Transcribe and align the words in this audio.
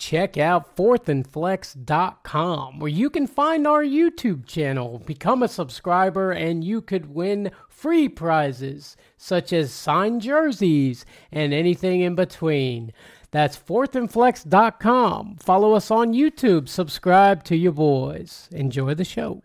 check 0.00 0.36
out 0.38 0.74
fourthandflex.com 0.76 2.80
where 2.80 2.90
you 2.90 3.10
can 3.10 3.26
find 3.26 3.66
our 3.66 3.84
YouTube 3.84 4.46
channel, 4.46 5.02
become 5.04 5.42
a 5.42 5.48
subscriber, 5.48 6.32
and 6.32 6.64
you 6.64 6.80
could 6.80 7.14
win 7.14 7.50
free 7.68 8.08
prizes 8.08 8.96
such 9.18 9.52
as 9.52 9.70
signed 9.72 10.22
jerseys 10.22 11.04
and 11.30 11.52
anything 11.52 12.00
in 12.00 12.14
between. 12.14 12.94
That's 13.30 13.56
fourthandflex.com. 13.56 15.36
Follow 15.36 15.74
us 15.74 15.90
on 15.90 16.14
YouTube, 16.14 16.68
subscribe 16.68 17.44
to 17.44 17.54
your 17.54 17.72
boys. 17.72 18.48
Enjoy 18.52 18.94
the 18.94 19.04
show. 19.04 19.42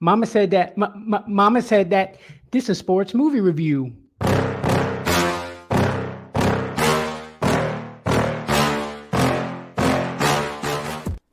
Mama 0.00 0.26
said 0.26 0.50
that 0.50 0.72
m- 0.76 1.14
m- 1.14 1.22
Mama 1.28 1.62
said 1.62 1.88
that 1.90 2.16
this 2.50 2.68
is 2.68 2.78
sports 2.78 3.14
movie 3.14 3.40
review. 3.40 3.94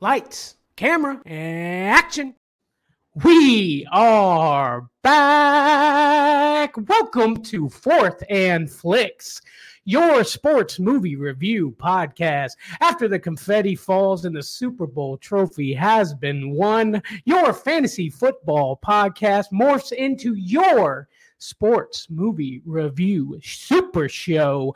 Lights, 0.02 0.56
camera, 0.74 1.22
action. 1.26 2.34
We 3.24 3.86
are 3.92 4.90
back. 5.00 6.76
Welcome 6.88 7.40
to 7.44 7.68
Fourth 7.68 8.20
and 8.28 8.68
Flicks, 8.68 9.40
your 9.84 10.24
sports 10.24 10.80
movie 10.80 11.14
review 11.14 11.76
podcast. 11.78 12.56
After 12.80 13.06
the 13.06 13.20
confetti 13.20 13.76
falls 13.76 14.24
and 14.24 14.34
the 14.34 14.42
Super 14.42 14.88
Bowl 14.88 15.18
trophy 15.18 15.72
has 15.74 16.14
been 16.14 16.50
won, 16.50 17.00
your 17.24 17.52
fantasy 17.52 18.10
football 18.10 18.80
podcast 18.84 19.52
morphs 19.52 19.92
into 19.92 20.34
your 20.34 21.06
sports 21.38 22.08
movie 22.10 22.60
review 22.66 23.38
super 23.40 24.08
show. 24.08 24.74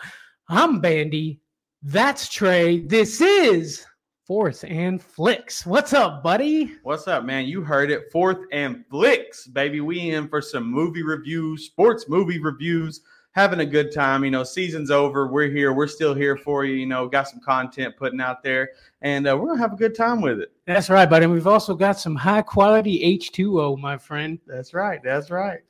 I'm 0.49 0.79
Bandy. 0.79 1.41
That's 1.83 2.29
Trey. 2.29 2.79
This 2.79 3.21
is 3.21 3.85
Fourth 4.27 4.65
and 4.67 5.01
Flicks. 5.01 5.65
What's 5.65 5.93
up, 5.93 6.21
buddy? 6.21 6.75
What's 6.83 7.07
up, 7.07 7.25
man? 7.25 7.47
You 7.47 7.63
heard 7.63 7.93
it. 7.93 8.11
Fourth 8.11 8.41
and 8.51 8.85
Flicks, 8.91 9.47
baby. 9.47 9.81
We 9.81 10.11
in 10.11 10.27
for 10.27 10.43
some 10.43 10.69
movie 10.69 11.05
reviews, 11.05 11.67
sports 11.67 12.09
movie 12.09 12.41
reviews, 12.41 13.03
having 13.31 13.61
a 13.61 13.65
good 13.65 13.95
time. 13.95 14.25
You 14.25 14.33
know, 14.33 14.43
season's 14.43 14.91
over. 14.91 15.29
We're 15.29 15.49
here. 15.49 15.73
We're 15.73 15.87
still 15.87 16.13
here 16.13 16.37
for 16.37 16.65
you. 16.65 16.75
You 16.75 16.87
know, 16.87 17.07
got 17.07 17.29
some 17.29 17.39
content 17.39 17.97
putting 17.97 18.21
out 18.21 18.43
there, 18.43 18.71
and 19.01 19.29
uh, 19.29 19.37
we're 19.39 19.47
gonna 19.47 19.61
have 19.61 19.75
a 19.75 19.77
good 19.77 19.95
time 19.95 20.21
with 20.21 20.41
it. 20.41 20.51
That's 20.67 20.91
right, 20.91 21.09
buddy. 21.09 21.27
And 21.27 21.33
we've 21.33 21.47
also 21.47 21.77
got 21.77 22.01
some 22.01 22.17
high 22.17 22.43
quality 22.43 23.19
H2O, 23.21 23.79
my 23.79 23.97
friend. 23.97 24.41
That's 24.45 24.75
right. 24.75 25.01
That's 25.05 25.31
right. 25.31 25.61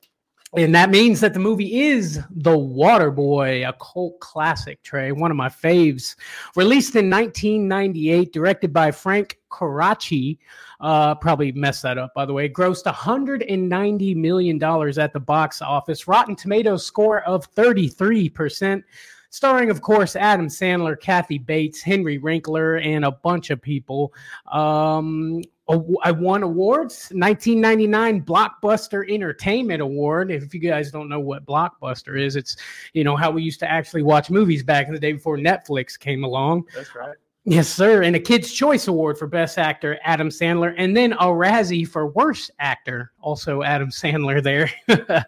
And 0.54 0.74
that 0.74 0.90
means 0.90 1.20
that 1.20 1.34
the 1.34 1.40
movie 1.40 1.80
is 1.80 2.20
The 2.30 2.56
Water 2.56 3.10
Boy, 3.10 3.66
a 3.66 3.72
cult 3.74 4.20
classic, 4.20 4.82
Trey, 4.82 5.10
one 5.10 5.30
of 5.30 5.36
my 5.36 5.48
faves. 5.48 6.14
Released 6.54 6.94
in 6.94 7.10
1998, 7.10 8.32
directed 8.32 8.72
by 8.72 8.92
Frank 8.92 9.38
Coraci. 9.50 10.38
Uh, 10.80 11.16
probably 11.16 11.50
messed 11.52 11.82
that 11.82 11.98
up, 11.98 12.14
by 12.14 12.24
the 12.24 12.32
way. 12.32 12.48
Grossed 12.48 12.84
$190 12.84 14.16
million 14.16 14.62
at 14.98 15.12
the 15.12 15.20
box 15.20 15.60
office. 15.60 16.06
Rotten 16.06 16.36
Tomatoes 16.36 16.86
score 16.86 17.22
of 17.22 17.52
33%. 17.54 18.84
Starring, 19.30 19.70
of 19.70 19.82
course, 19.82 20.14
Adam 20.14 20.46
Sandler, 20.46 20.98
Kathy 20.98 21.38
Bates, 21.38 21.82
Henry 21.82 22.18
Winkler, 22.18 22.76
and 22.76 23.04
a 23.04 23.10
bunch 23.10 23.50
of 23.50 23.60
people. 23.60 24.14
Um, 24.50 25.42
I 25.68 26.12
won 26.12 26.44
awards 26.44 27.08
1999 27.10 28.22
Blockbuster 28.22 29.10
Entertainment 29.10 29.82
Award. 29.82 30.30
If 30.30 30.54
you 30.54 30.60
guys 30.60 30.92
don't 30.92 31.08
know 31.08 31.18
what 31.18 31.44
Blockbuster 31.44 32.20
is, 32.20 32.36
it's 32.36 32.56
you 32.92 33.02
know 33.02 33.16
how 33.16 33.32
we 33.32 33.42
used 33.42 33.58
to 33.60 33.70
actually 33.70 34.02
watch 34.02 34.30
movies 34.30 34.62
back 34.62 34.86
in 34.86 34.94
the 34.94 35.00
day 35.00 35.12
before 35.12 35.36
Netflix 35.36 35.98
came 35.98 36.22
along. 36.22 36.64
That's 36.72 36.94
right. 36.94 37.16
Yes, 37.48 37.68
sir. 37.68 38.02
And 38.02 38.16
a 38.16 38.18
Kids' 38.18 38.50
Choice 38.50 38.88
Award 38.88 39.16
for 39.16 39.28
Best 39.28 39.56
Actor, 39.56 40.00
Adam 40.02 40.30
Sandler, 40.30 40.74
and 40.76 40.96
then 40.96 41.12
a 41.12 41.26
Razzie 41.26 41.86
for 41.86 42.08
Worst 42.08 42.50
Actor, 42.58 43.12
also 43.20 43.62
Adam 43.62 43.90
Sandler 43.90 44.42
there. 44.42 44.68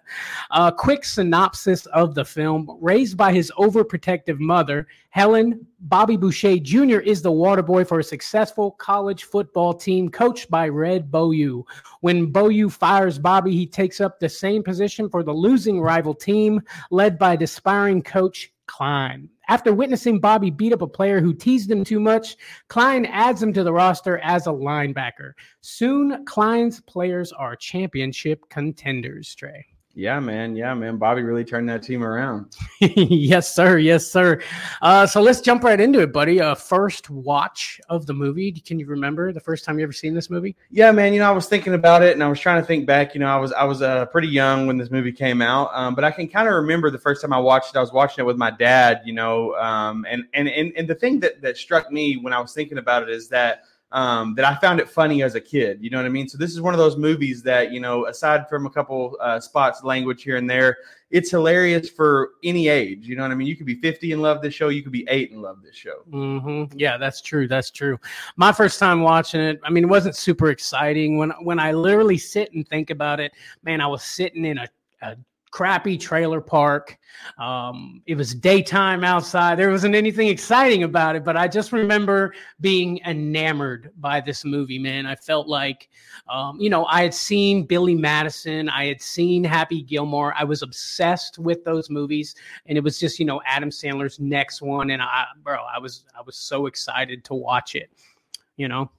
a 0.51 0.73
quick 0.73 1.05
synopsis 1.05 1.87
of 1.87 2.17
the 2.17 2.25
film. 2.25 2.77
Raised 2.81 3.17
by 3.17 3.33
his 3.33 3.53
overprotective 3.57 4.41
mother, 4.41 4.89
Helen, 5.11 5.65
Bobby 5.79 6.17
Boucher 6.17 6.59
Jr. 6.59 6.99
is 6.99 7.23
the 7.23 7.31
water 7.31 7.63
boy 7.63 7.85
for 7.85 8.01
a 8.01 8.05
successful 8.05 8.73
college 8.73 9.23
football 9.23 9.73
team 9.73 10.09
coached 10.09 10.51
by 10.51 10.69
Red 10.69 11.13
Beaulieu. 11.13 11.63
When 12.01 12.33
Beaulieu 12.33 12.69
fires 12.69 13.17
Bobby, 13.17 13.53
he 13.53 13.65
takes 13.65 14.01
up 14.01 14.19
the 14.19 14.29
same 14.29 14.65
position 14.65 15.09
for 15.09 15.23
the 15.23 15.33
losing 15.33 15.81
rival 15.81 16.15
team 16.15 16.63
led 16.91 17.17
by 17.17 17.35
aspiring 17.35 18.03
coach 18.03 18.53
Klein. 18.67 19.29
After 19.49 19.73
witnessing 19.73 20.21
Bobby 20.21 20.51
beat 20.51 20.75
up 20.75 20.83
a 20.83 20.87
player 20.87 21.21
who 21.21 21.33
teased 21.33 21.71
him 21.71 21.83
too 21.83 22.01
much, 22.01 22.37
Klein 22.69 23.07
adds 23.07 23.43
him 23.43 23.55
to 23.55 23.65
the 23.65 23.73
roster 23.73 24.19
as 24.19 24.47
a 24.47 24.51
linebacker. 24.51 25.33
Soon, 25.63 26.27
Klein's 26.27 26.83
players 26.83 27.33
are 27.33 27.57
championship 27.57 28.47
contenders, 28.51 29.35
Trey. 29.35 29.65
Yeah, 29.99 30.21
man. 30.21 30.55
Yeah, 30.55 30.75
man. 30.75 30.97
Bobby 30.97 31.23
really 31.23 31.45
turned 31.45 31.69
that 31.71 31.83
team 31.83 32.05
around. 32.05 32.57
yes, 32.79 33.53
sir. 33.53 33.79
Yes, 33.79 34.07
sir. 34.07 34.41
Uh, 34.81 35.05
so 35.09 35.21
let's 35.21 35.41
jump 35.41 35.65
right 35.65 35.81
into 35.81 36.01
it, 36.01 36.13
buddy. 36.13 36.41
Uh, 36.41 36.55
first 36.55 37.11
watch 37.11 37.81
of 37.89 38.07
the 38.07 38.15
movie. 38.15 38.53
Can 38.53 38.79
you 38.79 38.87
remember 38.87 39.33
the 39.33 39.41
first 39.41 39.65
time 39.65 39.77
you 39.77 39.83
ever 39.83 39.93
seen 39.93 40.15
this 40.15 40.31
movie? 40.31 40.55
Yeah, 40.71 40.93
man. 40.93 41.13
You 41.15 41.19
know, 41.19 41.29
I 41.29 41.33
was 41.33 41.49
thinking 41.49 41.75
about 41.75 42.05
it, 42.05 42.13
and 42.13 42.23
I 42.23 42.29
was 42.29 42.39
trying 42.39 42.63
to 42.63 42.67
think 42.67 42.87
back. 42.87 43.13
You 43.13 43.19
know, 43.19 43.27
I 43.27 43.39
was 43.39 43.53
I 43.53 43.65
was 43.65 43.83
uh, 43.83 44.07
pretty 44.07 44.29
young 44.29 44.69
when 44.69 44.79
this 44.79 44.93
movie 44.93 45.11
came 45.11 45.43
out, 45.43 45.71
um, 45.73 45.97
but 45.97 46.05
I 46.05 46.13
can 46.13 46.29
kind 46.29 46.47
of 46.47 46.55
remember 46.55 46.93
the 46.93 46.99
first 46.99 47.21
time 47.21 47.33
I 47.33 47.41
watched 47.41 47.75
it. 47.75 47.77
I 47.77 47.81
was 47.81 47.93
watching 47.93 48.23
it 48.23 48.27
with 48.27 48.37
my 48.37 48.53
dad. 48.53 49.01
You 49.05 49.15
know, 49.15 49.57
um, 49.57 50.07
and 50.09 50.23
and 50.33 50.47
and 50.47 50.73
and 50.77 50.87
the 50.87 50.95
thing 50.95 51.19
that 51.21 51.43
that 51.43 51.57
struck 51.57 51.91
me 51.91 52.19
when 52.19 52.33
I 52.33 52.39
was 52.39 52.53
thinking 52.53 52.79
about 52.79 53.03
it 53.03 53.09
is 53.09 53.29
that 53.31 53.65
um, 53.93 54.35
that 54.35 54.45
I 54.45 54.55
found 54.57 54.81
it 54.81 54.89
funny 54.89 55.23
as 55.23 55.35
a 55.35 55.41
kid. 55.41 55.79
You 55.81 55.91
know 55.91 55.97
what 55.97 56.07
I 56.07 56.11
mean? 56.11 56.29
So 56.29 56.37
this 56.37 56.51
is 56.51 56.61
one 56.61 56.75
of 56.75 56.79
those 56.79 56.97
movies 56.97 57.43
that 57.45 57.73
you 57.73 57.81
know, 57.81 58.07
aside 58.07 58.49
from 58.49 58.67
a 58.67 58.71
couple 58.71 59.17
uh, 59.21 59.41
spots, 59.41 59.83
language 59.83 60.23
here 60.23 60.37
and 60.37 60.49
there, 60.49 60.79
it's 61.11 61.31
hilarious 61.31 61.89
for 61.89 62.33
any 62.45 62.69
age. 62.69 63.07
You 63.07 63.17
know 63.17 63.23
what 63.23 63.31
I 63.31 63.35
mean? 63.35 63.49
You 63.49 63.57
could 63.57 63.67
be 63.67 63.77
50 63.77 64.13
and 64.13 64.21
love 64.21 64.43
this 64.43 64.53
show. 64.53 64.69
You 64.69 64.83
could 64.83 64.93
be 64.93 65.07
eight 65.09 65.33
and 65.33 65.41
love 65.41 65.63
this 65.63 65.75
show. 65.75 66.03
Mm-hmm. 66.11 66.79
Yeah, 66.79 66.99
that's 66.99 67.23
true. 67.23 67.49
That's 67.49 67.71
true. 67.71 67.99
My 68.37 68.53
first 68.53 68.79
time 68.79 69.01
watching 69.01 69.41
it, 69.41 69.59
I 69.65 69.71
mean, 69.71 69.85
it 69.85 69.89
wasn't 69.89 70.17
super 70.17 70.51
exciting. 70.51 71.17
When 71.17 71.31
when 71.43 71.59
I 71.59 71.73
literally 71.73 72.19
sit 72.19 72.53
and 72.53 72.69
think 72.69 72.91
about 72.91 73.21
it, 73.21 73.33
man, 73.63 73.81
I 73.81 73.87
was 73.87 74.05
sitting 74.05 74.45
in 74.45 74.59
a, 74.59 74.69
a 75.03 75.17
crappy 75.51 75.97
trailer 75.97 76.41
park. 76.41 76.99
Um, 77.39 78.03
it 78.07 78.15
was 78.17 78.35
daytime 78.35 79.05
outside. 79.05 79.57
There 79.59 79.71
wasn't 79.71 79.95
anything 79.95 80.29
exciting 80.29 80.83
about 80.83 81.17
it, 81.17 81.25
but 81.25 81.37
I 81.37 81.49
just 81.49 81.73
remember 81.73 82.35
being 82.61 83.01
enamored 83.07 83.91
by 83.97 84.21
this 84.21 84.45
movie, 84.45 84.79
man. 84.79 85.07
I 85.07 85.17
felt 85.17 85.49
like, 85.49 85.89
um, 86.29 86.61
you 86.61 86.71
know, 86.71 86.85
I 86.87 87.03
had 87.03 87.15
seen 87.15 87.65
Billy 87.65 87.95
Madison, 87.95 88.69
I 88.69 88.87
had 88.87 89.01
seen 89.01 89.43
Happy 89.45 89.83
Gilmore. 89.83 90.35
I 90.37 90.45
was 90.45 90.63
obsessed 90.63 91.39
with 91.39 91.65
those 91.65 91.91
movies, 91.91 92.35
and 92.67 92.79
it 92.79 92.85
was 92.85 92.99
just, 92.99 93.19
you 93.19 93.25
know, 93.25 93.41
Adam 93.47 93.71
Sandler's 93.71 94.21
next 94.21 94.63
one, 94.63 94.91
and 94.91 95.03
I, 95.03 95.25
bro, 95.43 95.57
I 95.57 95.79
was, 95.79 96.05
I 96.17 96.23
was 96.23 96.37
so 96.37 96.67
excited 96.67 97.25
to 97.25 97.35
watch 97.35 97.75
it. 97.75 97.91
You 98.57 98.69
know. 98.69 98.91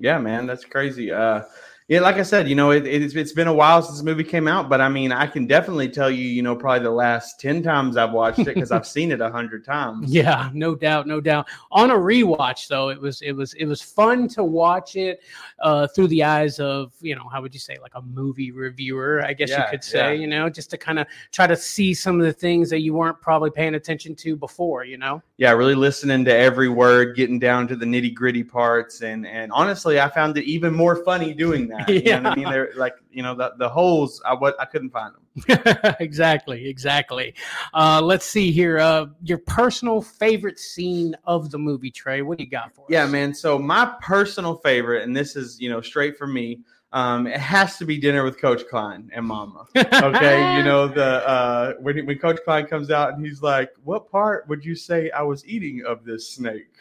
Yeah, 0.00 0.18
man, 0.18 0.46
that's 0.46 0.64
crazy. 0.64 1.12
Uh, 1.12 1.42
yeah, 1.86 2.00
like 2.00 2.16
I 2.16 2.22
said, 2.22 2.48
you 2.48 2.54
know, 2.54 2.70
it, 2.70 2.86
it's, 2.86 3.14
it's 3.14 3.32
been 3.32 3.46
a 3.46 3.52
while 3.52 3.82
since 3.82 3.98
the 3.98 4.04
movie 4.04 4.24
came 4.24 4.48
out, 4.48 4.70
but 4.70 4.80
I 4.80 4.88
mean, 4.88 5.12
I 5.12 5.26
can 5.26 5.46
definitely 5.46 5.90
tell 5.90 6.10
you, 6.10 6.26
you 6.26 6.40
know, 6.40 6.56
probably 6.56 6.82
the 6.82 6.90
last 6.90 7.38
10 7.40 7.62
times 7.62 7.98
I've 7.98 8.12
watched 8.12 8.38
it 8.38 8.54
because 8.54 8.72
I've 8.72 8.86
seen 8.96 9.12
it 9.12 9.20
a 9.20 9.30
hundred 9.30 9.66
times. 9.66 10.10
Yeah, 10.10 10.48
no 10.54 10.74
doubt, 10.74 11.06
no 11.06 11.20
doubt. 11.20 11.46
On 11.72 11.90
a 11.90 11.94
rewatch 11.94 12.68
though, 12.68 12.88
it 12.88 12.98
was 12.98 13.20
it 13.20 13.32
was 13.32 13.52
it 13.54 13.66
was 13.66 13.82
fun 13.82 14.28
to 14.28 14.44
watch 14.44 14.96
it 14.96 15.20
uh 15.60 15.86
through 15.88 16.08
the 16.08 16.24
eyes 16.24 16.58
of, 16.58 16.94
you 17.02 17.14
know, 17.14 17.28
how 17.30 17.42
would 17.42 17.52
you 17.52 17.60
say, 17.60 17.76
like 17.82 17.94
a 17.96 18.02
movie 18.02 18.50
reviewer, 18.50 19.22
I 19.22 19.34
guess 19.34 19.50
Yeah, 19.50 19.64
you 19.64 19.70
could 19.70 19.84
say, 19.84 20.14
yeah. 20.14 20.20
you 20.22 20.26
know, 20.26 20.48
just 20.48 20.70
to 20.70 20.78
kind 20.78 20.98
of 20.98 21.06
try 21.32 21.46
to 21.46 21.56
see 21.56 21.92
some 21.92 22.18
of 22.18 22.24
the 22.24 22.32
things 22.32 22.70
that 22.70 22.80
you 22.80 22.94
weren't 22.94 23.20
probably 23.20 23.50
paying 23.50 23.74
attention 23.74 24.14
to 24.16 24.36
before, 24.36 24.84
you 24.84 24.96
know? 24.96 25.22
Yeah, 25.36 25.50
really 25.50 25.74
listening 25.74 26.24
to 26.24 26.34
every 26.34 26.70
word, 26.70 27.14
getting 27.14 27.38
down 27.38 27.68
to 27.68 27.76
the 27.76 27.84
nitty 27.84 28.14
gritty 28.14 28.42
parts. 28.44 29.02
And, 29.02 29.26
and 29.26 29.52
honestly, 29.52 30.00
I 30.00 30.08
found 30.08 30.38
it 30.38 30.44
even 30.44 30.72
more 30.72 31.04
funny 31.04 31.34
doing 31.34 31.68
that. 31.68 31.73
You 31.88 32.02
know 32.02 32.22
what 32.22 32.26
I 32.26 32.34
mean? 32.36 32.50
They're 32.50 32.70
like, 32.76 32.94
you 33.10 33.22
know, 33.22 33.34
the, 33.34 33.54
the 33.58 33.68
holes, 33.68 34.20
I, 34.24 34.34
what, 34.34 34.60
I 34.60 34.64
couldn't 34.64 34.90
find 34.90 35.14
them. 35.14 35.94
exactly, 36.00 36.68
exactly. 36.68 37.34
Uh, 37.72 38.00
let's 38.02 38.24
see 38.24 38.52
here. 38.52 38.78
Uh, 38.78 39.06
your 39.22 39.38
personal 39.38 40.02
favorite 40.02 40.58
scene 40.58 41.16
of 41.24 41.50
the 41.50 41.58
movie, 41.58 41.90
Trey. 41.90 42.22
What 42.22 42.38
do 42.38 42.44
you 42.44 42.50
got 42.50 42.74
for 42.74 42.82
us? 42.82 42.86
Yeah, 42.90 43.06
man. 43.06 43.34
So 43.34 43.58
my 43.58 43.94
personal 44.00 44.56
favorite, 44.56 45.02
and 45.02 45.16
this 45.16 45.36
is, 45.36 45.60
you 45.60 45.70
know, 45.70 45.80
straight 45.80 46.16
from 46.16 46.32
me, 46.32 46.60
um, 46.94 47.26
it 47.26 47.40
has 47.40 47.76
to 47.78 47.84
be 47.84 47.98
dinner 47.98 48.22
with 48.22 48.40
Coach 48.40 48.62
Klein 48.70 49.10
and 49.12 49.26
Mama. 49.26 49.66
Okay, 49.76 50.56
you 50.56 50.62
know 50.62 50.86
the 50.94 51.28
uh, 51.28 51.72
when 51.80 52.06
when 52.06 52.18
Coach 52.18 52.38
Klein 52.44 52.66
comes 52.66 52.92
out 52.92 53.14
and 53.14 53.26
he's 53.26 53.42
like, 53.42 53.70
"What 53.82 54.08
part 54.08 54.48
would 54.48 54.64
you 54.64 54.76
say 54.76 55.10
I 55.10 55.22
was 55.22 55.44
eating 55.44 55.82
of 55.84 56.04
this 56.04 56.30
snake?" 56.30 56.72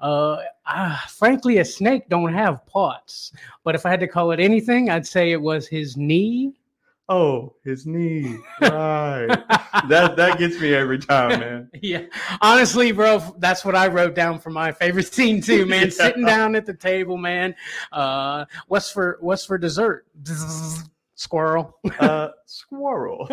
Uh, 0.00 0.38
ah, 0.66 1.04
frankly, 1.08 1.58
a 1.58 1.64
snake 1.64 2.08
don't 2.08 2.32
have 2.32 2.64
parts. 2.66 3.32
But 3.64 3.74
if 3.74 3.84
I 3.84 3.90
had 3.90 4.00
to 4.00 4.08
call 4.08 4.30
it 4.32 4.40
anything, 4.40 4.90
I'd 4.90 5.06
say 5.06 5.32
it 5.32 5.40
was 5.40 5.66
his 5.66 5.96
knee. 5.96 6.54
Oh, 7.10 7.54
his 7.64 7.86
knee. 7.86 8.38
Right. 8.60 9.28
that 9.88 10.14
that 10.16 10.38
gets 10.38 10.60
me 10.60 10.74
every 10.74 10.98
time, 10.98 11.40
man. 11.40 11.70
Yeah, 11.80 12.02
honestly, 12.42 12.92
bro, 12.92 13.34
that's 13.38 13.64
what 13.64 13.74
I 13.74 13.88
wrote 13.88 14.14
down 14.14 14.38
for 14.38 14.50
my 14.50 14.72
favorite 14.72 15.06
scene 15.12 15.40
too, 15.40 15.64
man. 15.64 15.84
Yeah. 15.84 15.90
Sitting 15.90 16.24
down 16.26 16.54
at 16.54 16.66
the 16.66 16.74
table, 16.74 17.16
man. 17.16 17.54
Uh, 17.92 18.44
what's 18.66 18.90
for 18.90 19.16
what's 19.20 19.46
for 19.46 19.56
dessert? 19.56 20.06
Squirrel. 21.18 21.76
Uh, 21.98 22.28
squirrel. 22.46 23.28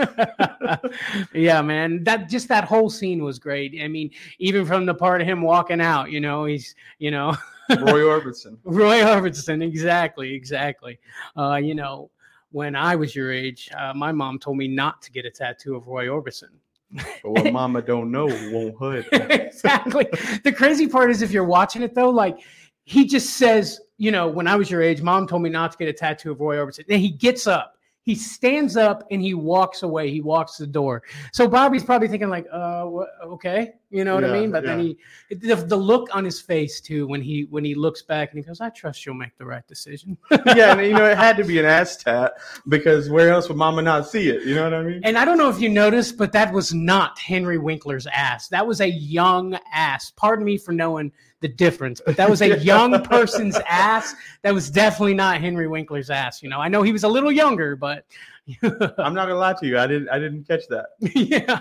yeah, 1.35 1.61
man. 1.61 2.03
That 2.03 2.27
just 2.27 2.47
that 2.47 2.63
whole 2.63 2.89
scene 2.89 3.23
was 3.23 3.37
great. 3.37 3.79
I 3.79 3.87
mean, 3.87 4.09
even 4.39 4.65
from 4.65 4.87
the 4.87 4.95
part 4.95 5.21
of 5.21 5.27
him 5.27 5.43
walking 5.43 5.79
out, 5.79 6.09
you 6.09 6.19
know, 6.19 6.45
he's 6.45 6.73
you 6.97 7.11
know 7.11 7.35
Roy 7.69 7.75
Orbison. 8.01 8.57
Roy 8.63 9.01
Orbison, 9.01 9.63
exactly, 9.63 10.33
exactly. 10.33 10.97
Uh, 11.37 11.57
you 11.57 11.75
know, 11.75 12.09
when 12.51 12.75
I 12.75 12.95
was 12.95 13.15
your 13.15 13.31
age, 13.31 13.69
uh, 13.77 13.93
my 13.93 14.11
mom 14.11 14.39
told 14.39 14.57
me 14.57 14.67
not 14.67 15.03
to 15.03 15.11
get 15.11 15.27
a 15.27 15.29
tattoo 15.29 15.75
of 15.75 15.87
Roy 15.87 16.07
Orbison. 16.07 16.49
But 16.91 17.05
what 17.23 17.53
Mama 17.53 17.83
don't 17.83 18.09
know 18.09 18.25
won't 18.25 18.79
hurt. 18.79 19.05
exactly. 19.11 20.07
The 20.43 20.51
crazy 20.51 20.87
part 20.87 21.11
is 21.11 21.21
if 21.21 21.29
you're 21.29 21.43
watching 21.43 21.83
it 21.83 21.93
though, 21.93 22.09
like 22.09 22.39
he 22.85 23.05
just 23.05 23.37
says, 23.37 23.79
you 23.97 24.11
know, 24.11 24.27
when 24.27 24.47
I 24.47 24.55
was 24.55 24.71
your 24.71 24.81
age, 24.81 25.03
mom 25.03 25.27
told 25.27 25.43
me 25.43 25.49
not 25.51 25.71
to 25.73 25.77
get 25.77 25.87
a 25.87 25.93
tattoo 25.93 26.31
of 26.31 26.39
Roy 26.39 26.55
Orbison. 26.55 26.87
Then 26.87 26.99
he 26.99 27.09
gets 27.09 27.45
up, 27.45 27.74
he 28.05 28.13
stands 28.13 28.77
up, 28.77 29.03
and 29.09 29.19
he 29.19 29.33
walks 29.33 29.81
away. 29.81 30.11
He 30.11 30.21
walks 30.21 30.57
the 30.57 30.67
door. 30.67 31.01
So 31.33 31.47
Bobby's 31.47 31.83
probably 31.83 32.07
thinking 32.07 32.29
like, 32.29 32.45
uh, 32.53 32.85
okay, 33.23 33.73
you 33.89 34.03
know 34.03 34.13
what 34.13 34.23
I 34.23 34.31
mean? 34.31 34.51
But 34.51 34.63
then 34.63 34.79
he, 34.79 34.97
the, 35.29 35.55
the 35.55 35.75
look 35.75 36.09
on 36.13 36.23
his 36.23 36.39
face 36.39 36.79
too 36.79 37.07
when 37.07 37.21
he 37.21 37.47
when 37.49 37.65
he 37.65 37.73
looks 37.73 38.03
back 38.03 38.29
and 38.31 38.37
he 38.37 38.45
goes, 38.45 38.61
I 38.61 38.69
trust 38.69 39.05
you'll 39.05 39.15
make 39.15 39.35
the 39.37 39.45
right 39.45 39.65
decision. 39.67 40.17
yeah, 40.55 40.77
and 40.77 40.81
you 40.85 40.93
know 40.93 41.05
it 41.05 41.17
had 41.17 41.35
to 41.37 41.43
be 41.43 41.57
an 41.57 41.65
ass 41.77 41.97
tat 41.97 42.33
because 42.67 43.09
where 43.09 43.31
else 43.31 43.47
would 43.47 43.57
Mama 43.57 43.81
not 43.81 44.07
see 44.07 44.29
it? 44.29 44.43
You 44.43 44.53
know 44.53 44.65
what 44.65 44.73
I 44.75 44.83
mean? 44.83 45.01
And 45.03 45.17
I 45.17 45.25
don't 45.25 45.39
know 45.39 45.49
if 45.49 45.59
you 45.59 45.69
noticed, 45.69 46.15
but 46.15 46.31
that 46.33 46.53
was 46.53 46.73
not 46.73 47.17
Henry 47.17 47.57
Winkler's 47.57 48.05
ass. 48.07 48.49
That 48.49 48.67
was 48.67 48.81
a 48.81 48.89
young 48.89 49.57
ass. 49.73 50.11
Pardon 50.15 50.45
me 50.45 50.57
for 50.59 50.73
knowing 50.73 51.11
the 51.45 51.53
difference, 51.53 52.01
but 52.03 52.17
that 52.17 52.27
was 52.27 52.41
a 52.41 52.57
young 52.57 53.03
person's 53.03 53.55
ass. 53.69 54.15
That 54.41 54.51
was 54.51 54.71
definitely 54.71 55.13
not 55.13 55.39
Henry 55.39 55.67
Winkler's 55.67 56.09
ass. 56.09 56.41
You 56.41 56.49
know, 56.49 56.59
I 56.59 56.67
know 56.69 56.81
he 56.81 56.91
was 56.91 57.03
a 57.03 57.07
little 57.07 57.31
younger, 57.31 57.75
but 57.75 58.03
I'm 58.63 59.13
not 59.13 59.27
gonna 59.27 59.35
lie 59.35 59.53
to 59.53 59.67
you. 59.67 59.77
I 59.77 59.85
didn't. 59.85 60.09
I 60.09 60.17
didn't 60.17 60.47
catch 60.47 60.67
that. 60.69 60.87
yeah. 61.13 61.59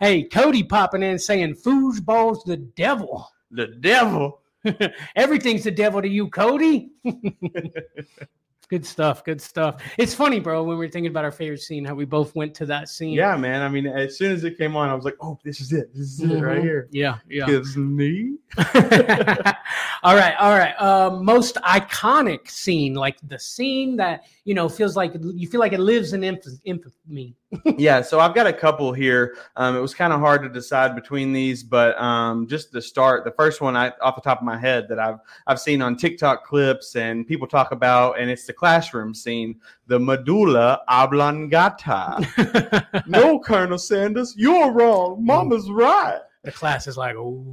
Hey, 0.00 0.24
Cody 0.24 0.62
popping 0.62 1.02
in 1.02 1.18
saying 1.18 1.54
foosball's 1.54 2.44
the 2.44 2.58
devil. 2.58 3.26
The 3.50 3.68
devil. 3.68 4.42
Everything's 5.16 5.64
the 5.64 5.70
devil 5.70 6.02
to 6.02 6.08
you, 6.08 6.28
Cody. 6.28 6.90
good 8.68 8.84
stuff. 8.84 9.24
Good 9.24 9.40
stuff. 9.40 9.82
It's 9.98 10.14
funny, 10.14 10.40
bro, 10.40 10.62
when 10.64 10.78
we 10.78 10.86
are 10.86 10.90
thinking 10.90 11.10
about 11.10 11.24
our 11.24 11.32
favorite 11.32 11.60
scene, 11.60 11.84
how 11.84 11.94
we 11.94 12.04
both 12.04 12.34
went 12.34 12.54
to 12.56 12.66
that 12.66 12.88
scene. 12.88 13.14
Yeah, 13.14 13.36
man. 13.36 13.62
I 13.62 13.68
mean, 13.68 13.86
as 13.86 14.16
soon 14.18 14.32
as 14.32 14.44
it 14.44 14.58
came 14.58 14.76
on, 14.76 14.88
I 14.88 14.94
was 14.94 15.04
like, 15.04 15.16
"Oh, 15.20 15.38
this 15.44 15.60
is 15.60 15.72
it. 15.72 15.94
This 15.94 16.20
is 16.20 16.20
it 16.20 16.40
right 16.40 16.58
Mhm. 16.58 16.62
here." 16.62 16.88
Yeah. 16.90 17.18
Yeah. 17.28 17.46
His 17.46 17.76
knee. 17.76 18.36
all 20.02 20.14
right, 20.16 20.34
all 20.38 20.50
right. 20.56 20.74
Um, 20.80 21.24
most 21.24 21.56
iconic 21.56 22.48
scene, 22.50 22.94
like 22.94 23.16
the 23.28 23.38
scene 23.38 23.96
that 23.96 24.24
you 24.44 24.54
know 24.54 24.68
feels 24.68 24.96
like 24.96 25.12
you 25.22 25.48
feel 25.48 25.60
like 25.60 25.72
it 25.72 25.80
lives 25.80 26.12
in 26.12 26.24
inf- 26.24 26.46
infamy. 26.64 27.34
Yeah, 27.78 28.00
so 28.00 28.18
I've 28.18 28.34
got 28.34 28.46
a 28.46 28.52
couple 28.52 28.92
here. 28.92 29.36
Um, 29.56 29.76
it 29.76 29.80
was 29.80 29.94
kind 29.94 30.12
of 30.12 30.20
hard 30.20 30.42
to 30.42 30.48
decide 30.48 30.94
between 30.94 31.32
these, 31.32 31.62
but 31.62 32.00
um, 32.00 32.46
just 32.46 32.72
to 32.72 32.82
start, 32.82 33.24
the 33.24 33.30
first 33.30 33.60
one 33.60 33.76
I, 33.76 33.92
off 34.02 34.16
the 34.16 34.20
top 34.20 34.40
of 34.40 34.44
my 34.44 34.58
head 34.58 34.88
that 34.88 34.98
I've 34.98 35.18
I've 35.46 35.60
seen 35.60 35.80
on 35.80 35.96
TikTok 35.96 36.44
clips 36.44 36.96
and 36.96 37.26
people 37.26 37.46
talk 37.46 37.72
about, 37.72 38.18
and 38.18 38.30
it's 38.30 38.46
the 38.46 38.52
classroom 38.52 39.14
scene, 39.14 39.60
the 39.86 39.98
medulla 39.98 40.82
oblongata. 40.88 43.02
no, 43.06 43.38
Colonel 43.38 43.78
Sanders, 43.78 44.34
you're 44.36 44.72
wrong. 44.72 45.24
Mama's 45.24 45.70
right. 45.70 46.20
the 46.42 46.52
class 46.52 46.86
is 46.86 46.96
like, 46.96 47.16
oh. 47.16 47.44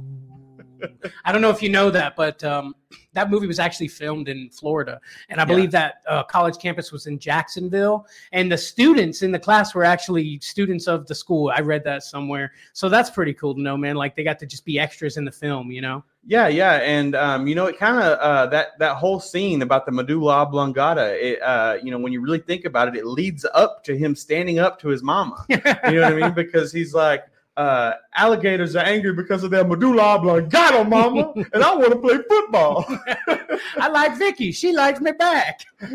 I 1.24 1.32
don't 1.32 1.40
know 1.40 1.50
if 1.50 1.62
you 1.62 1.70
know 1.70 1.90
that, 1.90 2.14
but 2.14 2.44
um, 2.44 2.74
that 3.14 3.30
movie 3.30 3.46
was 3.46 3.58
actually 3.58 3.88
filmed 3.88 4.28
in 4.28 4.50
Florida, 4.50 5.00
and 5.28 5.40
I 5.40 5.44
believe 5.44 5.70
that 5.70 6.02
uh, 6.08 6.22
college 6.24 6.58
campus 6.58 6.92
was 6.92 7.06
in 7.06 7.18
Jacksonville, 7.18 8.06
and 8.32 8.50
the 8.50 8.58
students 8.58 9.22
in 9.22 9.32
the 9.32 9.38
class 9.38 9.74
were 9.74 9.84
actually 9.84 10.38
students 10.40 10.86
of 10.86 11.06
the 11.06 11.14
school. 11.14 11.52
I 11.54 11.60
read 11.60 11.84
that 11.84 12.02
somewhere, 12.02 12.52
so 12.72 12.88
that's 12.88 13.10
pretty 13.10 13.34
cool 13.34 13.54
to 13.54 13.60
know, 13.60 13.76
man. 13.76 13.96
Like 13.96 14.16
they 14.16 14.24
got 14.24 14.38
to 14.40 14.46
just 14.46 14.64
be 14.64 14.78
extras 14.78 15.16
in 15.16 15.24
the 15.24 15.32
film, 15.32 15.70
you 15.70 15.80
know? 15.80 16.04
Yeah, 16.26 16.48
yeah, 16.48 16.76
and 16.76 17.14
um, 17.14 17.46
you 17.46 17.54
know, 17.54 17.66
it 17.66 17.78
kind 17.78 17.98
of 17.98 18.18
uh, 18.18 18.46
that 18.46 18.78
that 18.78 18.96
whole 18.96 19.20
scene 19.20 19.60
about 19.60 19.84
the 19.84 19.92
medulla 19.92 20.36
oblongata. 20.36 21.14
It, 21.22 21.42
uh, 21.42 21.76
you 21.82 21.90
know, 21.90 21.98
when 21.98 22.12
you 22.12 22.22
really 22.22 22.38
think 22.38 22.64
about 22.64 22.88
it, 22.88 22.96
it 22.96 23.04
leads 23.04 23.44
up 23.52 23.84
to 23.84 23.96
him 23.96 24.16
standing 24.16 24.58
up 24.58 24.80
to 24.80 24.88
his 24.88 25.02
mama. 25.02 25.44
You 25.54 26.00
know 26.00 26.02
what 26.02 26.12
I 26.12 26.14
mean? 26.14 26.34
Because 26.34 26.72
he's 26.72 26.94
like, 26.94 27.24
uh, 27.56 27.92
alligators 28.14 28.74
are 28.74 28.84
angry 28.84 29.12
because 29.12 29.44
of 29.44 29.50
their 29.50 29.64
medulla 29.64 30.16
oblongata, 30.16 30.84
mama, 30.84 31.32
and 31.52 31.62
I 31.62 31.74
want 31.74 31.92
to 31.92 31.98
play 31.98 32.18
football. 32.28 32.84
I 33.76 33.88
like 33.88 34.18
Vicky. 34.18 34.52
She 34.52 34.72
likes 34.72 35.00
me 35.00 35.12
back. 35.12 35.64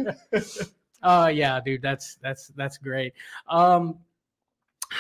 Oh 1.01 1.27
yeah, 1.27 1.59
dude, 1.63 1.81
that's 1.81 2.17
that's 2.21 2.47
that's 2.57 2.77
great. 2.77 3.13
Um, 3.47 3.99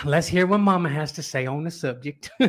let's 0.05 0.27
hear 0.27 0.47
what 0.47 0.59
Mama 0.59 0.89
has 0.89 1.11
to 1.13 1.23
say 1.23 1.45
on 1.45 1.63
the 1.63 1.71
subject. 1.71 2.31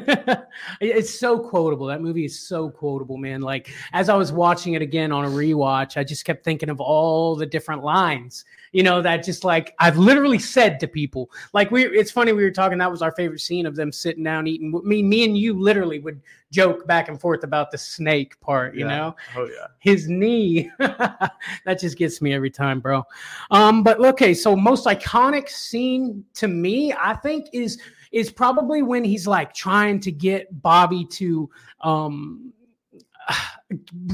it's 0.80 1.18
so 1.18 1.38
quotable. 1.38 1.86
That 1.86 2.00
movie 2.00 2.24
is 2.24 2.46
so 2.46 2.70
quotable, 2.70 3.16
man. 3.16 3.40
Like 3.40 3.72
as 3.92 4.08
I 4.08 4.14
was 4.14 4.30
watching 4.30 4.74
it 4.74 4.82
again 4.82 5.10
on 5.10 5.24
a 5.24 5.28
rewatch, 5.28 5.96
I 5.96 6.04
just 6.04 6.24
kept 6.24 6.44
thinking 6.44 6.68
of 6.68 6.80
all 6.80 7.34
the 7.34 7.46
different 7.46 7.82
lines. 7.82 8.44
You 8.72 8.82
know 8.84 9.02
that 9.02 9.24
just 9.24 9.42
like 9.44 9.74
I've 9.78 9.98
literally 9.98 10.38
said 10.38 10.78
to 10.80 10.86
people. 10.86 11.30
Like 11.52 11.70
we, 11.70 11.86
it's 11.86 12.10
funny 12.10 12.32
we 12.32 12.44
were 12.44 12.50
talking. 12.50 12.78
That 12.78 12.90
was 12.90 13.02
our 13.02 13.12
favorite 13.12 13.40
scene 13.40 13.66
of 13.66 13.74
them 13.74 13.90
sitting 13.90 14.22
down 14.22 14.46
eating. 14.46 14.72
Me, 14.84 15.02
me 15.02 15.24
and 15.24 15.36
you 15.36 15.58
literally 15.58 15.98
would 15.98 16.20
joke 16.52 16.86
back 16.86 17.08
and 17.08 17.20
forth 17.20 17.42
about 17.44 17.70
the 17.70 17.78
snake 17.78 18.38
part. 18.40 18.74
You 18.74 18.86
Yeah. 18.86 18.96
know 18.96 19.16
oh 19.36 19.46
yeah, 19.46 19.66
his 19.78 20.08
knee. 20.08 20.70
that 20.78 21.78
just 21.80 21.96
gets 21.98 22.22
me 22.22 22.32
every 22.32 22.50
time, 22.50 22.80
bro. 22.80 23.04
Um, 23.50 23.82
but 23.82 23.98
okay, 24.00 24.34
so 24.34 24.54
most 24.54 24.86
iconic 24.86 25.48
scene 25.48 26.24
to 26.34 26.46
me, 26.48 26.92
I 26.92 27.14
think, 27.14 27.48
is 27.52 27.80
is 28.12 28.30
probably 28.30 28.82
when 28.82 29.04
he's 29.04 29.26
like 29.26 29.54
trying 29.54 30.00
to 30.00 30.12
get 30.12 30.62
Bobby 30.62 31.04
to 31.06 31.48
um 31.80 32.52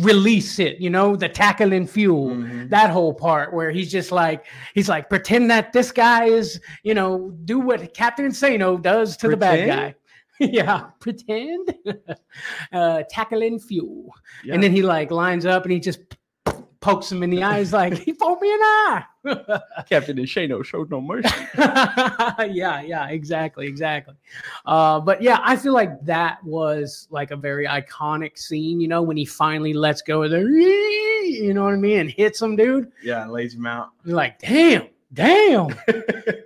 release 0.01 0.59
it, 0.59 0.79
you 0.79 0.91
know, 0.91 1.17
the 1.17 1.29
tackling 1.29 1.87
fuel. 1.87 2.31
Mhm. 2.31 2.69
That 2.71 2.91
whole 2.91 3.15
part 3.15 3.53
where 3.55 3.71
he's 3.71 3.91
just 3.91 4.13
like 4.13 4.47
he's 4.75 4.89
like 4.89 5.09
pretend 5.09 5.51
that 5.51 5.73
this 5.73 5.91
guy 5.93 6.25
is, 6.25 6.61
you 6.83 6.95
know, 6.95 7.31
do 7.45 7.59
what 7.59 7.95
Captain 7.95 8.27
Insano 8.27 8.81
does 8.81 9.17
to 9.19 9.29
the 9.29 9.37
bad 9.37 9.67
guy. 9.67 9.95
yeah, 10.41 10.89
pretend. 11.01 11.75
uh 12.73 13.03
tackling 13.11 13.59
fuel. 13.59 14.13
Yeah. 14.45 14.55
And 14.55 14.63
then 14.63 14.73
he 14.73 14.83
like 14.83 15.11
lines 15.11 15.47
up 15.47 15.65
and 15.65 15.73
he 15.73 15.81
just 15.81 16.01
pokes 16.87 17.11
him 17.11 17.23
in 17.25 17.31
the 17.31 17.43
eyes 17.43 17.73
like 17.73 17.99
he 17.99 18.13
poked 18.13 18.41
me 18.41 18.53
in 18.53 18.59
the 18.59 18.65
eye. 18.65 19.05
Captain 19.89 20.17
Insano 20.17 20.65
showed 20.65 20.89
no 20.89 21.01
mercy. 21.01 21.29
yeah, 21.59 22.81
yeah, 22.81 23.09
exactly, 23.09 23.67
exactly. 23.67 24.15
Uh, 24.65 25.01
but 25.01 25.21
yeah, 25.21 25.41
I 25.43 25.57
feel 25.57 25.73
like 25.73 26.01
that 26.05 26.43
was 26.45 27.09
like 27.11 27.33
a 27.33 27.37
very 27.37 27.67
iconic 27.67 28.39
scene, 28.39 28.81
you 28.81 28.87
know, 28.87 29.03
when 29.03 29.17
he 29.17 29.25
finally 29.25 29.73
lets 29.73 30.01
go 30.01 30.23
of 30.23 30.31
the, 30.31 30.39
you 30.39 31.53
know 31.53 31.65
what 31.65 31.75
I 31.75 31.77
mean, 31.77 31.99
and 31.99 32.11
hits 32.11 32.41
him, 32.41 32.55
dude. 32.55 32.93
yeah, 33.03 33.27
lays 33.27 33.55
him 33.55 33.67
out. 33.67 33.91
You're 34.05 34.15
like, 34.15 34.39
damn, 34.39 34.87
damn, 35.13 35.69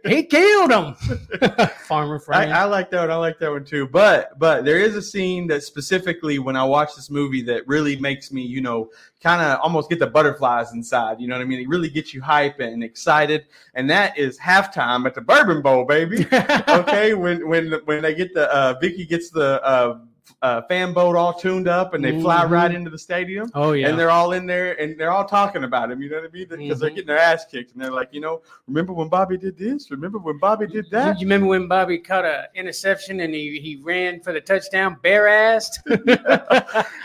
he 0.07 0.23
killed 0.31 0.71
him. 0.71 0.95
Farmer 1.87 2.17
I, 2.17 2.25
Frank. 2.25 2.53
I 2.53 2.65
like 2.65 2.91
that 2.91 3.01
one. 3.01 3.11
I 3.11 3.17
like 3.17 3.39
that 3.39 3.51
one 3.51 3.65
too. 3.65 3.87
But 3.87 4.39
but 4.39 4.65
there 4.65 4.79
is 4.79 4.97
a 4.97 5.03
scene 5.03 5.47
that 5.49 5.63
specifically 5.63 6.39
when 6.39 6.57
I 6.57 6.65
watch 6.65 6.95
this 6.95 7.11
movie 7.11 7.43
that 7.43 7.67
really 7.67 7.97
makes 7.97 8.33
me, 8.33 8.43
you 8.43 8.61
know, 8.61 8.91
kind 9.23 9.43
of 9.43 9.61
almost 9.61 9.91
get 9.91 9.99
the 9.99 10.07
butterflies 10.07 10.73
inside. 10.73 11.21
You 11.21 11.29
know 11.29 11.37
what 11.37 11.43
I 11.43 11.47
mean? 11.47 11.61
It 11.61 11.69
really 11.69 11.91
gets 11.91 12.15
you 12.15 12.23
hype 12.23 12.61
and 12.61 12.83
excited. 12.83 13.47
And 13.75 13.89
that 13.91 14.17
is 14.19 14.39
halftime 14.39 15.07
at 15.07 15.15
the 15.15 15.21
Bourbon 15.21 15.63
Bowl, 15.63 15.85
baby. 15.85 16.27
okay, 16.69 17.15
when 17.15 17.49
when 17.49 17.73
when 17.85 18.03
they 18.03 18.15
get 18.15 18.35
the 18.35 18.53
uh, 18.55 18.75
Vicky 18.81 19.07
gets 19.07 19.31
the 19.31 19.63
uh, 19.63 19.99
uh, 20.43 20.63
fan 20.63 20.93
boat 20.93 21.17
all 21.17 21.33
tuned 21.35 21.69
up 21.69 21.95
and 21.95 22.05
they 22.05 22.21
fly 22.21 22.45
Mhm. 22.45 22.51
right 22.51 22.75
into 22.75 22.91
the 22.91 22.99
stadium. 22.99 23.51
oh 23.55 23.73
yeah. 23.73 23.89
And 23.89 23.99
they're 23.99 24.11
all 24.11 24.33
in 24.33 24.47
there 24.47 24.81
and 24.81 24.99
they're 24.99 25.11
all 25.11 25.25
talking 25.27 25.65
about 25.65 25.91
him. 25.91 26.01
You 26.03 26.11
know 26.11 26.17
what 26.21 26.31
I 26.31 26.33
mean? 26.33 26.47
Because 26.49 26.81
they're 26.81 26.91
Mhm. 26.91 26.95
getting 26.95 27.07
their 27.09 27.19
ass 27.19 27.45
kicked 27.45 27.73
and 27.73 27.83
they're 27.83 27.91
like, 27.91 28.09
you 28.13 28.21
know, 28.21 28.43
remember 28.69 28.93
when 28.93 29.09
Bobby 29.09 29.37
did 29.37 29.59
this? 29.59 29.91
Remember 29.91 30.19
when 30.19 30.39
Bobby 30.39 30.67
did 30.67 30.87
that? 30.91 31.21
you 31.21 31.27
remember 31.27 31.47
when 31.49 31.69
Bobby 31.69 31.99
caught 31.99 32.25
a 32.25 32.49
interception 32.55 33.21
and 33.21 33.35
he, 33.35 33.61
he 33.61 33.77
ran 33.83 34.21
for 34.21 34.33
the 34.33 34.41
touchdown 34.41 34.97
bare 35.03 35.25
assed? 35.27 35.79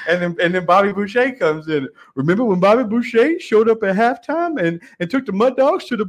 and 0.07 0.21
then 0.21 0.35
and 0.41 0.53
then 0.55 0.65
Bobby 0.65 0.91
Boucher 0.91 1.31
comes 1.33 1.67
in. 1.67 1.87
Remember 2.15 2.43
when 2.45 2.59
Bobby 2.59 2.83
Boucher 2.83 3.39
showed 3.39 3.69
up 3.69 3.83
at 3.83 3.95
halftime 3.95 4.61
and, 4.61 4.81
and 4.99 5.09
took 5.09 5.25
the 5.25 5.31
Mud 5.31 5.57
Dogs 5.57 5.85
to 5.85 5.97
the 5.97 6.05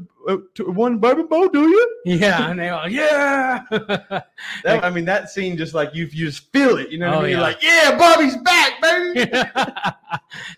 one 0.58 0.98
Bourbon 0.98 1.26
Bowl? 1.26 1.48
Do 1.48 1.68
you? 1.68 2.00
yeah, 2.04 2.50
and 2.50 2.58
they 2.58 2.68
all 2.68 2.88
yeah. 2.88 3.62
That, 4.64 4.84
I 4.84 4.90
mean, 4.90 5.04
that 5.06 5.30
scene 5.30 5.56
just 5.56 5.74
like 5.74 5.94
you 5.94 6.04
you 6.06 6.26
just 6.26 6.50
feel 6.52 6.78
it. 6.78 6.90
You 6.90 6.98
know 6.98 7.08
what 7.10 7.16
Oh, 7.16 7.20
I 7.20 7.22
mean? 7.22 7.30
You're 7.30 7.40
yeah. 7.40 7.46
like, 7.46 7.62
yeah, 7.62 7.98
Bobby's 7.98 8.36
back, 8.38 8.80
baby. 8.82 9.30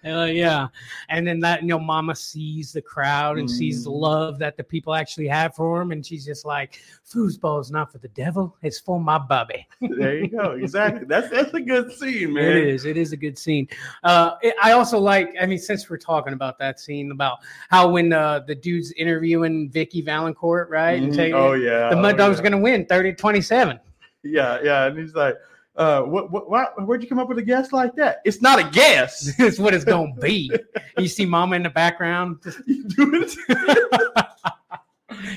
Uh, 0.04 0.24
yeah, 0.24 0.66
and 1.08 1.26
then 1.26 1.38
that 1.40 1.62
you 1.62 1.68
know, 1.68 1.78
Mama 1.78 2.14
sees 2.14 2.72
the 2.72 2.82
crowd 2.82 3.38
and 3.38 3.48
sees 3.50 3.84
the 3.84 3.90
Mm. 3.90 4.00
love 4.00 4.38
that 4.38 4.56
the 4.56 4.64
people 4.64 4.94
actually 4.94 5.28
have 5.28 5.54
for 5.54 5.80
him, 5.80 5.92
and 5.92 6.04
she's 6.04 6.24
just 6.24 6.44
like, 6.44 6.80
"Foosball 7.08 7.60
is 7.60 7.70
not 7.70 7.90
for 7.92 7.98
the 7.98 8.08
devil; 8.08 8.56
it's 8.62 8.78
for 8.80 9.00
my 9.00 9.18
Bobby." 9.18 9.66
there 9.80 10.18
you 10.18 10.28
go. 10.28 10.52
Exactly. 10.52 11.04
That's 11.06 11.28
that's 11.30 11.52
a 11.54 11.60
good 11.60 11.92
scene, 11.92 12.32
man. 12.34 12.44
It 12.56 12.66
is. 12.68 12.84
It 12.86 12.96
is 12.96 13.12
a 13.12 13.16
good 13.16 13.38
scene. 13.38 13.68
Uh, 14.02 14.32
it- 14.42 14.54
I 14.62 14.72
also 14.72 14.98
like. 14.98 15.34
I 15.40 15.46
mean, 15.46 15.58
since 15.58 15.88
we're 15.88 15.96
talking 15.98 16.32
about 16.32 16.58
that 16.58 16.80
scene 16.80 17.10
about 17.12 17.38
how 17.68 17.88
when 17.88 18.12
uh, 18.12 18.40
the 18.40 18.54
dude's 18.54 18.92
interviewing 18.92 19.57
Vicky 19.66 20.02
Valancourt, 20.02 20.68
right? 20.70 21.02
And 21.02 21.14
saying 21.14 21.34
Oh 21.34 21.54
yeah. 21.54 21.90
the 21.90 21.96
Mud 21.96 22.14
oh, 22.14 22.18
Dog's 22.18 22.38
yeah. 22.38 22.42
going 22.42 22.52
to 22.52 22.58
win 22.58 22.86
30 22.86 23.14
27. 23.14 23.80
Yeah, 24.22 24.58
yeah. 24.62 24.84
And 24.86 24.98
he's 24.98 25.14
like, 25.14 25.36
uh, 25.76 26.02
what, 26.02 26.30
what, 26.32 26.50
why, 26.50 26.66
where'd 26.78 27.02
you 27.02 27.08
come 27.08 27.18
up 27.18 27.28
with 27.28 27.38
a 27.38 27.42
guess 27.42 27.72
like 27.72 27.94
that? 27.94 28.20
It's 28.24 28.42
not 28.42 28.58
a 28.58 28.68
guess. 28.70 29.32
it's 29.38 29.58
what 29.58 29.74
it's 29.74 29.84
going 29.84 30.14
to 30.14 30.20
be. 30.20 30.50
You 30.98 31.08
see 31.08 31.24
Mama 31.24 31.56
in 31.56 31.62
the 31.62 31.70
background 31.70 32.38
just, 32.42 32.58
you 32.66 32.84
do 32.84 33.26
it. 33.48 33.84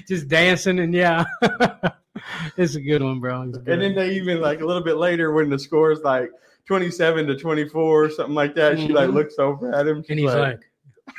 just 0.07 0.27
dancing, 0.27 0.79
and 0.79 0.93
yeah. 0.93 1.25
it's 2.57 2.75
a 2.75 2.81
good 2.81 3.03
one, 3.03 3.19
bro. 3.19 3.45
Good 3.45 3.67
And 3.67 3.81
then 3.81 3.95
they 3.95 4.15
even 4.15 4.41
like 4.41 4.61
a 4.61 4.65
little 4.65 4.83
bit 4.83 4.97
later 4.97 5.31
when 5.31 5.49
the 5.49 5.59
score 5.59 5.91
is 5.91 6.01
like 6.01 6.31
27 6.65 7.27
to 7.27 7.35
24 7.35 7.81
or 8.05 8.09
something 8.09 8.35
like 8.35 8.55
that, 8.55 8.79
she 8.79 8.87
like 8.87 9.09
Mhm. 9.09 9.13
looks 9.13 9.37
over 9.37 9.73
at 9.73 9.87
him. 9.87 10.03
and 10.09 10.19
he's 10.19 10.33
like, 10.33 10.59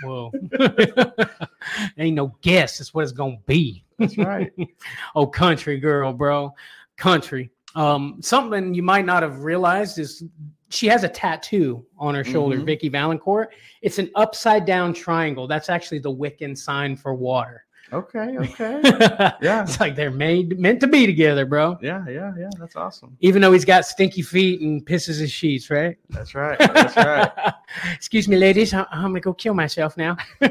Whoa. 0.03 0.33
Ain't 1.99 2.17
no 2.17 2.35
guess. 2.43 2.81
It's 2.81 2.93
what 2.93 3.03
it's 3.03 3.13
going 3.13 3.37
to 3.37 3.43
be. 3.47 3.85
That's 3.99 4.19
right. 4.19 4.53
oh 5.15 5.27
country 5.27 5.79
girl 5.79 6.13
bro 6.13 6.55
country 6.97 7.51
um 7.75 8.19
something 8.21 8.75
you 8.75 8.83
might 8.83 9.05
not 9.05 9.23
have 9.23 9.41
realized 9.41 9.99
is 9.99 10.25
she 10.73 10.87
has 10.89 11.05
a 11.05 11.09
tattoo 11.09 11.85
on 11.99 12.15
her 12.15 12.25
shoulder 12.25 12.57
Mhm. 12.59 12.65
vicky 12.67 12.89
valancourt 12.89 13.53
it's 13.83 13.99
an 13.99 14.11
upside 14.15 14.65
down 14.65 14.93
triangle 14.95 15.47
that's 15.47 15.69
actually 15.69 15.99
the 15.99 16.11
wiccan 16.13 16.57
sign 16.57 16.97
for 16.97 17.15
water 17.15 17.65
Okay, 17.93 18.39
okay. 18.39 18.81
Yeah. 19.43 19.65
it's 19.65 19.79
like 19.79 19.95
they're 19.95 20.11
made 20.11 20.59
meant 20.59 20.81
to 20.81 20.87
be 20.87 21.05
together 21.05 21.45
bro 21.45 21.77
Yeah, 21.83 22.03
yeah, 22.09 22.33
yeah. 22.39 22.49
That's 22.59 22.75
awesome. 22.75 23.19
even 23.21 23.43
though 23.43 23.53
he's 23.53 23.67
got 23.67 23.85
stinky 23.85 24.23
feet 24.23 24.63
and 24.63 24.83
pisses 24.87 25.19
his 25.21 25.31
sheets 25.31 25.69
right 25.69 25.99
That's 26.09 26.35
right. 26.35 26.59
That's 26.59 26.97
right. 26.97 27.31
excuse 27.95 28.29
me 28.29 28.37
ladies 28.37 28.73
I- 28.73 28.87
i'm 28.91 29.11
gonna 29.11 29.21
go 29.21 29.35
kill 29.35 29.53
myself 29.53 29.97
now 29.99 30.17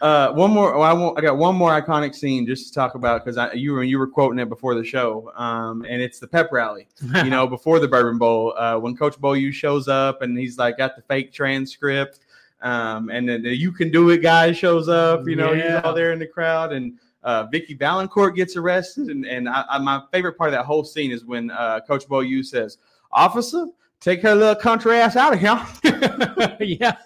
Uh, 0.00 0.30
one 0.32 0.50
more. 0.50 0.74
oh, 0.74 0.82
I 0.82 0.92
want. 0.92 1.18
I 1.18 1.22
got 1.22 1.38
one 1.38 1.56
more 1.56 1.70
iconic 1.80 2.14
scene 2.14 2.46
just 2.46 2.68
to 2.68 2.74
talk 2.74 2.94
about 2.94 3.24
because 3.24 3.38
I 3.38 3.52
you 3.54 3.72
were 3.72 3.82
you 3.82 3.98
were 3.98 4.06
quoting 4.06 4.38
it 4.38 4.48
before 4.48 4.74
the 4.74 4.84
show. 4.84 5.32
Um, 5.36 5.84
and 5.88 6.02
it's 6.02 6.18
the 6.18 6.26
pep 6.28 6.50
rally. 6.52 6.86
You 7.14 7.30
know, 7.30 7.46
before 7.56 7.78
the 7.78 7.88
Bourbon 7.88 8.18
Bowl, 8.18 8.52
uh, 8.58 8.76
when 8.78 8.96
Coach 8.96 9.18
Beaulieu 9.18 9.52
shows 9.52 9.88
up 9.88 10.20
and 10.22 10.36
he's 10.38 10.58
like 10.58 10.76
got 10.76 10.96
the 10.96 11.02
fake 11.02 11.32
transcript, 11.32 12.20
um, 12.60 13.08
and 13.10 13.26
then 13.28 13.42
the 13.42 13.56
"You 13.56 13.72
Can 13.72 13.90
Do 13.90 14.10
It" 14.10 14.18
guy 14.18 14.52
shows 14.52 14.88
up. 14.88 15.26
You 15.26 15.36
know, 15.36 15.52
Yeah. 15.52 15.76
he's 15.76 15.84
all 15.84 15.94
there 15.94 16.12
in 16.12 16.18
the 16.18 16.26
crowd, 16.26 16.72
and 16.72 16.98
uh, 17.24 17.44
Vicky 17.50 17.72
Valancourt 17.74 18.36
gets 18.36 18.54
arrested. 18.56 19.08
And 19.08 19.24
and 19.24 19.48
I, 19.48 19.64
I, 19.70 19.78
my 19.78 20.02
favorite 20.12 20.36
part 20.36 20.48
of 20.48 20.52
that 20.52 20.66
whole 20.66 20.84
scene 20.84 21.10
is 21.10 21.24
when 21.24 21.50
uh, 21.50 21.80
Coach 21.88 22.06
Beaulieu 22.06 22.42
says, 22.42 22.76
"Officer, 23.12 23.66
take 24.00 24.20
her 24.20 24.34
little 24.34 24.54
country 24.56 24.96
ass 24.98 25.16
out 25.16 25.32
of 25.32 25.40
here." 25.40 25.58
yeah, 26.60 26.96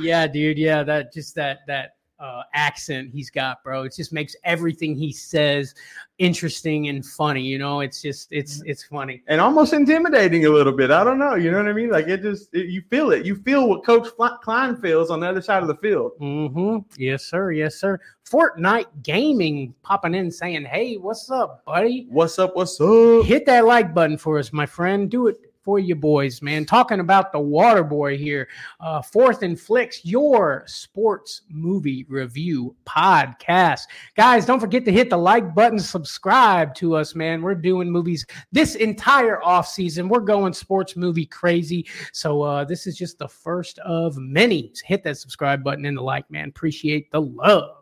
yeah, 0.00 0.26
dude. 0.26 0.56
Yeah, 0.56 0.82
that 0.84 1.12
just 1.12 1.34
that 1.34 1.58
that 1.66 1.96
uh, 2.20 2.42
accent 2.54 3.10
he's 3.12 3.30
got, 3.30 3.62
bro. 3.64 3.84
It 3.84 3.94
just 3.96 4.12
makes 4.12 4.36
everything 4.44 4.94
he 4.94 5.12
says 5.12 5.74
interesting 6.18 6.88
and 6.88 7.04
funny. 7.04 7.42
You 7.42 7.58
know, 7.58 7.80
it's 7.80 8.02
just 8.02 8.28
it's 8.30 8.62
it's 8.66 8.84
funny. 8.84 9.22
and 9.26 9.40
almost 9.40 9.72
intimidating 9.72 10.46
a 10.46 10.50
little 10.50 10.72
bit. 10.72 10.90
I 10.90 11.02
don't 11.02 11.18
know. 11.18 11.34
You 11.34 11.50
know 11.50 11.56
what 11.58 11.68
I 11.68 11.72
mean? 11.72 11.90
Like 11.90 12.08
it 12.08 12.20
just 12.22 12.54
it, 12.54 12.66
you 12.66 12.82
feel 12.90 13.10
it. 13.10 13.24
You 13.24 13.36
feel 13.36 13.68
what 13.68 13.84
Coach 13.84 14.08
Klein 14.42 14.76
feels 14.76 15.10
on 15.10 15.20
the 15.20 15.28
other 15.28 15.40
side 15.40 15.62
of 15.62 15.68
the 15.68 15.76
field. 15.76 16.12
Mm 16.20 16.52
hmm 16.52 16.78
Yes, 16.96 17.24
sir. 17.24 17.52
Yes, 17.52 17.76
sir. 17.76 17.98
Fortnite 18.28 18.86
Gaming 19.02 19.74
popping 19.82 20.14
in 20.14 20.30
saying, 20.30 20.64
"Hey, 20.66 20.96
what's 20.96 21.30
up, 21.30 21.64
buddy? 21.64 22.06
What's 22.10 22.38
up? 22.38 22.54
What's 22.54 22.80
up? 22.80 23.24
Hit 23.24 23.46
that 23.46 23.64
like 23.64 23.94
button 23.94 24.18
for 24.18 24.38
us, 24.38 24.52
my 24.52 24.66
friend. 24.66 25.10
Do 25.10 25.26
it." 25.28 25.49
For 25.70 25.78
you 25.78 25.94
boys, 25.94 26.42
man. 26.42 26.66
Talking 26.66 26.98
about 26.98 27.30
the 27.30 27.38
Water 27.38 27.84
Boy 27.84 28.18
here. 28.18 28.48
Uh, 28.80 29.00
Fourth 29.00 29.44
and 29.44 29.58
Flicks, 29.58 30.04
your 30.04 30.64
sports 30.66 31.42
movie 31.48 32.04
review 32.08 32.74
podcast. 32.84 33.82
Guys, 34.16 34.44
don't 34.44 34.58
forget 34.58 34.84
to 34.86 34.90
hit 34.90 35.10
the 35.10 35.16
like 35.16 35.54
button, 35.54 35.78
subscribe 35.78 36.74
to 36.74 36.96
us, 36.96 37.14
man. 37.14 37.40
We're 37.40 37.54
doing 37.54 37.88
movies 37.88 38.26
this 38.50 38.74
entire 38.74 39.40
off 39.44 39.68
season. 39.68 40.08
We're 40.08 40.18
going 40.18 40.54
sports 40.54 40.96
movie 40.96 41.26
crazy. 41.26 41.86
So 42.12 42.42
uh, 42.42 42.64
this 42.64 42.88
is 42.88 42.98
just 42.98 43.20
the 43.20 43.28
first 43.28 43.78
of 43.78 44.16
many. 44.16 44.72
Hit 44.84 45.04
that 45.04 45.18
subscribe 45.18 45.62
button 45.62 45.84
and 45.84 45.96
the 45.96 46.02
like, 46.02 46.28
man. 46.32 46.48
Appreciate 46.48 47.12
the 47.12 47.20
love. 47.20 47.79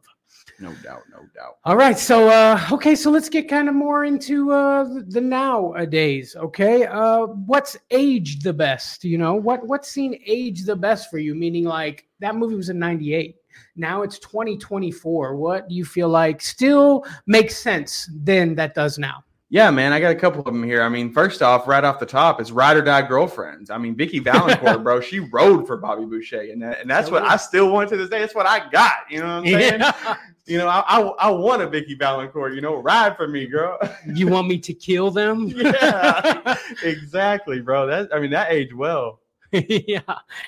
No 0.61 0.73
doubt, 0.83 1.03
no 1.11 1.21
doubt. 1.35 1.59
All 1.65 1.77
right, 1.77 1.97
so 1.97 2.29
uh, 2.29 2.61
okay, 2.73 2.97
so 2.97 3.11
let's 3.11 3.29
get 3.29 3.49
kind 3.49 3.69
of 3.69 3.75
more 3.75 4.05
into 4.05 4.51
uh, 4.53 4.85
the- 5.09 5.21
nowadays. 5.21 6.35
Okay, 6.37 6.85
uh, 6.87 7.27
what's 7.27 7.77
aged 7.91 8.43
the 8.43 8.53
best? 8.53 9.05
You 9.05 9.19
know, 9.19 9.35
what 9.35 9.67
what's 9.67 9.89
seen 9.89 10.19
age 10.27 10.65
the 10.65 10.75
best 10.77 11.11
for 11.11 11.19
you? 11.19 11.35
Meaning, 11.35 11.65
like 11.65 12.07
that 12.21 12.35
movie 12.35 12.57
was 12.57 12.71
in 12.71 12.79
'98. 12.79 13.37
Now 13.77 14.03
it's 14.03 14.19
2024. 14.19 15.37
What 15.37 15.69
do 15.69 15.75
you 15.75 15.85
feel 15.85 16.09
like 16.09 16.41
still 16.43 17.05
makes 17.27 17.57
sense 17.57 18.11
then 18.13 18.55
that 18.57 18.75
does 18.75 18.99
now? 18.99 19.25
Yeah, 19.51 19.71
man, 19.71 19.95
I 19.95 20.01
got 20.01 20.11
a 20.11 20.15
couple 20.15 20.41
of 20.41 20.45
them 20.47 20.63
here. 20.63 20.83
I 20.83 20.91
mean, 20.91 21.11
first 21.11 21.41
off, 21.41 21.67
right 21.67 21.83
off 21.83 21.99
the 21.99 22.05
top, 22.05 22.39
it's 22.39 22.51
ride 22.51 22.77
or 22.77 22.83
die 22.83 23.01
girlfriends. 23.01 23.71
I 23.71 23.79
mean, 23.79 23.97
Vicky 23.97 24.19
Valancourt, 24.19 24.83
bro, 24.83 25.01
she 25.01 25.21
rode 25.21 25.67
for 25.67 25.79
Bobby 25.79 26.05
Boucher, 26.05 26.43
and 26.53 26.61
that, 26.61 26.83
and 26.83 26.91
that's 26.91 27.11
what 27.11 27.23
I 27.23 27.37
still 27.39 27.73
want 27.73 27.89
to 27.89 27.97
this 27.97 28.11
day. 28.11 28.21
That's 28.21 28.35
what 28.35 28.45
I 28.45 28.69
got. 28.69 29.11
You 29.11 29.21
know 29.21 29.27
what 29.27 29.33
I'm 29.33 29.45
saying? 29.47 29.81
Yeah. 29.81 30.17
You 30.45 30.57
know, 30.59 30.69
I, 30.69 30.81
I 30.81 31.01
I 31.01 31.31
want 31.31 31.63
a 31.63 31.69
Vicky 31.69 31.95
Valancourt. 31.95 32.55
You 32.55 32.61
know, 32.61 32.77
ride 32.77 33.17
for 33.17 33.29
me, 33.29 33.47
girl. 33.47 33.79
you 34.15 34.29
want 34.29 34.49
me 34.49 34.59
to 34.59 34.75
kill 34.75 35.11
them? 35.11 35.49
Yeah. 35.59 36.57
exactly, 36.83 37.61
bro. 37.61 37.87
That 37.87 38.15
I 38.15 38.21
mean, 38.21 38.31
that 38.31 38.51
aged 38.51 38.75
well. 38.75 39.21
yeah, 39.53 40.01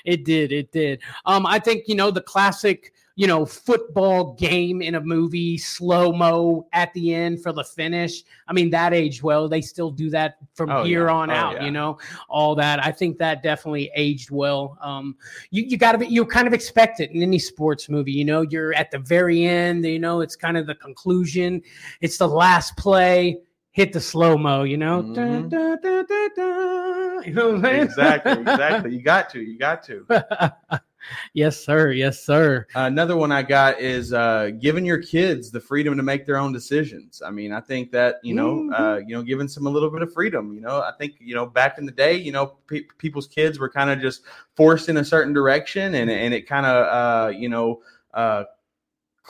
it 0.05 0.25
did. 0.25 0.51
It 0.51 0.71
did. 0.71 1.01
Um, 1.25 1.45
I 1.47 1.57
think 1.57 1.87
you 1.87 1.95
know 1.95 2.11
the 2.11 2.21
classic, 2.21 2.93
you 3.21 3.27
know, 3.27 3.45
football 3.45 4.33
game 4.33 4.81
in 4.81 4.95
a 4.95 4.99
movie, 4.99 5.55
slow 5.55 6.11
mo 6.11 6.65
at 6.73 6.91
the 6.95 7.13
end 7.13 7.39
for 7.43 7.53
the 7.53 7.63
finish. 7.63 8.23
I 8.47 8.53
mean, 8.53 8.71
that 8.71 8.95
aged 8.95 9.21
well. 9.21 9.47
They 9.47 9.61
still 9.61 9.91
do 9.91 10.09
that 10.09 10.37
from 10.55 10.71
Oh, 10.71 10.83
here 10.83 11.05
yeah. 11.05 11.13
on 11.13 11.29
Oh, 11.29 11.33
out. 11.35 11.53
yeah. 11.57 11.65
You 11.65 11.69
know, 11.71 11.99
all 12.29 12.55
that. 12.55 12.83
I 12.83 12.91
think 12.91 13.19
that 13.19 13.43
definitely 13.43 13.91
aged 13.95 14.31
well. 14.31 14.75
Um, 14.81 15.15
you 15.51 15.61
you 15.61 15.77
got 15.77 15.91
to 15.91 15.99
be 15.99 16.07
you 16.07 16.25
kind 16.25 16.47
of 16.47 16.53
expect 16.55 16.99
it 16.99 17.11
in 17.11 17.21
any 17.21 17.37
sports 17.37 17.89
movie. 17.89 18.11
You 18.11 18.25
know, 18.25 18.41
you're 18.41 18.73
at 18.73 18.89
the 18.89 18.97
very 18.97 19.45
end. 19.45 19.85
You 19.85 19.99
know, 19.99 20.21
it's 20.21 20.35
kind 20.35 20.57
of 20.57 20.65
the 20.65 20.73
conclusion. 20.73 21.61
It's 22.01 22.17
the 22.17 22.27
last 22.27 22.75
play. 22.75 23.37
Hit 23.69 23.93
the 23.93 24.01
slow 24.01 24.35
mo. 24.35 24.63
You 24.63 24.77
know. 24.77 25.03
Mhm. 25.03 25.47
Da, 25.51 25.75
da, 25.75 26.01
da. 26.35 27.19
You 27.21 27.33
know 27.35 27.51
what 27.51 27.65
I'm? 27.67 27.81
Exactly, 27.83 28.31
exactly. 28.41 28.95
You 28.95 29.03
got 29.03 29.29
to, 29.29 29.41
you 29.43 29.59
got 29.59 29.83
to. 29.83 30.81
yes, 31.33 31.63
sir. 31.63 31.91
Yes, 31.91 32.23
sir. 32.23 32.67
Another 32.75 33.15
one 33.17 33.31
I 33.31 33.41
got 33.43 33.79
is 33.79 34.13
uh, 34.13 34.51
giving 34.59 34.85
your 34.85 34.97
kids 34.97 35.51
the 35.51 35.59
freedom 35.59 35.95
to 35.97 36.03
make 36.03 36.25
their 36.25 36.37
own 36.37 36.53
decisions. 36.53 37.21
I 37.25 37.31
mean, 37.31 37.51
I 37.51 37.59
think 37.61 37.91
that 37.91 38.15
you 38.23 38.33
know, 38.33 38.63
Mhm. 38.69 38.79
uh, 38.79 38.97
you 39.05 39.15
know, 39.15 39.21
giving 39.23 39.47
some 39.47 39.67
a 39.67 39.69
little 39.69 39.89
bit 39.89 40.01
of 40.01 40.13
freedom. 40.13 40.53
You 40.53 40.61
know, 40.61 40.81
I 40.81 40.91
think 40.97 41.15
you 41.19 41.35
know, 41.35 41.45
back 41.45 41.77
in 41.77 41.85
the 41.85 41.91
day, 41.91 42.15
you 42.15 42.31
know, 42.31 42.57
pe- 42.67 42.85
people's 42.97 43.27
kids 43.27 43.59
were 43.59 43.69
kind 43.69 43.89
of 43.89 43.99
just 43.99 44.23
forced 44.55 44.89
in 44.89 44.97
a 44.97 45.03
certain 45.03 45.33
direction, 45.33 45.95
and 45.95 46.09
and 46.09 46.33
it 46.33 46.47
kind 46.47 46.65
of 46.65 46.85
uh, 46.87 47.29
you 47.29 47.49
know. 47.49 47.81
Uh, 48.13 48.43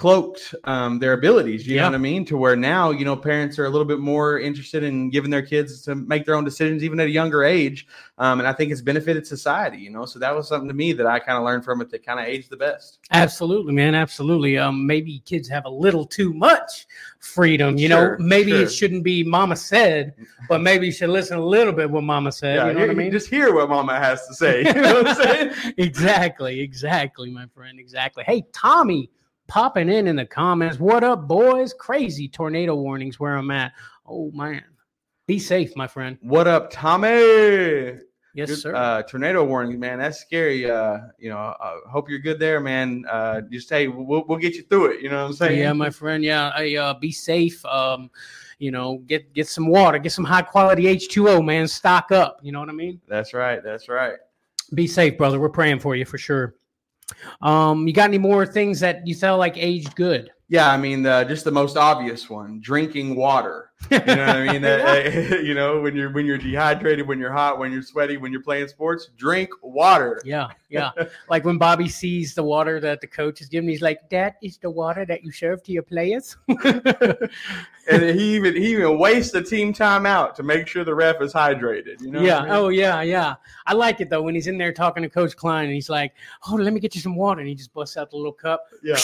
cloaked 0.02 0.56
um, 0.64 0.98
their 0.98 1.14
abilities 1.14 1.68
you 1.68 1.76
Yeah. 1.76 1.82
know 1.84 1.90
what 1.90 1.96
i 1.96 2.00
mean 2.00 2.26
to 2.26 2.36
where 2.36 2.56
now 2.56 2.90
you 2.90 3.06
know 3.06 3.16
parents 3.16 3.60
are 3.60 3.66
a 3.66 3.70
little 3.70 3.86
bit 3.86 4.00
more 4.00 4.40
interested 4.40 4.82
in 4.84 5.12
giving 5.12 5.30
their 5.30 5.44
kids 5.44 5.84
to 5.84 5.94
make 5.94 6.26
their 6.26 6.34
own 6.34 6.44
decisions 6.44 6.84
even 6.84 7.00
at 7.00 7.06
a 7.06 7.12
younger 7.12 7.44
age 7.44 7.86
um, 8.18 8.40
and 8.40 8.48
i 8.48 8.54
think 8.54 8.72
it's 8.72 8.82
benefited 8.82 9.28
society 9.28 9.78
you 9.78 9.92
know 9.92 10.06
so 10.06 10.18
that 10.18 10.36
was 10.36 10.48
something 10.48 10.68
to 10.68 10.74
me 10.74 10.92
that 10.92 11.06
i 11.06 11.20
kind 11.20 11.38
of 11.38 11.44
learned 11.44 11.64
from 11.64 11.82
it 11.82 11.90
that 11.92 12.04
kind 12.04 12.20
of 12.20 12.26
aged 12.26 12.50
the 12.50 12.58
best 12.58 12.98
Absolutely, 13.14 13.74
man. 13.74 13.94
Absolutely. 13.94 14.58
Um, 14.58 14.88
maybe 14.88 15.20
kids 15.26 15.48
have 15.50 15.66
a 15.66 15.70
little 15.70 16.06
too 16.06 16.34
much 16.34 16.88
freedom. 17.20 17.78
You 17.78 17.90
know, 17.90 18.16
maybe 18.20 18.52
sure. 18.52 18.62
it 18.62 18.70
shouldn't 18.72 19.04
be 19.04 19.22
mama 19.24 19.56
said, 19.58 20.14
but 20.48 20.62
maybe 20.62 20.86
you 20.86 20.92
should 20.94 21.10
listen 21.10 21.38
a 21.38 21.46
little 21.46 21.74
bit 21.74 21.92
what 21.92 22.04
mama 22.04 22.32
said. 22.32 22.56
Yeah, 22.56 22.68
you 22.68 22.74
know 22.74 22.80
what 22.80 22.90
I 22.90 22.94
mean? 22.94 23.12
Just 23.12 23.30
hear 23.30 23.54
what 23.54 23.70
mama 23.70 24.00
has 24.00 24.26
to 24.28 24.34
say. 24.34 24.64
You 24.76 24.82
know 24.82 24.94
what 25.04 25.08
I'm 25.10 25.16
saying? 25.16 25.74
exactly, 25.78 26.62
exactly, 26.62 27.30
my 27.30 27.46
friend. 27.54 27.80
Exactly. 27.80 28.24
Hey, 28.26 28.46
Tommy, 28.54 29.10
popping 29.52 29.90
in 29.90 30.08
in 30.08 30.16
the 30.16 30.26
comments. 30.26 30.80
What 30.80 31.04
up, 31.04 31.28
boys? 31.28 31.74
Crazy 31.74 32.30
tornado 32.30 32.74
warnings 32.74 33.20
where 33.20 33.36
I'm 33.36 33.52
at. 33.52 33.74
Oh 34.08 34.32
man, 34.32 34.64
be 35.28 35.40
safe, 35.40 35.76
my 35.76 35.88
friend. 35.88 36.18
What 36.22 36.48
up, 36.48 36.72
Tommy? 36.72 37.10
Yes, 38.34 38.48
Good- 38.48 38.60
sir. 38.60 38.74
Uh, 38.74 39.02
tornado 39.02 39.44
warnings, 39.44 39.78
man. 39.78 40.00
That's 40.00 40.20
scary. 40.20 40.72
Uh, 40.72 41.00
you 41.20 41.30
know, 41.30 41.38
uh, 41.38 41.80
hope 41.90 42.10
you're 42.10 42.20
good 42.20 42.40
there, 42.40 42.62
man. 42.62 43.04
Uh, 43.12 43.42
just 43.42 43.70
hey, 43.70 43.90
we'll, 43.90 44.24
we'll 44.26 44.38
get 44.38 44.56
you 44.56 44.64
through 44.64 44.94
it. 44.94 45.02
You 45.02 45.10
know 45.10 45.24
what 45.24 45.32
I'm 45.32 45.34
saying? 45.34 45.60
Yeah, 45.60 45.74
my 45.74 45.90
friend. 45.90 46.24
Yeah, 46.24 46.54
I, 46.56 46.78
uh, 46.78 46.94
be 46.94 47.12
safe. 47.12 47.66
Um, 47.66 48.10
you 48.58 48.72
know, 48.72 49.00
get 49.00 49.34
get 49.34 49.50
some 49.50 49.68
water, 49.68 50.00
get 50.00 50.14
some 50.14 50.24
high 50.24 50.44
quality 50.44 50.88
H 50.88 51.10
two 51.10 51.28
O, 51.28 51.42
man. 51.42 51.68
Stock 51.68 52.14
up. 52.14 52.40
You 52.42 52.54
know 52.54 52.62
what 52.62 52.70
I 52.70 52.74
mean? 52.74 53.02
That's 53.06 53.34
right. 53.34 53.62
That's 53.62 53.90
right. 53.90 54.16
Be 54.74 54.88
safe, 54.88 55.18
brother. 55.18 55.42
We're 55.42 55.50
praying 55.50 55.80
for 55.80 55.98
you 55.98 56.06
for 56.06 56.18
sure. 56.18 56.56
Um, 57.42 57.88
you 57.88 57.94
got 57.94 58.10
any 58.10 58.18
more 58.18 58.46
things 58.46 58.80
that 58.82 59.06
you 59.06 59.16
felt 59.16 59.40
like 59.40 59.58
aged 59.58 59.96
good? 59.96 60.32
Yeah, 60.52 60.70
I 60.70 60.76
mean, 60.76 61.06
uh, 61.06 61.24
just 61.24 61.46
the 61.46 61.52
most 61.52 61.78
obvious 61.78 62.30
one: 62.30 62.60
drinking 62.60 63.16
water. 63.16 63.70
You 63.90 63.98
know 64.00 64.28
what 64.28 64.36
I 64.36 64.52
mean? 64.52 64.64
Uh, 64.64 65.38
you 65.44 65.54
know, 65.54 65.82
when 65.82 65.96
you're 65.96 66.12
when 66.12 66.26
you're 66.26 66.38
dehydrated, 66.38 67.08
when 67.08 67.20
you're 67.20 67.32
hot, 67.32 67.58
when 67.58 67.72
you're 67.72 67.82
sweaty, 67.82 68.18
when 68.18 68.32
you're 68.32 68.44
playing 68.44 68.68
sports, 68.68 69.10
drink 69.18 69.50
water. 69.64 70.22
Yeah, 70.24 70.50
yeah. 70.70 70.92
like 71.30 71.46
when 71.46 71.58
Bobby 71.58 71.88
sees 71.88 72.36
the 72.36 72.44
water 72.44 72.80
that 72.82 73.00
the 73.02 73.08
coach 73.08 73.42
is 73.42 73.48
giving, 73.48 73.70
he's 73.70 73.82
like, 73.82 74.10
"That 74.10 74.36
is 74.44 74.58
the 74.58 74.70
water 74.70 75.06
that 75.06 75.24
you 75.24 75.32
serve 75.32 75.64
to 75.64 75.72
your 75.72 75.84
players." 75.84 76.36
and 76.50 78.04
he 78.04 78.36
even 78.36 78.56
he 78.56 78.74
even 78.74 79.00
wastes 79.00 79.32
the 79.32 79.42
team 79.42 79.74
timeout 79.74 80.36
to 80.36 80.44
make 80.44 80.68
sure 80.68 80.84
the 80.84 80.94
ref 80.94 81.22
is 81.22 81.34
hydrated. 81.34 82.02
You 82.02 82.12
know? 82.12 82.22
yeah. 82.22 82.40
I 82.40 82.44
mean? 82.44 82.52
Oh, 82.52 82.70
yeah, 82.70 83.02
yeah. 83.02 83.36
I 83.66 83.74
like 83.74 84.00
it 84.02 84.10
though 84.10 84.22
when 84.22 84.36
he's 84.36 84.48
in 84.48 84.58
there 84.58 84.74
talking 84.74 85.02
to 85.02 85.10
Coach 85.10 85.36
Klein 85.36 85.66
and 85.66 85.74
he's 85.74 85.90
like, 85.90 86.14
"Oh, 86.48 86.56
let 86.56 86.74
me 86.74 86.82
get 86.82 86.94
you 86.94 87.02
some 87.02 87.16
water," 87.16 87.40
and 87.40 87.50
he 87.50 87.56
just 87.56 87.74
busts 87.74 87.96
out 87.98 88.12
the 88.12 88.18
little 88.18 88.34
cup. 88.34 88.66
yeah. 88.84 88.98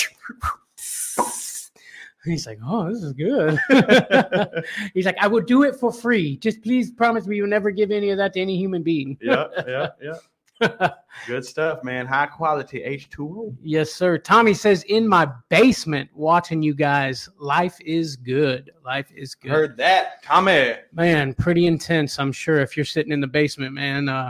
He's 2.25 2.45
like, 2.45 2.59
"Oh, 2.65 2.91
this 2.91 3.03
is 3.03 3.13
good." 3.13 3.57
he's 4.93 5.05
like, 5.05 5.17
"I 5.19 5.27
will 5.27 5.41
do 5.41 5.63
it 5.63 5.75
for 5.75 5.91
free. 5.91 6.37
Just 6.37 6.61
please 6.61 6.91
promise 6.91 7.25
me 7.25 7.37
you'll 7.37 7.47
never 7.47 7.71
give 7.71 7.91
any 7.91 8.09
of 8.09 8.17
that 8.17 8.33
to 8.33 8.41
any 8.41 8.57
human 8.57 8.83
being." 8.83 9.17
yeah, 9.21 9.45
yeah, 9.67 9.87
yeah. 10.01 10.13
Good 11.27 11.45
stuff, 11.45 11.83
man. 11.83 12.07
High 12.07 12.25
quality 12.25 12.79
H2O. 12.79 13.55
Yes, 13.61 13.91
sir. 13.93 14.17
Tommy 14.17 14.53
says, 14.53 14.83
"In 14.83 15.07
my 15.07 15.29
basement, 15.49 16.09
watching 16.13 16.61
you 16.61 16.73
guys. 16.73 17.29
Life 17.39 17.77
is 17.81 18.15
good. 18.15 18.71
Life 18.83 19.09
is 19.15 19.35
good." 19.35 19.51
Heard 19.51 19.77
that, 19.77 20.23
Tommy. 20.23 20.73
man 20.93 21.33
pretty 21.33 21.67
intense 21.67 22.19
i'm 22.19 22.31
sure 22.31 22.59
if 22.59 22.75
you're 22.75 22.85
sitting 22.85 23.11
in 23.11 23.21
the 23.21 23.27
basement 23.27 23.73
man 23.73 24.09
uh 24.09 24.29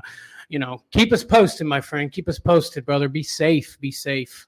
you 0.50 0.60
know 0.60 0.82
keep 0.92 1.12
us 1.14 1.24
posted 1.24 1.66
my 1.68 1.82
friend 1.82 2.12
keep 2.12 2.28
us 2.30 2.40
posted 2.40 2.86
brother 2.86 3.08
be 3.10 3.24
safe 3.24 3.78
be 3.80 3.92
safe 3.92 4.47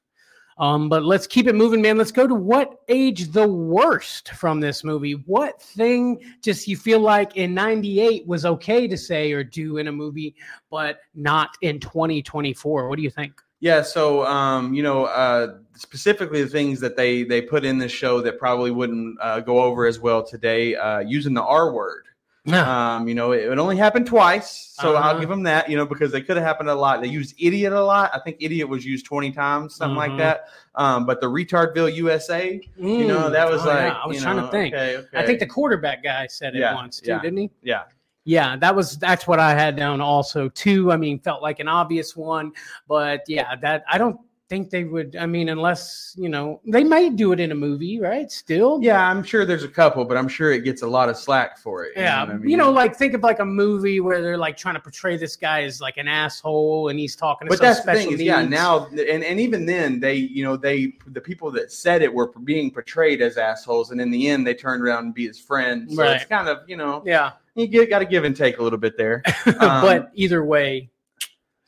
um 0.60 0.90
but 0.90 1.04
let's 1.04 1.26
keep 1.28 1.48
it 1.48 1.56
moving 1.56 1.82
man. 1.82 1.98
Let's 1.98 2.12
go 2.12 2.28
to 2.28 2.36
what 2.36 2.82
age 2.88 3.32
the 3.32 3.48
worst 3.48 4.30
from 4.30 4.60
this 4.60 4.84
movie. 4.84 5.14
What 5.14 5.62
thing 5.62 6.22
just 6.42 6.68
you 6.68 6.78
feel 6.78 7.00
like 7.00 7.38
in 7.38 7.54
98 7.54 8.28
was 8.28 8.46
okay 8.46 8.88
to 8.88 8.98
say 8.98 9.32
or 9.32 9.44
do 9.44 9.78
in 9.78 9.88
a 9.88 9.92
movie 9.92 10.36
but 10.70 11.00
not 11.16 11.58
in 11.62 11.80
2024 11.80 12.88
what 12.88 12.96
do 12.98 13.02
you 13.02 13.10
think? 13.10 13.42
Yeah, 13.62 13.82
so 13.82 14.26
um, 14.26 14.74
you 14.74 14.84
know, 14.84 15.06
uh, 15.06 15.58
specifically 15.76 16.44
the 16.44 16.50
things 16.50 16.80
that 16.80 16.96
they 16.96 17.24
they 17.24 17.42
put 17.42 17.66
in 17.66 17.78
this 17.78 17.92
show 17.92 18.22
that 18.22 18.40
probably 18.40 18.72
wouldn't 18.72 19.18
uh, 19.22 19.42
go 19.42 19.62
over 19.62 19.86
as 19.86 20.00
well 20.00 20.24
today, 20.24 20.76
uh, 20.76 21.00
using 21.00 21.34
the 21.34 21.44
R 21.44 21.74
word. 21.74 22.06
Um, 22.54 23.08
you 23.08 23.16
know, 23.16 23.32
it, 23.32 23.52
it 23.52 23.58
only 23.60 23.78
happened 23.78 24.06
twice, 24.08 24.74
so 24.80 24.96
Uh-huh. 24.96 25.10
I'll 25.10 25.20
give 25.20 25.30
them 25.30 25.44
that. 25.44 25.70
You 25.70 25.78
know, 25.78 25.86
because 25.86 26.12
they 26.12 26.22
could 26.22 26.38
have 26.38 26.46
happened 26.46 26.70
a 26.70 26.76
lot. 26.76 27.02
They 27.02 27.08
used 27.08 27.36
idiot 27.40 27.74
a 27.74 27.84
lot. 27.84 28.12
I 28.14 28.20
think 28.20 28.38
idiot 28.40 28.68
was 28.70 28.86
used 28.86 29.06
twenty 29.06 29.32
times, 29.32 29.76
something 29.76 29.96
Mhm. 29.96 29.98
like 29.98 30.18
that. 30.18 30.48
Um, 30.76 31.06
but 31.06 31.20
the 31.22 31.28
retardville 31.28 31.94
USA, 31.96 32.62
you 32.78 33.06
know, 33.08 33.30
Mm. 33.30 33.32
that 33.32 33.50
was 33.50 33.66
Oh, 33.66 33.70
yeah. 33.70 33.86
like 33.86 33.94
i 34.04 34.08
was 34.08 34.22
trying 34.22 34.38
know, 34.38 34.46
to 34.46 34.52
think 34.52 34.74
Okay, 34.74 34.98
okay. 34.98 35.18
i 35.18 35.26
think 35.26 35.40
the 35.40 35.46
quarterback 35.48 36.04
guy 36.04 36.28
said 36.28 36.56
it 36.56 36.60
Yeah, 36.60 36.74
once 36.76 37.00
too 37.02 37.12
yeah. 37.12 37.22
didn't 37.22 37.38
he 37.40 37.50
yeah. 37.64 37.84
Yeah, 38.26 38.58
that 38.58 38.76
was 38.76 38.98
that's 38.98 39.26
what 39.28 39.40
I 39.40 39.52
had 39.56 39.76
down 39.76 40.02
also 40.02 40.50
too. 40.50 40.92
I 40.92 40.98
mean, 40.98 41.20
felt 41.20 41.42
like 41.42 41.60
an 41.60 41.68
obvious 41.68 42.16
one, 42.16 42.52
but 42.88 43.22
yeah, 43.28 43.56
that 43.56 43.84
I 43.92 43.98
don't 43.98 44.20
think 44.50 44.72
they 44.72 44.84
would. 44.84 45.16
I 45.16 45.26
mean, 45.26 45.50
unless 45.50 46.16
you 46.18 46.28
know, 46.28 46.60
they 46.66 46.84
might 46.84 47.16
do 47.16 47.32
it 47.32 47.40
in 47.40 47.52
a 47.52 47.56
movie, 47.56 48.00
right? 48.00 48.30
Still, 48.30 48.80
Yeah, 48.82 49.08
I'm 49.08 49.24
sure 49.24 49.46
there's 49.46 49.64
a 49.64 49.70
couple, 49.70 50.04
but 50.04 50.18
I'm 50.18 50.28
sure 50.28 50.52
it 50.52 50.64
gets 50.64 50.82
a 50.82 50.88
lot 50.88 51.08
of 51.08 51.16
slack 51.16 51.58
for 51.58 51.86
it. 51.86 51.96
you 51.96 52.02
yeah. 52.02 52.26
know 52.26 52.34
I 52.34 52.38
You 52.44 52.58
know, 52.58 52.72
like 52.72 52.96
think 52.96 53.14
of 53.14 53.22
like 53.22 53.40
a 53.40 53.46
movie 53.46 54.00
where 54.00 54.22
they're 54.22 54.38
like 54.38 54.58
trying 54.58 54.76
to 54.76 54.82
portray 54.82 55.16
this 55.18 55.36
guy 55.36 55.64
as 55.64 55.80
like 55.80 55.98
an 55.98 56.08
asshole, 56.08 56.90
and 56.90 57.00
he's 57.00 57.16
talking 57.16 57.48
to 57.48 57.50
but 57.50 57.62
that's 57.62 57.82
the 57.82 57.94
thing 57.94 58.12
is, 58.12 58.22
yeah. 58.22 58.42
Now, 58.42 58.88
and 58.88 59.24
and 59.24 59.40
even 59.40 59.66
then, 59.66 60.00
they, 60.00 60.16
you 60.16 60.44
know, 60.44 60.58
they 60.58 60.94
the 61.08 61.22
people 61.22 61.52
that 61.52 61.72
said 61.72 62.02
it 62.02 62.14
were 62.14 62.28
being 62.44 62.72
portrayed 62.72 63.22
as 63.22 63.38
assholes, 63.38 63.92
and 63.92 64.02
in 64.02 64.10
the 64.10 64.28
end, 64.28 64.46
they 64.46 64.56
turned 64.56 64.82
around 64.82 65.06
and 65.06 65.14
be 65.14 65.28
his 65.28 65.40
friends. 65.40 65.96
So 65.96 66.04
it's 66.04 66.26
kind 66.26 66.50
of, 66.50 66.68
you 66.68 66.76
know, 66.76 67.04
yeah, 67.06 67.34
you 67.56 67.68
get 67.68 67.90
got 67.90 68.00
to 68.00 68.06
give 68.06 68.24
and 68.24 68.36
take 68.36 68.58
a 68.58 68.64
little 68.64 68.80
bit 68.80 68.98
there. 68.98 69.22
but 69.46 70.02
um, 70.02 70.08
either 70.16 70.44
way, 70.44 70.90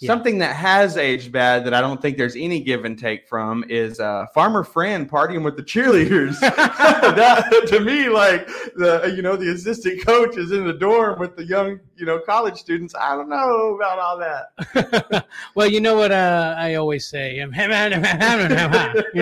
Yeah. 0.01 0.08
Something 0.08 0.39
that 0.39 0.55
has 0.55 0.98
aged 0.98 1.31
bad 1.31 1.63
that 1.65 1.75
I 1.75 1.79
don't 1.79 2.01
think 2.01 2.17
there's 2.17 2.36
any 2.36 2.60
give 2.60 2.86
and 2.86 2.98
take 2.98 3.27
from 3.27 3.63
is 3.70 3.99
uh, 3.99 4.25
Farmer 4.34 4.63
Fran 4.63 5.08
partying 5.08 5.43
with 5.43 5.56
the 5.56 5.62
cheerleaders. 5.62 6.39
that, 6.39 7.67
to 7.67 7.80
me, 7.80 8.10
like 8.10 8.47
the 8.75 9.13
you 9.15 9.21
know 9.21 9.36
the 9.36 9.52
assistant 9.52 10.04
coach 10.04 10.38
is 10.38 10.52
in 10.52 10.65
the 10.65 10.73
dorm 10.73 11.19
with 11.19 11.36
the 11.36 11.45
young 11.45 11.80
you 12.01 12.07
know 12.07 12.17
college 12.17 12.57
students. 12.57 12.95
I 12.95 13.15
don't 13.15 13.29
know 13.29 13.75
about 13.75 13.99
all 13.99 14.17
that. 14.17 15.27
well, 15.55 15.67
you 15.67 15.79
know 15.79 15.95
what 15.95 16.11
uh, 16.11 16.55
I 16.57 16.73
always 16.75 17.07
say, 17.07 17.35
you 17.35 17.45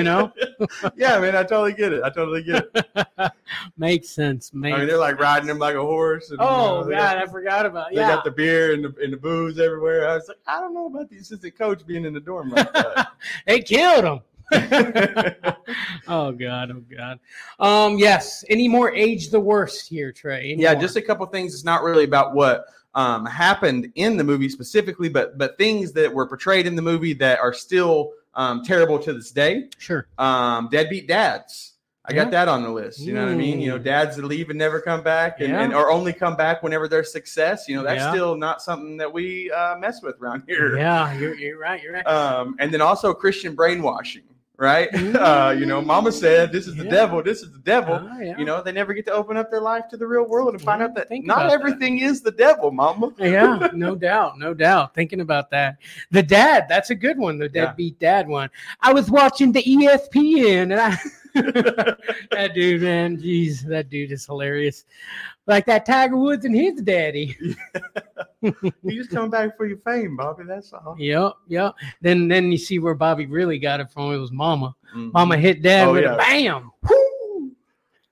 know, 0.04 0.32
yeah, 0.96 1.20
man, 1.20 1.36
I 1.36 1.44
totally 1.44 1.74
get 1.74 1.92
it. 1.92 2.02
I 2.04 2.10
totally 2.10 2.42
get 2.42 2.70
it. 2.74 3.32
makes 3.78 4.08
sense. 4.08 4.54
Makes 4.54 4.76
I 4.76 4.80
mean, 4.80 4.88
they're 4.88 4.98
like 4.98 5.20
riding 5.20 5.50
him 5.50 5.60
like 5.60 5.76
a 5.76 5.82
horse. 5.82 6.30
And, 6.30 6.40
you 6.40 6.46
Oh 6.46 6.84
know, 6.84 6.90
God, 6.90 6.92
got- 6.92 7.18
I 7.18 7.26
forgot 7.26 7.66
about 7.66 7.90
They 7.90 7.98
yeah. 7.98 8.08
got 8.08 8.24
the 8.24 8.32
beer 8.32 8.74
and 8.74 8.86
the, 8.86 8.96
and 9.04 9.12
the 9.12 9.18
booze 9.18 9.60
everywhere. 9.60 10.08
I 10.08 10.16
was 10.16 10.30
like, 10.30 10.38
I 10.48 10.62
don't 10.62 10.74
know 10.74 10.86
about 10.88 11.10
the 11.10 11.18
assistant 11.18 11.58
coach 11.58 11.86
being 11.86 12.06
in 12.06 12.14
the 12.14 12.22
dorm 12.22 12.52
like 12.52 12.72
that. 12.72 13.12
they 13.46 13.60
killed 13.60 14.06
him. 14.06 14.20
oh 16.08 16.32
God, 16.32 16.72
oh 16.72 16.84
God. 16.96 17.20
Um, 17.60 17.98
yes. 17.98 18.44
Any 18.50 18.68
more 18.68 18.94
age 18.94 19.30
the 19.30 19.40
worst 19.40 19.88
here, 19.88 20.12
Trey? 20.12 20.52
Any 20.54 20.64
yeah, 20.64 20.74
more? 20.74 20.82
just 20.82 20.96
a 20.96 21.02
couple 21.02 21.26
things. 21.28 21.54
It's 21.54 21.64
not 21.64 21.84
really 21.84 22.04
about 22.04 22.34
what 22.34 22.66
um, 22.96 23.26
happened 23.26 23.92
in 23.96 24.18
the 24.18 24.24
movie 24.24 24.50
specifically, 24.50 25.10
but 25.10 25.38
but 25.38 25.58
things 25.58 25.92
that 25.94 26.14
were 26.14 26.28
portrayed 26.28 26.66
in 26.68 26.76
the 26.76 26.82
movie 26.82 27.14
that 27.14 27.40
are 27.40 27.54
still 27.54 28.12
um, 28.34 28.64
terrible 28.64 29.00
to 29.00 29.14
this 29.14 29.32
day. 29.32 29.70
sure. 29.78 30.08
Um, 30.18 30.70
deadbeat 30.72 31.08
dads. 31.08 31.74
I 32.06 32.14
got 32.14 32.32
that 32.32 32.48
on 32.48 32.64
the 32.64 32.70
list. 32.72 33.02
You 33.02 33.14
know 33.14 33.24
what 33.24 33.34
I 33.34 33.36
mean? 33.36 33.60
You 33.62 33.70
know, 33.72 33.78
Mm. 33.78 33.84
dads 33.84 34.16
that 34.16 34.26
leave 34.26 34.50
and 34.50 34.58
never 34.58 34.82
come 34.82 35.04
back, 35.04 35.42
and, 35.42 35.50
Yeah. 35.50 35.62
and 35.62 35.76
or 35.76 35.92
only 35.92 36.12
come 36.12 36.36
back 36.36 36.64
whenever 36.64 36.88
there's 36.88 37.12
success. 37.12 37.68
You 37.68 37.76
know, 37.76 37.84
that's 37.84 38.00
Yeah. 38.00 38.10
still 38.12 38.36
not 38.36 38.64
something 38.64 38.98
that 38.98 39.14
we 39.14 39.52
uh, 39.52 39.78
mess 39.78 40.02
with 40.02 40.20
around 40.20 40.42
here. 40.48 40.76
Yeah, 40.76 41.14
you're, 41.14 41.36
you're 41.36 41.60
right. 41.60 41.84
You're 41.84 41.94
right. 41.94 42.08
Um, 42.08 42.56
and 42.58 42.74
then 42.74 42.82
also 42.82 43.14
Christian 43.14 43.54
brainwashing, 43.54 44.24
right? 44.60 44.94
uh, 45.16 45.56
you 45.58 45.66
know, 45.66 45.82
Mama 45.82 46.12
said, 46.12 46.52
"This 46.52 46.68
is 46.68 46.76
the 46.76 46.84
Yeah. 46.84 46.92
devil. 46.92 47.24
This 47.24 47.42
is 47.42 47.52
the 47.52 47.60
devil." 47.60 48.00
Ah, 48.00 48.20
yeah. 48.20 48.38
You 48.38 48.46
know, 48.46 48.62
they 48.62 48.72
never 48.72 48.94
get 48.94 49.06
to 49.08 49.14
open 49.14 49.38
up 49.38 49.50
their 49.50 49.62
life 49.62 49.88
to 49.90 49.98
the 49.98 50.06
real 50.06 50.24
world 50.28 50.54
and 50.54 50.62
find 50.62 50.82
Yeah, 50.82 50.88
out 50.88 50.96
that 50.96 51.08
not 51.24 51.50
everything 51.50 52.00
is 52.00 52.22
the 52.22 52.32
devil, 52.32 52.70
Mama. 52.70 53.12
yeah, 53.18 53.70
no 53.74 53.96
doubt, 53.96 54.38
no 54.38 54.54
doubt. 54.54 54.94
Thinking 54.94 55.22
about 55.22 55.50
that, 55.52 55.78
the 56.12 56.22
dad, 56.22 56.66
that's 56.70 56.90
a 56.92 56.96
good 56.96 57.18
one. 57.18 57.40
The 57.40 57.50
deadbeat 57.50 57.98
dad 58.00 58.28
one. 58.28 58.50
I 58.82 58.94
was 58.94 59.10
watching 59.10 59.52
the 59.52 59.64
ESPN, 59.64 60.74
and 60.74 60.76
I 60.76 60.98
that 62.32 62.52
dude, 62.54 62.82
man, 62.82 63.18
jeez, 63.18 63.62
that 63.68 63.90
dude 63.90 64.12
is 64.12 64.26
hilarious. 64.26 64.86
Like 65.50 65.66
that 65.66 65.84
Tiger 65.84 66.16
Woods 66.16 66.46
and 66.46 66.56
his 66.56 66.80
daddy. 66.84 67.36
You 68.42 68.54
just 68.86 69.10
coming 69.10 69.32
back 69.32 69.58
for 69.58 69.66
your 69.66 69.80
fame, 69.80 70.16
Bobby. 70.16 70.44
That's 70.48 70.72
all. 70.72 70.96
Yep, 71.00 71.34
yep. 71.48 71.74
Then 72.02 72.28
then 72.28 72.52
you 72.52 72.58
see 72.60 72.78
where 72.78 72.94
Bobby 72.94 73.26
really 73.26 73.58
got 73.58 73.80
it 73.80 73.90
from. 73.90 74.14
It 74.14 74.18
was 74.18 74.32
Mama. 74.32 74.76
Mhm. 74.96 75.12
Mama 75.12 75.38
hit 75.38 75.64
dad 75.64 75.88
Oh, 75.88 75.94
with 75.94 76.04
yeah. 76.04 76.14
a 76.14 76.18
bam. 76.18 76.72
Whoo! 76.88 77.52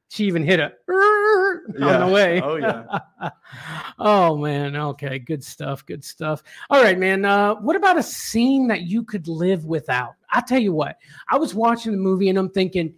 She 0.09 0.25
even 0.25 0.41
hit 0.43 0.59
a 0.59 0.73
on 0.89 2.07
the 2.07 2.11
way. 2.11 2.41
Oh, 2.41 2.55
yeah. 2.55 2.99
oh 3.99 4.35
man. 4.35 4.75
Okay. 4.75 5.19
Good 5.19 5.43
stuff. 5.43 5.85
Good 5.85 6.03
stuff. 6.03 6.41
All 6.71 6.81
right, 6.81 6.97
man. 6.97 7.23
Uh, 7.23 7.53
what 7.55 7.75
about 7.75 7.99
a 7.99 8.03
scene 8.03 8.67
that 8.67 8.81
you 8.81 9.03
could 9.03 9.27
live 9.27 9.63
without? 9.65 10.15
I 10.31 10.41
tell 10.41 10.59
you 10.59 10.73
what. 10.73 10.97
I 11.29 11.37
was 11.37 11.53
watching 11.53 11.91
the 11.91 11.97
movie 11.99 12.29
and 12.29 12.37
I'm 12.39 12.49
thinking, 12.49 12.95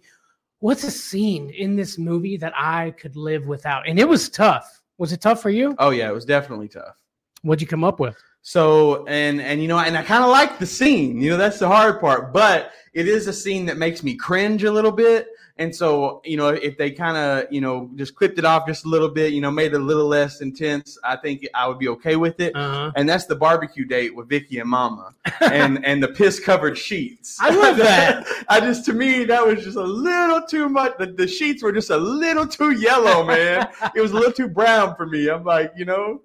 what's 0.60 0.84
a 0.84 0.90
scene 0.90 1.50
in 1.50 1.74
this 1.74 1.98
movie 1.98 2.36
that 2.36 2.52
I 2.56 2.92
could 2.92 3.16
live 3.16 3.46
without? 3.46 3.88
And 3.88 3.98
it 3.98 4.08
was 4.08 4.28
tough. 4.28 4.80
Was 4.98 5.12
it 5.12 5.20
tough 5.20 5.42
for 5.42 5.50
you? 5.50 5.74
Oh 5.78 5.90
yeah, 5.90 6.08
it 6.08 6.14
was 6.14 6.24
definitely 6.24 6.68
tough. 6.68 6.96
What'd 7.42 7.60
you 7.60 7.66
come 7.66 7.84
up 7.84 7.98
with? 7.98 8.16
So 8.42 9.06
and 9.06 9.40
and 9.40 9.60
you 9.60 9.68
know, 9.68 9.78
and 9.78 9.96
I 9.96 10.02
kind 10.02 10.22
of 10.22 10.30
like 10.30 10.58
the 10.58 10.66
scene. 10.66 11.20
You 11.20 11.30
know, 11.30 11.36
that's 11.36 11.58
the 11.58 11.68
hard 11.68 12.00
part. 12.00 12.32
But 12.32 12.72
it 12.92 13.08
is 13.08 13.26
a 13.26 13.32
scene 13.32 13.66
that 13.66 13.78
makes 13.78 14.02
me 14.02 14.14
cringe 14.14 14.64
a 14.64 14.72
little 14.72 14.92
bit. 14.92 15.28
And 15.60 15.76
so, 15.76 16.22
you 16.24 16.38
know, 16.38 16.48
if 16.48 16.78
they 16.78 16.90
kind 16.90 17.18
of, 17.18 17.52
you 17.52 17.60
know, 17.60 17.90
just 17.94 18.14
clipped 18.14 18.38
it 18.38 18.46
off 18.46 18.66
just 18.66 18.86
a 18.86 18.88
little 18.88 19.10
bit, 19.10 19.34
you 19.34 19.42
know, 19.42 19.50
made 19.50 19.74
it 19.74 19.76
a 19.76 19.84
little 19.84 20.06
less 20.06 20.40
intense, 20.40 20.96
I 21.04 21.16
think 21.16 21.46
I 21.54 21.68
would 21.68 21.78
be 21.78 21.88
okay 21.88 22.16
with 22.16 22.40
it. 22.40 22.56
Uh-huh. 22.56 22.92
And 22.96 23.06
that's 23.06 23.26
the 23.26 23.36
barbecue 23.36 23.84
date 23.84 24.16
with 24.16 24.30
Vicky 24.30 24.58
and 24.58 24.70
Mama, 24.70 25.14
and 25.42 25.84
and 25.86 26.02
the 26.02 26.08
piss 26.08 26.40
covered 26.40 26.78
sheets. 26.78 27.36
I 27.42 27.50
love 27.50 27.76
that. 27.76 28.26
I 28.48 28.60
just 28.60 28.86
to 28.86 28.94
me 28.94 29.24
that 29.24 29.46
was 29.46 29.62
just 29.62 29.76
a 29.76 29.82
little 29.82 30.40
too 30.40 30.70
much. 30.70 30.96
The, 30.96 31.06
the 31.06 31.28
sheets 31.28 31.62
were 31.62 31.72
just 31.72 31.90
a 31.90 31.98
little 31.98 32.46
too 32.46 32.70
yellow, 32.70 33.22
man. 33.22 33.68
it 33.94 34.00
was 34.00 34.12
a 34.12 34.14
little 34.14 34.32
too 34.32 34.48
brown 34.48 34.96
for 34.96 35.04
me. 35.04 35.28
I'm 35.28 35.44
like, 35.44 35.74
you 35.76 35.84
know, 35.84 36.22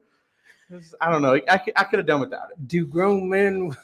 I 1.02 1.12
don't 1.12 1.21
know. 1.21 1.36
I, 1.50 1.60
I 1.76 1.84
could 1.84 2.00
have 2.00 2.08
done 2.08 2.21
without 2.21 2.52
it. 2.52 2.67
do 2.69 2.86
grown 2.86 3.28
men 3.28 3.76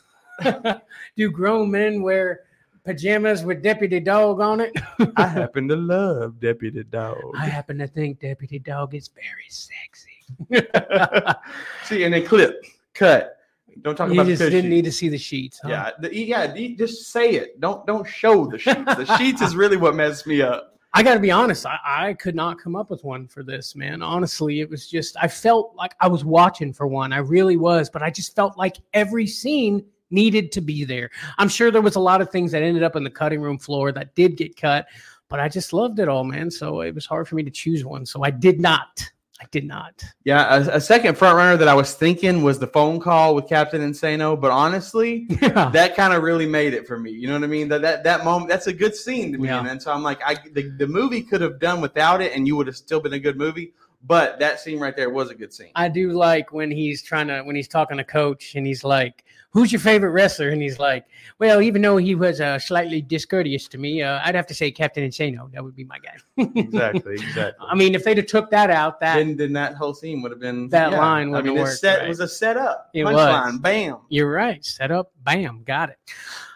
do 1.17 1.29
grown 1.29 1.69
men 1.69 2.01
wear 2.01 2.43
pajamas 2.83 3.43
with 3.43 3.61
deputy 3.61 3.99
dog 3.99 4.41
on 4.41 4.59
it 4.59 4.73
I 5.15 5.27
happen 5.27 5.67
to 5.67 5.75
love 5.75 6.39
Deputy 6.39 6.83
Dog. 6.83 7.17
i 7.37 7.45
happen 7.45 7.77
to 7.77 7.87
think 7.87 8.19
deputy 8.19 8.59
dog 8.59 8.95
is 8.95 9.09
very 9.09 9.47
sexy 9.49 10.21
See, 11.85 12.03
and 12.03 12.13
then 12.13 12.25
clip, 12.25 12.63
cut. 12.93 13.37
Don't 13.81 13.95
talk 13.95 14.09
You 14.09 14.13
about 14.13 14.27
You 14.27 14.35
just 14.35 14.51
didn't 14.51 14.69
need 14.69 14.85
to 14.85 14.91
see 14.91 15.09
the 15.09 15.17
sheets. 15.17 15.59
huh? 15.61 15.69
Yeah, 15.69 15.91
the, 15.99 16.15
yeah. 16.15 16.47
Just 16.75 17.11
say 17.11 17.31
it. 17.31 17.59
Don't 17.59 17.85
don't 17.85 18.07
show 18.07 18.45
the 18.45 18.57
sheets. 18.57 18.95
The 18.95 19.17
sheets 19.17 19.41
is 19.41 19.55
really 19.55 19.77
what 19.77 19.95
messed 19.95 20.27
me 20.27 20.41
up. 20.41 20.77
I 20.93 21.03
got 21.03 21.13
to 21.13 21.21
be 21.21 21.31
honest. 21.31 21.65
I, 21.65 21.77
I 21.85 22.13
could 22.15 22.35
not 22.35 22.59
come 22.59 22.75
up 22.75 22.89
with 22.89 23.03
one 23.05 23.25
for 23.27 23.43
this, 23.43 23.77
man. 23.77 24.01
Honestly, 24.01 24.59
it 24.59 24.69
was 24.69 24.89
just, 24.89 25.15
I 25.21 25.27
felt 25.29 25.73
like 25.73 25.95
I 26.01 26.09
was 26.09 26.25
watching 26.25 26.73
for 26.73 26.85
one. 26.85 27.13
I 27.13 27.19
really 27.19 27.55
was, 27.55 27.89
but 27.89 28.01
I 28.01 28.09
just 28.09 28.35
felt 28.35 28.57
like 28.57 28.75
every 28.93 29.25
scene 29.25 29.85
needed 30.11 30.51
to 30.53 30.61
be 30.61 30.83
there. 30.83 31.09
I'm 31.37 31.49
sure 31.49 31.71
there 31.71 31.81
was 31.81 31.95
a 31.95 31.99
lot 31.99 32.21
of 32.21 32.29
things 32.29 32.51
that 32.51 32.63
ended 32.63 32.83
up 32.83 32.95
in 32.95 33.03
the 33.03 33.09
cutting 33.09 33.41
room 33.41 33.57
floor 33.57 33.91
that 33.91 34.15
did 34.15 34.37
get 34.37 34.55
cut, 34.55 34.87
but 35.29 35.39
I 35.39 35.47
just 35.49 35.73
loved 35.73 35.99
it 35.99 36.07
all, 36.07 36.23
man. 36.23 36.51
So 36.51 36.81
it 36.81 36.93
was 36.93 37.05
hard 37.05 37.27
for 37.27 37.35
me 37.35 37.43
to 37.43 37.51
choose 37.51 37.85
one. 37.85 38.05
So 38.05 38.23
I 38.23 38.31
did 38.31 38.59
not. 38.59 39.09
I 39.39 39.45
did 39.49 39.65
not. 39.65 40.03
Yeah, 40.23 40.57
a, 40.57 40.75
a 40.75 40.79
second 40.81 41.17
front 41.17 41.35
runner 41.35 41.57
that 41.57 41.67
I 41.67 41.73
was 41.73 41.95
thinking 41.95 42.43
was 42.43 42.59
the 42.59 42.67
phone 42.67 42.99
call 42.99 43.33
with 43.33 43.49
Captain 43.49 43.81
Insano, 43.81 44.39
but 44.39 44.51
honestly, 44.51 45.25
Yeah. 45.41 45.69
that 45.69 45.95
kind 45.95 46.13
of 46.13 46.21
really 46.21 46.45
made 46.45 46.75
it 46.75 46.85
for 46.85 46.99
me. 46.99 47.09
You 47.09 47.25
know 47.27 47.33
what 47.33 47.43
I 47.43 47.47
mean? 47.47 47.67
That 47.69 47.81
that 47.81 48.03
that 48.03 48.23
moment, 48.23 48.49
that's 48.49 48.67
a 48.67 48.73
good 48.73 48.95
scene 48.95 49.31
to 49.31 49.39
me. 49.39 49.47
Yeah. 49.47 49.65
And 49.65 49.81
so 49.81 49.91
I'm 49.91 50.03
like, 50.03 50.19
I 50.23 50.37
the, 50.53 50.69
the 50.77 50.85
movie 50.85 51.23
could 51.23 51.41
have 51.41 51.57
done 51.59 51.81
without 51.81 52.21
it, 52.21 52.33
and 52.35 52.45
you 52.45 52.55
would 52.55 52.67
have 52.67 52.77
still 52.77 52.99
been 52.99 53.13
a 53.13 53.19
good 53.19 53.35
movie. 53.35 53.73
But 54.03 54.39
that 54.39 54.59
scene 54.59 54.79
right 54.79 54.95
there 54.95 55.09
was 55.09 55.29
a 55.29 55.35
good 55.35 55.53
scene. 55.53 55.69
I 55.75 55.87
do 55.87 56.11
like 56.11 56.51
when 56.51 56.71
he's 56.71 57.03
trying 57.03 57.27
to 57.27 57.41
when 57.43 57.55
he's 57.55 57.67
talking 57.67 57.97
to 57.97 58.03
coach 58.03 58.55
and 58.55 58.65
he's 58.65 58.83
like, 58.83 59.23
"Who's 59.51 59.71
your 59.71 59.79
favorite 59.79 60.09
wrestler?" 60.09 60.49
And 60.49 60.59
he's 60.61 60.79
like, 60.79 61.05
"Well, 61.37 61.61
even 61.61 61.83
though 61.83 61.97
he 61.97 62.15
was 62.15 62.41
uh, 62.41 62.57
slightly 62.57 63.01
discourteous 63.03 63.67
to 63.69 63.77
me, 63.77 64.01
uh, 64.01 64.19
I'd 64.23 64.33
have 64.33 64.47
to 64.47 64.55
say 64.55 64.71
Captain 64.71 65.07
Insano. 65.07 65.51
That 65.53 65.63
would 65.63 65.75
be 65.75 65.83
my 65.83 65.99
guy." 65.99 66.17
exactly, 66.55 67.13
exactly. 67.21 67.67
I 67.69 67.75
mean, 67.75 67.93
if 67.93 68.03
they'd 68.03 68.17
have 68.17 68.25
took 68.25 68.49
that 68.49 68.71
out, 68.71 68.99
that 69.01 69.17
then, 69.17 69.35
then 69.35 69.53
that 69.53 69.75
whole 69.75 69.93
scene 69.93 70.23
would 70.23 70.31
have 70.31 70.39
been 70.41 70.67
That 70.69 70.93
line 70.93 71.27
I 71.27 71.37
wouldn't 71.37 71.45
mean, 71.45 71.57
have 71.57 71.67
worked, 71.67 71.79
set 71.79 71.99
right. 71.99 72.09
was 72.09 72.19
a 72.21 72.27
setup. 72.27 72.89
It 72.95 73.05
Punchline, 73.05 73.51
was. 73.51 73.59
bam. 73.59 73.97
you're 74.09 74.31
right. 74.31 74.65
Set 74.65 74.89
up, 74.91 75.11
bam, 75.23 75.61
got 75.63 75.89
it. 75.91 75.97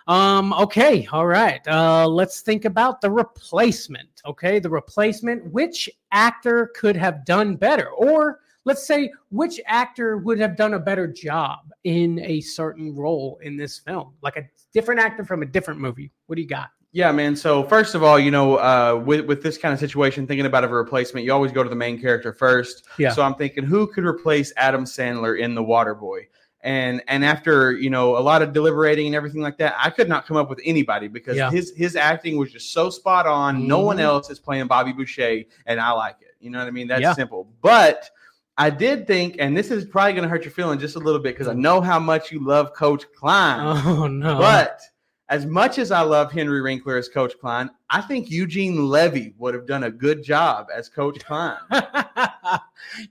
Um, 0.07 0.53
okay, 0.53 1.07
all 1.11 1.25
right. 1.25 1.65
Uh, 1.67 2.07
let's 2.07 2.41
think 2.41 2.65
about 2.65 3.01
the 3.01 3.09
replacement. 3.09 4.21
Okay, 4.25 4.59
the 4.59 4.69
replacement. 4.69 5.51
Which 5.51 5.89
actor 6.11 6.71
could 6.75 6.95
have 6.95 7.25
done 7.25 7.55
better, 7.55 7.89
or 7.89 8.41
let's 8.65 8.85
say 8.85 9.11
which 9.31 9.59
actor 9.65 10.17
would 10.17 10.39
have 10.39 10.55
done 10.55 10.75
a 10.75 10.79
better 10.79 11.07
job 11.07 11.71
in 11.83 12.19
a 12.19 12.41
certain 12.41 12.95
role 12.95 13.39
in 13.41 13.57
this 13.57 13.79
film, 13.79 14.13
like 14.21 14.37
a 14.37 14.47
different 14.73 15.01
actor 15.01 15.23
from 15.23 15.41
a 15.41 15.45
different 15.45 15.79
movie. 15.79 16.11
What 16.27 16.35
do 16.35 16.41
you 16.41 16.47
got? 16.47 16.69
Yeah, 16.91 17.11
man. 17.11 17.35
So 17.35 17.63
first 17.63 17.93
of 17.93 18.03
all, 18.03 18.17
you 18.17 18.31
know, 18.31 18.55
uh, 18.55 19.01
with 19.05 19.25
with 19.25 19.43
this 19.43 19.57
kind 19.57 19.73
of 19.73 19.79
situation, 19.79 20.25
thinking 20.27 20.45
about 20.45 20.63
a 20.63 20.67
replacement, 20.67 21.25
you 21.25 21.33
always 21.33 21.51
go 21.51 21.61
to 21.61 21.69
the 21.69 21.75
main 21.75 21.99
character 21.99 22.31
first. 22.31 22.85
Yeah. 22.97 23.11
So 23.11 23.21
I'm 23.21 23.35
thinking, 23.35 23.65
who 23.65 23.85
could 23.87 24.05
replace 24.05 24.53
Adam 24.55 24.85
Sandler 24.85 25.37
in 25.37 25.55
The 25.55 25.63
Waterboy? 25.63 26.27
And 26.65 27.03
and 27.07 27.23
after 27.23 27.73
you 27.73 27.91
know 27.91 28.17
a 28.17 28.19
lot 28.19 28.41
of 28.41 28.51
deliberating 28.51 29.05
and 29.05 29.15
everything 29.15 29.39
like 29.41 29.57
that, 29.59 29.75
I 29.77 29.91
could 29.91 30.09
not 30.09 30.25
come 30.25 30.35
up 30.35 30.49
with 30.49 30.59
anybody 30.65 31.07
because 31.07 31.37
Yeah. 31.37 31.51
his 31.51 31.71
his 31.77 31.95
acting 31.95 32.37
was 32.37 32.51
just 32.51 32.73
so 32.73 32.89
spot 32.89 33.27
on. 33.27 33.67
No 33.67 33.81
one 33.81 33.97
Mhm. 33.97 34.01
else 34.01 34.31
is 34.31 34.39
playing 34.39 34.65
Bobby 34.65 34.91
Boucher, 34.91 35.43
and 35.67 35.79
I 35.79 35.91
like 35.91 36.15
it. 36.21 36.33
You 36.39 36.49
know 36.49 36.57
what 36.57 36.67
I 36.67 36.71
mean? 36.71 36.87
That's 36.87 37.01
Yeah. 37.01 37.13
simple. 37.13 37.47
But 37.61 38.09
I 38.57 38.71
did 38.71 39.05
think, 39.05 39.35
and 39.37 39.55
this 39.55 39.69
is 39.69 39.85
probably 39.85 40.13
going 40.13 40.23
to 40.23 40.29
hurt 40.29 40.43
your 40.43 40.51
feeling 40.53 40.79
just 40.79 40.95
a 40.95 40.99
little 40.99 41.19
bit 41.19 41.35
because 41.35 41.47
I 41.47 41.53
know 41.53 41.81
how 41.81 41.99
much 41.99 42.31
you 42.31 42.43
love 42.43 42.73
Coach 42.73 43.05
Klein. 43.15 43.59
Oh 43.61 44.07
no! 44.07 44.39
But 44.39 44.81
as 45.29 45.45
much 45.45 45.79
as 45.79 45.91
I 45.91 46.01
love 46.01 46.31
Henry 46.31 46.61
Winkler 46.61 46.97
as 46.97 47.09
Coach 47.09 47.33
Klein, 47.39 47.69
I 47.89 48.01
think 48.01 48.29
Eugene 48.29 48.87
Levy 48.89 49.33
would 49.39 49.53
have 49.55 49.65
done 49.65 49.83
a 49.85 49.91
good 49.91 50.23
job 50.23 50.67
as 50.73 50.87
Coach 50.87 51.23
Klein. 51.25 51.57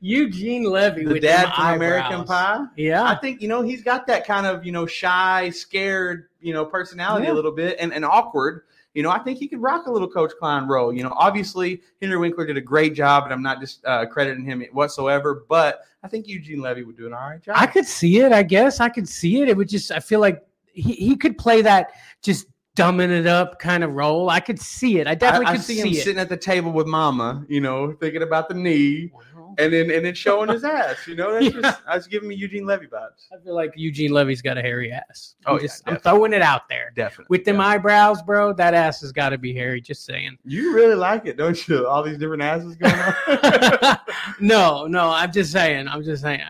Eugene 0.01 0.65
Levy, 0.65 1.05
the 1.05 1.19
dad 1.19 1.53
from 1.55 1.75
American 1.75 2.25
Pie. 2.25 2.67
Yeah, 2.77 3.03
I 3.03 3.17
think 3.17 3.41
you 3.43 3.49
know 3.49 3.63
he's 3.63 3.83
got 3.83 4.07
that 4.07 4.27
kind 4.27 4.47
of 4.47 4.65
you 4.65 4.73
know 4.73 4.87
shy, 4.87 5.51
scared 5.51 6.29
you 6.41 6.53
know 6.53 6.65
personality 6.65 7.27
Yeah. 7.27 7.33
a 7.33 7.35
little 7.35 7.53
bit 7.53 7.77
and, 7.81 7.93
and 7.93 8.05
awkward. 8.05 8.63
You 8.95 9.03
know, 9.03 9.11
I 9.11 9.19
think 9.19 9.41
he 9.41 9.49
could 9.49 9.61
rock 9.61 9.87
a 9.87 9.91
little 9.91 10.09
Coach 10.09 10.31
Klein 10.39 10.69
role. 10.69 10.93
You 10.93 11.03
know, 11.03 11.13
obviously 11.17 11.83
Henry 12.01 12.17
Winkler 12.17 12.47
did 12.47 12.57
a 12.57 12.61
great 12.61 12.95
job, 12.95 13.25
and 13.25 13.33
I'm 13.33 13.43
not 13.43 13.59
just 13.61 13.85
uh, 13.85 14.07
crediting 14.07 14.45
him 14.45 14.63
whatsoever. 14.73 15.45
But 15.49 15.81
I 16.05 16.09
think 16.09 16.29
Eugene 16.29 16.61
Levy 16.61 16.85
would 16.85 16.97
do 16.97 17.09
an 17.09 17.13
all 17.13 17.19
right 17.31 17.43
job. 17.43 17.57
I 17.59 17.67
could 17.67 17.87
see 17.87 18.21
it. 18.21 18.31
I 18.31 18.45
guess 18.45 18.79
I 18.79 18.89
could 18.89 19.09
see 19.09 19.43
it. 19.43 19.49
It 19.49 19.57
would 19.57 19.69
just. 19.69 19.91
I 19.91 19.99
feel 19.99 20.21
like 20.21 20.45
he, 20.75 20.93
he 20.95 21.17
could 21.17 21.39
play 21.39 21.63
that 21.63 21.93
just 22.23 22.47
dumbing 22.77 23.11
it 23.11 23.27
up 23.27 23.61
kind 23.61 23.85
of 23.85 23.93
role. 23.93 24.29
I 24.31 24.41
could 24.41 24.59
see 24.61 24.99
it. 24.99 25.07
I 25.07 25.15
definitely 25.15 25.47
I, 25.47 25.51
I 25.51 25.57
could 25.57 25.65
see 25.65 25.75
see, 25.77 25.81
him 25.81 25.89
it. 25.95 26.03
sitting 26.03 26.19
at 26.19 26.29
the 26.29 26.37
table 26.37 26.73
with 26.73 26.87
Mama. 26.89 27.45
You 27.49 27.61
know, 27.61 27.93
thinking 28.01 28.23
about 28.23 28.49
the 28.49 28.55
knee. 28.55 29.13
Well, 29.15 29.55
and 29.57 29.73
then 29.73 29.89
and 29.93 30.05
then 30.05 30.15
showing 30.15 30.49
his 30.49 30.65
ass. 30.65 31.07
You 31.07 31.15
know, 31.15 31.33
that's 31.33 31.45
Yeah. 31.55 31.61
just 31.61 31.81
that's 31.87 32.07
giving 32.09 32.29
me 32.29 32.35
Eugene 32.35 32.67
Levy 32.67 32.87
vibes. 32.89 33.29
I 33.33 33.41
feel 33.45 33.55
like 33.55 33.73
Eugene 33.77 34.11
Levy's 34.11 34.43
got 34.43 34.59
a 34.59 34.63
hairy 34.63 34.91
ass. 34.91 35.37
Oh, 35.47 35.53
I'm 35.53 35.59
Oh, 35.59 35.63
yeah, 35.63 35.69
I'm 35.87 35.97
throwing 35.99 36.33
it 36.33 36.43
out 36.43 36.69
there. 36.69 36.93
Definitely. 36.97 37.27
With 37.31 37.45
them 37.45 37.57
Yeah. 37.59 37.67
eyebrows, 37.69 38.21
bro, 38.23 38.53
that 38.55 38.75
ass 38.75 39.01
has 39.03 39.13
got 39.13 39.29
to 39.29 39.39
be 39.39 39.55
hairy. 39.55 39.81
Just 39.81 40.05
saying. 40.05 40.37
You 40.45 40.75
really 40.75 40.97
like 40.97 41.27
it, 41.27 41.37
don't 41.37 41.69
you? 41.69 41.87
All 41.87 42.03
these 42.03 42.19
different 42.19 42.43
asses 42.43 42.75
going 42.75 42.93
on. 42.93 43.99
no, 44.41 44.87
no, 44.89 45.11
I'm 45.11 45.31
just 45.31 45.53
saying. 45.53 45.87
I'm 45.87 46.03
just 46.03 46.23
saying. 46.23 46.41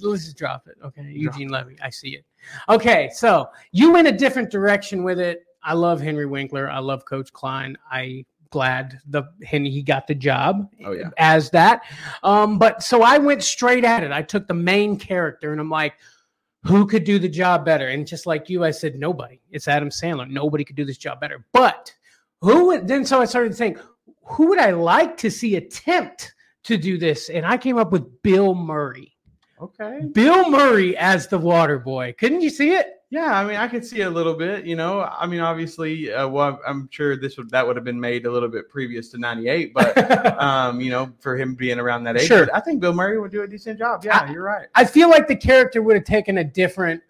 Let's 0.00 0.24
just 0.24 0.36
drop 0.36 0.66
it. 0.66 0.76
Okay. 0.84 1.02
Eugene 1.12 1.48
Levy. 1.48 1.76
I 1.82 1.90
see 1.90 2.10
it. 2.16 2.24
Okay. 2.68 3.10
So 3.12 3.48
you 3.72 3.92
went 3.92 4.08
a 4.08 4.12
different 4.12 4.50
direction 4.50 5.04
with 5.04 5.18
it. 5.20 5.44
I 5.62 5.74
love 5.74 6.00
Henry 6.00 6.26
Winkler. 6.26 6.70
I 6.70 6.78
love 6.78 7.04
Coach 7.04 7.32
Klein. 7.32 7.76
I 7.90 8.24
glad 8.50 8.98
the 9.08 9.24
Henry 9.44 9.70
he 9.70 9.82
got 9.82 10.06
the 10.06 10.14
job 10.14 10.70
Oh, 10.84 10.92
yeah. 10.92 11.10
as 11.18 11.50
that. 11.50 11.82
Um, 12.22 12.58
but 12.58 12.82
so 12.82 13.02
I 13.02 13.18
went 13.18 13.42
straight 13.42 13.84
at 13.84 14.02
it. 14.02 14.10
I 14.10 14.22
took 14.22 14.46
the 14.48 14.54
main 14.54 14.96
character 14.98 15.52
and 15.52 15.60
I'm 15.60 15.68
like, 15.70 15.94
who 16.64 16.86
could 16.86 17.04
do 17.04 17.18
the 17.18 17.28
job 17.28 17.64
better? 17.64 17.88
And 17.88 18.06
just 18.06 18.26
like 18.26 18.48
you, 18.48 18.64
I 18.64 18.70
said, 18.70 18.98
nobody. 18.98 19.40
It's 19.50 19.68
Adam 19.68 19.90
Sandler. 19.90 20.28
Nobody 20.28 20.64
could 20.64 20.76
do 20.76 20.84
this 20.84 20.98
job 20.98 21.20
better. 21.20 21.44
But 21.52 21.92
who 22.40 22.66
would 22.68 22.88
then 22.88 23.04
so 23.04 23.20
I 23.20 23.26
started 23.26 23.50
to 23.50 23.54
think, 23.56 23.78
who 24.24 24.48
would 24.48 24.58
I 24.58 24.70
like 24.70 25.16
to 25.18 25.30
see 25.30 25.56
attempt 25.56 26.34
to 26.64 26.76
do 26.76 26.98
this? 26.98 27.28
And 27.30 27.44
I 27.46 27.56
came 27.58 27.78
up 27.78 27.92
with 27.92 28.22
Bill 28.22 28.54
Murray. 28.54 29.14
Okay. 29.60 30.00
Bill 30.12 30.50
Murray 30.50 30.96
as 30.96 31.26
the 31.28 31.38
water 31.38 31.78
boy. 31.78 32.14
Couldn't 32.18 32.40
you 32.40 32.50
see 32.50 32.72
it? 32.72 32.94
Yeah, 33.10 33.38
I 33.38 33.44
mean, 33.44 33.56
I 33.56 33.68
could 33.68 33.86
see 33.86 34.02
a 34.02 34.10
little 34.10 34.34
bit. 34.34 34.66
You 34.66 34.76
know, 34.76 35.00
I 35.00 35.26
mean, 35.26 35.40
obviously, 35.40 36.12
uh, 36.12 36.28
well, 36.28 36.60
I'm 36.66 36.88
sure 36.92 37.16
this 37.16 37.38
would 37.38 37.48
that 37.50 37.66
would 37.66 37.74
have 37.74 37.84
been 37.84 37.98
made 37.98 38.26
a 38.26 38.30
little 38.30 38.50
bit 38.50 38.68
previous 38.68 39.08
to 39.10 39.18
'98, 39.18 39.72
but 39.72 39.96
um, 40.42 40.80
you 40.80 40.90
know, 40.90 41.10
for 41.20 41.34
him 41.36 41.54
being 41.54 41.78
around 41.78 42.04
that 42.04 42.18
age, 42.18 42.26
Sure. 42.26 42.48
I 42.52 42.60
think 42.60 42.80
Bill 42.80 42.92
Murray 42.92 43.18
would 43.18 43.32
do 43.32 43.42
a 43.42 43.48
decent 43.48 43.78
job. 43.78 44.04
Yeah, 44.04 44.30
you're 44.30 44.42
right. 44.42 44.68
I 44.74 44.84
feel 44.84 45.08
like 45.08 45.26
the 45.26 45.36
character 45.36 45.80
would 45.80 45.96
have 45.96 46.04
taken 46.04 46.38
a 46.38 46.44
different 46.44 47.02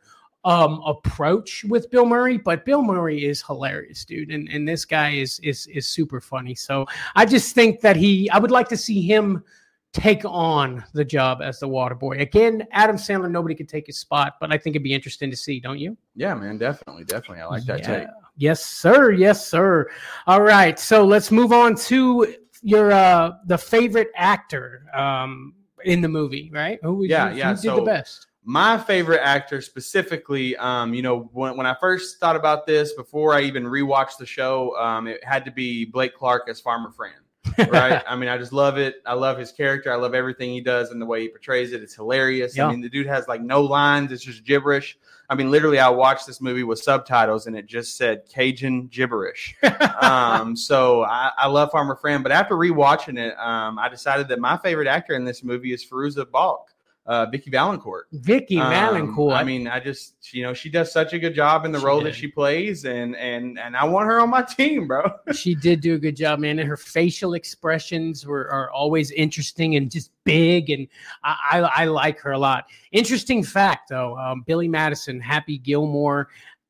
um 0.44 0.80
approach 0.86 1.64
with 1.68 1.90
Bill 1.90 2.06
Murray, 2.06 2.38
but 2.38 2.64
Bill 2.64 2.80
Murray 2.80 3.24
is 3.24 3.42
hilarious, 3.42 4.04
dude. 4.04 4.30
And 4.30 4.48
and 4.48 4.68
this 4.68 4.84
guy 4.84 5.10
is 5.10 5.40
is 5.40 5.66
is 5.66 5.88
super 5.88 6.20
funny. 6.20 6.54
So 6.54 6.86
I 7.16 7.26
just 7.26 7.56
think 7.56 7.80
that 7.80 7.96
he 7.96 8.30
I 8.30 8.38
would 8.38 8.52
like 8.52 8.68
to 8.68 8.76
see 8.76 9.02
him 9.02 9.42
take 9.92 10.22
on 10.24 10.84
the 10.92 11.04
job 11.04 11.40
as 11.42 11.58
the 11.60 11.68
water 11.68 11.94
boy. 11.94 12.12
Again, 12.18 12.66
Adam 12.72 12.96
Sandler, 12.96 13.30
nobody 13.30 13.54
could 13.54 13.68
take 13.68 13.86
his 13.86 13.98
spot, 13.98 14.34
but 14.40 14.52
I 14.52 14.58
think 14.58 14.76
it'd 14.76 14.82
be 14.84 14.94
interesting 14.94 15.30
to 15.30 15.36
see, 15.36 15.60
don't 15.60 15.78
you? 15.78 15.96
Yeah, 16.14 16.34
man, 16.34 16.58
definitely, 16.58 17.04
definitely. 17.04 17.40
I 17.42 17.46
like 17.46 17.64
that 17.64 17.80
Yeah. 17.80 17.98
take. 18.00 18.08
Yes, 18.36 18.64
sir. 18.64 19.10
Yes, 19.12 19.46
sir. 19.46 19.88
All 20.26 20.42
right. 20.42 20.78
So 20.78 21.04
let's 21.04 21.30
move 21.30 21.52
on 21.52 21.74
to 21.76 22.34
your 22.62 22.92
uh 22.92 23.32
the 23.46 23.56
favorite 23.58 24.10
actor 24.16 24.84
um 24.94 25.54
in 25.84 26.00
the 26.00 26.08
movie, 26.08 26.50
right? 26.52 26.78
Who 26.82 27.04
Yeah, 27.04 27.30
who, 27.30 27.36
yeah, 27.36 27.48
who 27.50 27.54
did 27.54 27.62
so- 27.62 27.76
the 27.76 27.82
best? 27.82 28.26
my 28.44 28.78
favorite 28.78 29.20
actor 29.22 29.60
specifically 29.60 30.56
um 30.56 30.94
you 30.94 31.02
know 31.02 31.28
when, 31.34 31.54
when 31.56 31.66
i 31.66 31.74
first 31.80 32.18
thought 32.18 32.36
about 32.36 32.66
this 32.66 32.94
before 32.94 33.34
i 33.34 33.42
even 33.42 33.64
rewatched 33.64 34.16
the 34.16 34.24
show 34.24 34.74
um 34.78 35.06
it 35.08 35.22
had 35.22 35.44
to 35.44 35.50
be 35.50 35.84
blake 35.84 36.14
clark 36.14 36.48
as 36.48 36.58
farmer 36.60 36.90
fran 36.92 37.12
right? 37.58 38.02
I 38.08 38.16
mean 38.16 38.28
i 38.28 38.38
just 38.38 38.52
love 38.52 38.78
it. 38.78 38.96
I 39.06 39.14
love 39.14 39.38
his 39.38 39.52
character. 39.52 39.92
I 39.92 39.96
love 39.96 40.14
everything 40.14 40.50
he 40.50 40.60
does 40.60 40.90
and 40.90 41.00
the 41.00 41.06
way 41.06 41.22
he 41.22 41.28
portrays 41.28 41.72
it. 41.72 41.82
It's 41.82 41.94
hilarious. 41.94 42.56
Yeah. 42.56 42.66
i 42.66 42.70
mean 42.70 42.80
the 42.80 42.88
dude 42.88 43.06
has 43.06 43.28
like 43.28 43.40
no 43.42 43.62
lines. 43.62 44.12
It's 44.12 44.24
just 44.24 44.44
gibberish. 44.44 44.98
I 45.30 45.34
mean 45.34 45.50
literally 45.50 45.78
i 45.78 45.88
watched 45.88 46.26
this 46.26 46.40
movie 46.40 46.62
with 46.62 46.78
subtitles 46.78 47.46
and 47.46 47.56
it 47.56 47.66
just 47.66 47.96
said 47.96 48.22
cajun 48.28 48.86
gibberish. 48.88 49.56
Um, 50.00 50.54
so 50.54 51.02
I, 51.02 51.32
I 51.36 51.48
love 51.48 51.72
Farmer 51.72 51.96
Fran, 51.96 52.22
but 52.22 52.30
after 52.30 52.54
rewatching 52.54 53.18
it, 53.18 53.36
um, 53.36 53.80
I 53.80 53.88
decided 53.88 54.28
that 54.28 54.38
my 54.38 54.56
favorite 54.56 54.86
actor 54.86 55.14
in 55.14 55.24
this 55.24 55.42
movie 55.42 55.72
is 55.72 55.84
Fairuza 55.84 56.30
Balk, 56.30 56.72
uh, 57.08 57.26
Vicky 57.26 57.50
Valancourt. 57.50 58.06
Vicky 58.12 58.60
Um, 58.60 58.70
Valancourt. 58.70 59.34
I 59.34 59.42
mean, 59.42 59.66
I 59.66 59.80
just 59.80 60.32
you 60.32 60.42
know 60.42 60.52
she 60.54 60.68
does 60.70 60.92
such 60.92 61.14
a 61.14 61.18
good 61.18 61.34
job 61.34 61.64
in 61.64 61.72
the 61.72 61.80
She 61.80 61.84
role 61.86 61.98
did. 62.00 62.06
that 62.08 62.14
she 62.14 62.28
plays, 62.28 62.84
and 62.84 63.16
and 63.16 63.58
and 63.58 63.76
I 63.76 63.84
want 63.84 64.06
her 64.06 64.20
on 64.20 64.28
my 64.30 64.42
team, 64.56 64.86
bro. 64.86 65.10
she 65.32 65.54
did 65.54 65.80
do 65.80 65.94
a 65.94 65.98
good 65.98 66.14
job, 66.16 66.38
man. 66.38 66.58
And 66.58 66.68
her 66.68 66.76
facial 66.76 67.34
expressions 67.34 68.24
were 68.26 68.48
are 68.52 68.70
always 68.70 69.10
interesting 69.10 69.74
and 69.76 69.90
just 69.90 70.10
big, 70.24 70.70
and 70.70 70.86
I 71.24 71.34
I, 71.52 71.58
I 71.82 71.84
like 71.86 72.20
her 72.20 72.32
a 72.32 72.38
lot. 72.38 72.66
Interesting 72.92 73.42
fact, 73.42 73.88
though, 73.88 74.16
um, 74.18 74.42
Billy 74.46 74.68
Madison, 74.68 75.18
Happy 75.18 75.56
Gilmore, 75.58 76.28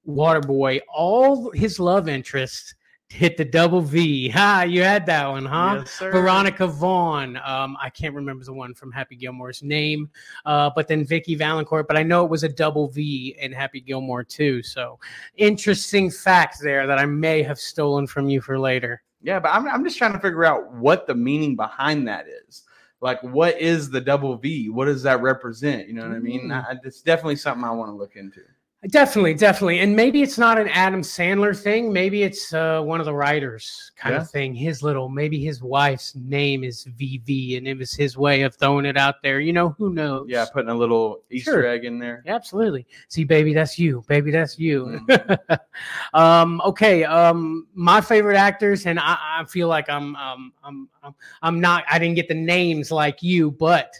Waterboy, 0.09 0.81
all 0.92 1.51
his 1.51 1.79
love 1.79 2.09
interests 2.09 2.74
hit 3.11 3.37
the 3.37 3.44
double 3.44 3.81
V. 3.81 4.29
Ha, 4.38 4.62
you 4.62 4.83
had 4.83 5.07
that 5.07 5.27
one, 5.27 5.44
huh? 5.44 5.77
Yes. 5.79 5.99
Veronica 5.99 6.66
Vaughn. 6.66 7.37
Um, 7.44 7.77
I 7.81 7.90
can't 7.90 8.14
remember 8.14 8.44
the 8.44 8.53
one 8.53 8.75
from 8.75 8.92
Happy 8.92 9.16
Gilmore's 9.16 9.62
name, 9.62 10.11
uh, 10.47 10.71
but 10.75 10.87
then 10.87 11.05
Vicky 11.05 11.35
Valancourt. 11.35 11.88
But 11.88 11.97
I 11.97 12.03
know 12.03 12.25
it 12.25 12.31
was 12.31 12.44
a 12.44 12.49
double 12.49 12.88
V 12.88 13.37
in 13.40 13.53
Happy 13.53 13.81
Gilmore 13.81 14.23
too. 14.23 14.62
So 14.62 14.99
interesting 15.37 16.11
fact 16.11 16.59
there 16.62 16.87
that 16.87 16.99
I 16.99 17.07
may 17.07 17.42
have 17.42 17.59
stolen 17.59 18.07
from 18.07 18.29
you 18.29 18.40
for 18.40 18.59
later. 18.59 19.03
Yeah, 19.23 19.40
but 19.40 19.49
I'm, 19.49 19.66
I'm 19.68 19.83
just 19.83 19.99
trying 19.99 20.12
to 20.12 20.21
figure 20.21 20.44
out 20.44 20.73
what 20.75 21.07
the 21.07 21.14
meaning 21.14 21.57
behind 21.57 22.07
that 22.07 22.27
is. 22.29 22.62
Like, 23.01 23.23
what 23.23 23.59
is 23.61 23.90
the 23.90 24.01
double 24.01 24.37
V? 24.37 24.71
What 24.71 24.87
does 24.87 25.03
that 25.05 25.23
represent? 25.23 25.88
You 25.88 25.94
know 25.94 26.03
what 26.03 26.16
I 26.16 26.21
mean? 26.21 26.49
Mm. 26.49 26.64
I, 26.64 26.77
it's 26.85 27.03
definitely 27.03 27.37
something 27.37 27.64
I 27.64 27.71
want 27.71 27.90
to 27.90 27.97
look 27.97 28.16
into. 28.16 28.42
Definitely, 28.87 29.35
definitely, 29.35 29.81
and 29.81 29.97
maybe 29.97 30.23
it's 30.23 30.38
not 30.38 30.57
an 30.57 30.69
Adam 30.69 31.03
Sandler 31.03 31.55
thing. 31.61 31.93
Maybe 31.93 32.23
it's 32.23 32.55
uh, 32.55 32.81
one 32.81 33.01
of 33.01 33.07
the 33.07 33.12
writers 33.14 33.91
kind 33.97 34.14
Yeah. 34.14 34.21
of 34.21 34.31
thing. 34.31 34.55
His 34.55 34.85
little, 34.85 35.09
maybe 35.09 35.43
his 35.45 35.61
wife's 35.64 36.14
name 36.14 36.62
is 36.62 36.87
VV, 36.97 37.59
and 37.59 37.67
it 37.67 37.77
was 37.77 37.93
his 37.93 38.17
way 38.17 38.43
of 38.43 38.55
throwing 38.55 38.87
it 38.87 38.97
out 38.97 39.17
there. 39.21 39.41
You 39.41 39.53
know, 39.53 39.71
who 39.71 39.93
knows? 39.93 40.27
Yeah, 40.29 40.47
putting 40.53 40.71
a 40.71 40.75
little 40.77 41.23
Easter 41.29 41.51
Sure. 41.55 41.67
egg 41.67 41.87
in 41.87 41.99
there. 41.99 42.23
Absolutely. 42.29 42.87
See, 43.09 43.25
baby, 43.25 43.53
that's 43.53 43.81
you. 43.81 44.05
Baby, 44.07 44.31
that's 44.31 44.61
you. 44.61 45.01
Mm. 45.09 45.59
um, 46.14 46.62
okay. 46.64 47.03
Um, 47.03 47.67
my 47.75 48.01
favorite 48.01 48.37
actors, 48.37 48.87
and 48.87 49.01
I, 49.01 49.19
I 49.41 49.45
feel 49.47 49.67
like 49.67 49.91
I'm, 49.91 50.14
um, 50.14 50.53
I'm, 50.62 50.88
I'm, 51.03 51.14
I'm 51.43 51.61
not. 51.61 51.83
I 51.91 51.99
didn't 51.99 52.14
get 52.14 52.29
the 52.29 52.35
names 52.35 52.93
like 52.93 53.25
you, 53.25 53.51
but 53.51 53.93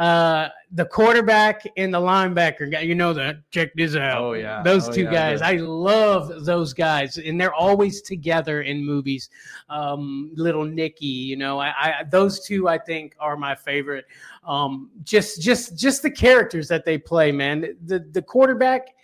uh, 0.00 0.48
the 0.72 0.84
quarterback 0.86 1.62
and 1.76 1.92
the 1.92 2.00
linebacker 2.00 2.70
guy. 2.70 2.80
You 2.80 2.94
know 2.94 3.12
that. 3.12 3.48
Check 3.50 3.74
this 3.74 3.94
out. 3.96 4.22
Oh, 4.22 4.32
yeah. 4.32 4.62
Those 4.62 4.88
Oh, 4.88 4.92
two 4.92 5.02
yeah, 5.02 5.10
guys. 5.12 5.40
the- 5.40 5.46
I 5.46 5.56
love 5.56 6.44
those 6.46 6.72
guys, 6.72 7.18
and 7.18 7.38
they're 7.38 7.52
always 7.52 8.00
together 8.00 8.62
in 8.62 8.82
movies. 8.84 9.28
Um, 9.68 10.30
little 10.34 10.64
Nicky, 10.64 11.04
you 11.06 11.36
know, 11.36 11.60
I, 11.60 11.68
I 11.68 12.04
those 12.08 12.40
two 12.40 12.66
I 12.66 12.78
think 12.78 13.14
are 13.20 13.36
my 13.36 13.54
favorite. 13.54 14.06
Um, 14.42 14.90
just, 15.04 15.42
just, 15.42 15.76
just 15.76 16.00
the 16.02 16.10
characters 16.10 16.66
that 16.68 16.86
they 16.86 16.96
play, 16.96 17.30
man. 17.30 17.76
The 17.84 17.98
the 18.12 18.22
quarterback, 18.22 18.94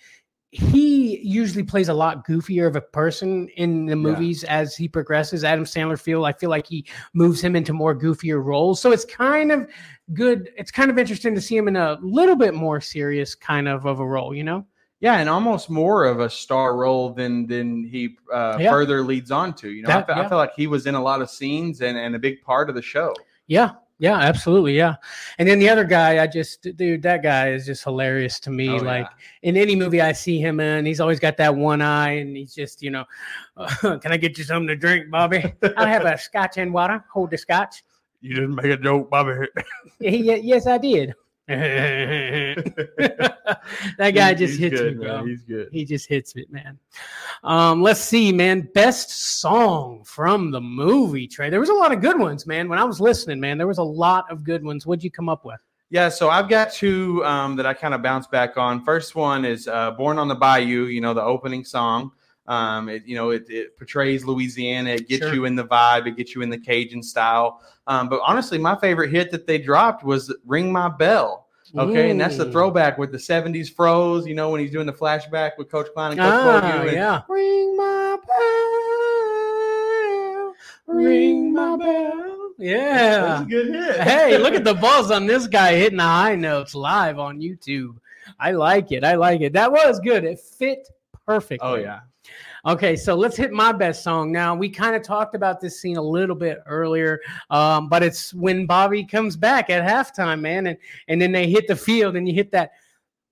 he 0.57 1.19
usually 1.21 1.63
plays 1.63 1.89
a 1.89 1.95
lot 1.95 2.27
goofier 2.27 2.67
of 2.67 2.77
a 2.77 2.81
person 2.81 3.49
in 3.57 3.87
the 3.87 3.97
movies 3.97 4.45
as 4.45 4.77
he 4.77 4.89
progresses. 4.89 5.45
Adam 5.45 5.65
Sandler 5.65 6.01
feel 6.01 6.25
I 6.25 6.33
feel 6.33 6.51
like 6.51 6.67
he 6.67 6.87
moves 7.15 7.41
him 7.41 7.55
into 7.57 7.73
more 7.73 7.95
goofier 7.99 8.43
roles, 8.43 8.81
so 8.81 8.93
it's 8.93 9.05
kind 9.05 9.53
of 9.53 9.69
good. 10.15 10.51
It's 10.57 10.71
kind 10.71 10.91
of 10.91 10.99
interesting 10.99 11.35
to 11.35 11.41
see 11.41 11.57
him 11.57 11.69
in 11.69 11.77
a 11.77 11.99
little 12.01 12.37
bit 12.37 12.55
more 12.55 12.81
serious 12.81 13.35
kind 13.35 13.69
of 13.69 13.87
of 13.87 14.01
a 14.01 14.07
role, 14.07 14.35
you 14.35 14.45
know. 14.45 14.65
Yeah, 15.01 15.19
and 15.19 15.29
almost 15.29 15.69
more 15.69 16.07
of 16.07 16.21
a 16.21 16.31
star 16.31 16.75
role 16.77 17.11
than 17.11 17.47
than 17.47 17.85
he 17.85 18.17
uh, 18.33 18.57
Yeah. 18.59 18.71
further 18.71 19.03
leads 19.03 19.31
on 19.31 19.53
to. 19.57 19.71
You 19.71 19.83
know, 19.83 19.89
That- 19.89 20.05
I, 20.05 20.07
feel, 20.07 20.17
yeah. 20.17 20.23
I 20.23 20.29
feel 20.29 20.39
like 20.39 20.55
he 20.57 20.67
was 20.67 20.87
in 20.87 20.95
a 20.95 21.03
lot 21.03 21.21
of 21.21 21.29
scenes 21.29 21.83
and, 21.83 21.99
and 21.99 22.15
a 22.15 22.19
big 22.19 22.41
part 22.43 22.69
of 22.71 22.75
the 22.75 22.83
show. 22.83 23.15
Yeah, 23.47 23.73
yeah, 23.99 24.19
absolutely, 24.19 24.77
yeah. 24.77 24.97
And 25.39 25.49
then 25.49 25.59
the 25.59 25.69
other 25.71 25.85
guy, 25.85 26.23
I 26.23 26.27
just, 26.27 26.67
dude, 26.77 27.03
that 27.03 27.23
guy 27.23 27.51
is 27.51 27.65
just 27.65 27.83
hilarious 27.83 28.39
to 28.41 28.51
me. 28.51 28.69
Oh, 28.69 28.77
like 28.77 29.07
yeah. 29.07 29.49
in 29.49 29.57
any 29.57 29.75
movie 29.75 30.03
I 30.03 30.13
see 30.13 30.39
him 30.39 30.61
in, 30.61 30.85
he's 30.85 31.01
always 31.01 31.19
got 31.19 31.39
that 31.39 31.55
one 31.55 31.81
eye, 31.81 32.13
and 32.19 32.37
he's 32.37 32.55
just, 32.55 32.83
you 32.83 32.91
know, 32.91 33.05
can 33.81 34.13
I 34.13 34.19
get 34.19 34.37
you 34.37 34.45
something 34.45 34.69
to 34.69 34.77
drink, 34.77 35.11
Bobby? 35.11 35.53
I'll 35.77 35.87
have 35.87 36.05
a 36.05 36.19
scotch 36.19 36.59
and 36.59 36.75
water. 36.75 37.05
Hold 37.13 37.31
the 37.31 37.39
scotch. 37.39 37.83
You 38.21 38.35
didn't 38.35 38.55
make 38.57 38.67
a 38.67 38.77
joke, 38.77 39.11
Bobby. 39.11 39.47
Ye- 40.01 40.41
yes, 40.41 40.67
I 40.67 40.79
did. 40.79 41.15
That 41.49 42.65
guy 43.99 44.35
just 44.35 44.59
hits 44.59 44.81
me, 44.81 44.95
bro. 44.95 45.25
He's 45.25 45.43
good. 45.43 45.69
He 45.71 45.85
just 45.85 46.09
hits 46.09 46.35
it, 46.35 46.51
man. 46.51 46.79
Um, 47.45 47.83
let's 47.83 48.01
see, 48.01 48.33
man. 48.33 48.69
Best 48.75 49.41
song 49.41 50.03
from 50.05 50.51
the 50.51 50.61
movie, 50.61 51.29
Trey. 51.29 51.49
There 51.51 51.61
was 51.61 51.69
a 51.69 51.75
lot 51.75 51.93
of 51.93 52.01
good 52.01 52.19
ones, 52.19 52.47
man. 52.47 52.69
When 52.69 52.81
I 52.81 52.85
was 52.85 53.01
listening, 53.01 53.39
man, 53.39 53.59
there 53.59 53.69
was 53.69 53.79
a 53.79 53.85
lot 53.85 54.31
of 54.31 54.43
good 54.43 54.65
ones. 54.65 54.87
What'd 54.87 55.05
you 55.05 55.11
come 55.11 55.29
up 55.29 55.45
with? 55.45 55.61
Yeah, 55.89 56.09
so 56.09 56.31
I've 56.31 56.49
got 56.49 56.73
two 56.73 57.25
um, 57.25 57.55
that 57.57 57.67
I 57.67 57.73
kind 57.73 57.95
of 57.95 58.03
bounce 58.03 58.27
back 58.27 58.57
on. 58.57 58.85
First 58.85 59.15
one 59.15 59.45
is 59.45 59.69
uh, 59.69 59.93
"Born 59.93 60.19
on 60.19 60.27
the 60.27 60.35
Bayou." 60.35 60.87
You 60.87 61.01
know, 61.01 61.15
the 61.15 61.23
opening 61.23 61.65
song. 61.65 62.11
Um, 62.49 62.89
it, 62.89 63.05
you 63.07 63.17
know, 63.17 63.31
it, 63.31 63.45
it 63.49 63.77
portrays 63.77 64.25
Louisiana. 64.25 64.91
It 64.91 65.09
gets 65.09 65.23
Sure. 65.25 65.35
you 65.35 65.45
in 65.47 65.57
the 65.57 65.65
vibe. 65.65 66.07
It 66.07 66.17
gets 66.17 66.35
you 66.35 66.43
in 66.43 66.51
the 66.51 66.59
Cajun 66.59 67.03
style. 67.03 67.61
Um, 67.87 68.09
but 68.09 68.21
honestly, 68.25 68.59
my 68.59 68.77
favorite 68.77 69.11
hit 69.11 69.31
that 69.33 69.47
they 69.47 69.59
dropped 69.59 70.05
was 70.05 70.35
"Ring 70.45 70.71
My 70.73 70.89
Bell." 70.89 71.43
Okay, 71.77 72.11
and 72.11 72.21
that's 72.21 72.37
the 72.39 72.51
throwback 72.53 72.97
with 72.97 73.11
the 73.13 73.19
'70s 73.19 73.69
froze. 73.75 74.27
You 74.27 74.35
know, 74.35 74.51
when 74.51 74.61
he's 74.61 74.71
doing 74.71 74.87
the 74.87 74.93
flashback 74.93 75.53
with 75.59 75.69
Coach 75.71 75.89
Klein 75.93 76.13
and 76.13 76.21
Coach 76.21 76.31
Ah, 76.33 76.83
and 76.83 76.93
yeah. 76.93 77.23
Ring 77.29 77.77
my 77.77 78.17
bell, 80.87 80.97
Ring 80.97 81.53
my 81.53 81.77
bell. 81.77 82.51
Yeah. 82.59 83.21
That's 83.21 83.43
a 83.43 83.45
good 83.45 83.75
hit. 83.75 84.01
hey, 84.09 84.39
look 84.39 84.55
at 84.55 84.65
the 84.65 84.75
buzz 84.81 85.11
on 85.11 85.27
this 85.27 85.47
guy 85.47 85.75
hitting 85.75 85.99
the 85.99 86.05
high 86.05 86.35
notes 86.37 86.75
live 86.75 87.19
on 87.19 87.41
YouTube. 87.41 87.97
I 88.41 88.53
like 88.53 88.93
it. 88.93 89.05
I 89.05 89.15
like 89.17 89.41
it. 89.41 89.53
That 89.53 89.71
was 89.71 90.01
good. 90.01 90.25
It 90.25 90.39
fit 90.41 90.89
perfectly. 91.27 91.69
Oh 91.69 91.75
yeah. 91.75 92.01
Okay, 92.67 92.97
so 92.97 93.15
let's 93.15 93.37
hit 93.37 93.53
my 93.53 93.71
best 93.71 94.03
song 94.03 94.33
now. 94.33 94.55
We 94.55 94.69
kind 94.69 94.97
of 94.97 95.03
talked 95.03 95.37
about 95.37 95.61
this 95.61 95.81
scene 95.81 95.97
a 95.97 96.03
little 96.03 96.35
bit 96.35 96.59
earlier, 96.67 97.21
um, 97.51 97.89
but 97.89 98.03
it's 98.03 98.35
when 98.35 98.67
Bobby 98.67 99.05
comes 99.05 99.37
back 99.37 99.71
at 99.71 99.85
halftime, 99.89 100.41
man, 100.41 100.67
and 100.67 100.77
and 101.07 101.21
then 101.23 101.31
they 101.31 101.49
hit 101.49 101.69
the 101.69 101.77
field, 101.77 102.17
and 102.17 102.27
you 102.29 102.35
hit 102.35 102.51
that 102.53 102.73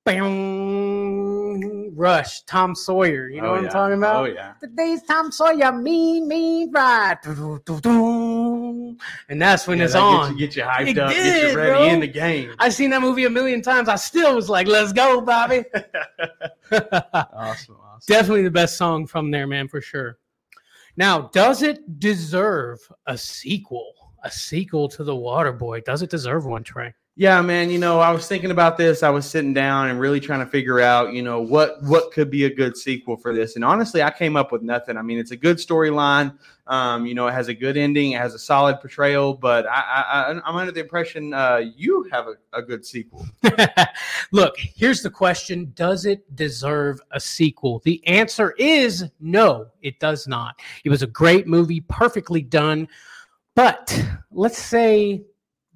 bang, 0.04 1.92
rush, 1.96 2.42
Tom 2.42 2.74
Sawyer. 2.76 3.28
You 3.28 3.40
know 3.40 3.48
Oh, 3.48 3.52
what 3.52 3.64
I'm 3.64 3.68
talking 3.70 3.98
about? 3.98 4.16
Oh 4.22 4.24
yeah. 4.26 4.52
Today's 4.60 5.02
Tom 5.02 5.32
Sawyer, 5.32 5.72
me, 5.72 6.20
me, 6.20 6.68
right. 6.70 7.16
And 9.28 9.42
that's 9.42 9.66
when 9.66 9.78
Yeah, 9.78 9.84
it's 9.84 9.94
that 9.94 10.02
on. 10.02 10.36
Gets 10.36 10.40
you, 10.40 10.46
get 10.46 10.56
you 10.56 10.62
hyped 10.62 10.88
It 10.90 10.98
up, 10.98 11.10
get 11.10 11.22
did, 11.22 11.50
you 11.50 11.56
ready 11.56 11.70
bro. 11.70 11.84
in 11.88 12.00
the 12.00 12.06
game. 12.06 12.54
I've 12.60 12.74
seen 12.74 12.90
that 12.90 13.00
movie 13.02 13.24
a 13.24 13.30
million 13.30 13.62
times. 13.62 13.88
I 13.88 13.96
still 13.96 14.36
was 14.36 14.48
like, 14.48 14.66
let's 14.68 14.92
go, 14.92 15.20
Bobby. 15.20 15.64
awesome. 17.12 17.76
Definitely 18.06 18.42
the 18.42 18.50
best 18.50 18.76
song 18.76 19.06
from 19.06 19.30
there, 19.30 19.46
man, 19.46 19.68
for 19.68 19.80
sure. 19.80 20.18
Now, 20.96 21.30
does 21.32 21.62
it 21.62 21.98
deserve 21.98 22.78
a 23.06 23.16
sequel? 23.16 23.94
A 24.22 24.30
sequel 24.30 24.88
to 24.88 25.04
The 25.04 25.14
Waterboy? 25.14 25.84
Does 25.84 26.02
it 26.02 26.10
deserve 26.10 26.46
one, 26.46 26.62
Trey? 26.62 26.94
Yeah, 27.16 27.40
man. 27.42 27.70
You 27.70 27.78
know, 27.78 28.00
I 28.00 28.10
was 28.10 28.26
thinking 28.26 28.50
about 28.50 28.76
this. 28.76 29.04
I 29.04 29.10
was 29.10 29.24
sitting 29.24 29.54
down 29.54 29.88
and 29.88 30.00
really 30.00 30.18
trying 30.18 30.40
to 30.40 30.46
figure 30.46 30.80
out, 30.80 31.12
you 31.12 31.22
know, 31.22 31.40
what 31.40 31.80
what 31.84 32.10
could 32.10 32.28
be 32.28 32.44
a 32.46 32.52
good 32.52 32.76
sequel 32.76 33.16
for 33.16 33.32
this. 33.32 33.54
And 33.54 33.64
honestly, 33.64 34.02
I 34.02 34.10
came 34.10 34.36
up 34.36 34.50
with 34.50 34.62
nothing. 34.62 34.96
I 34.96 35.02
mean, 35.02 35.18
it's 35.18 35.30
a 35.30 35.36
good 35.36 35.58
storyline. 35.58 36.36
Um, 36.66 37.06
you 37.06 37.14
know, 37.14 37.28
it 37.28 37.32
has 37.32 37.46
a 37.46 37.54
good 37.54 37.76
ending. 37.76 38.12
It 38.12 38.20
has 38.20 38.34
a 38.34 38.38
solid 38.38 38.80
portrayal. 38.80 39.32
But 39.32 39.64
I, 39.68 39.70
I, 39.80 40.40
I'm 40.44 40.56
under 40.56 40.72
the 40.72 40.80
impression 40.80 41.32
uh, 41.32 41.62
you 41.76 42.04
have 42.10 42.26
a, 42.26 42.34
a 42.52 42.62
good 42.62 42.84
sequel. 42.84 43.24
Look, 44.32 44.56
here's 44.58 45.00
the 45.00 45.10
question 45.10 45.70
Does 45.76 46.06
it 46.06 46.34
deserve 46.34 47.00
a 47.12 47.20
sequel? 47.20 47.80
The 47.84 48.04
answer 48.08 48.56
is 48.58 49.04
no, 49.20 49.68
it 49.82 50.00
does 50.00 50.26
not. 50.26 50.58
It 50.82 50.90
was 50.90 51.04
a 51.04 51.08
great 51.08 51.46
movie, 51.46 51.80
perfectly 51.82 52.42
done. 52.42 52.88
But 53.54 54.04
let's 54.32 54.58
say 54.58 55.22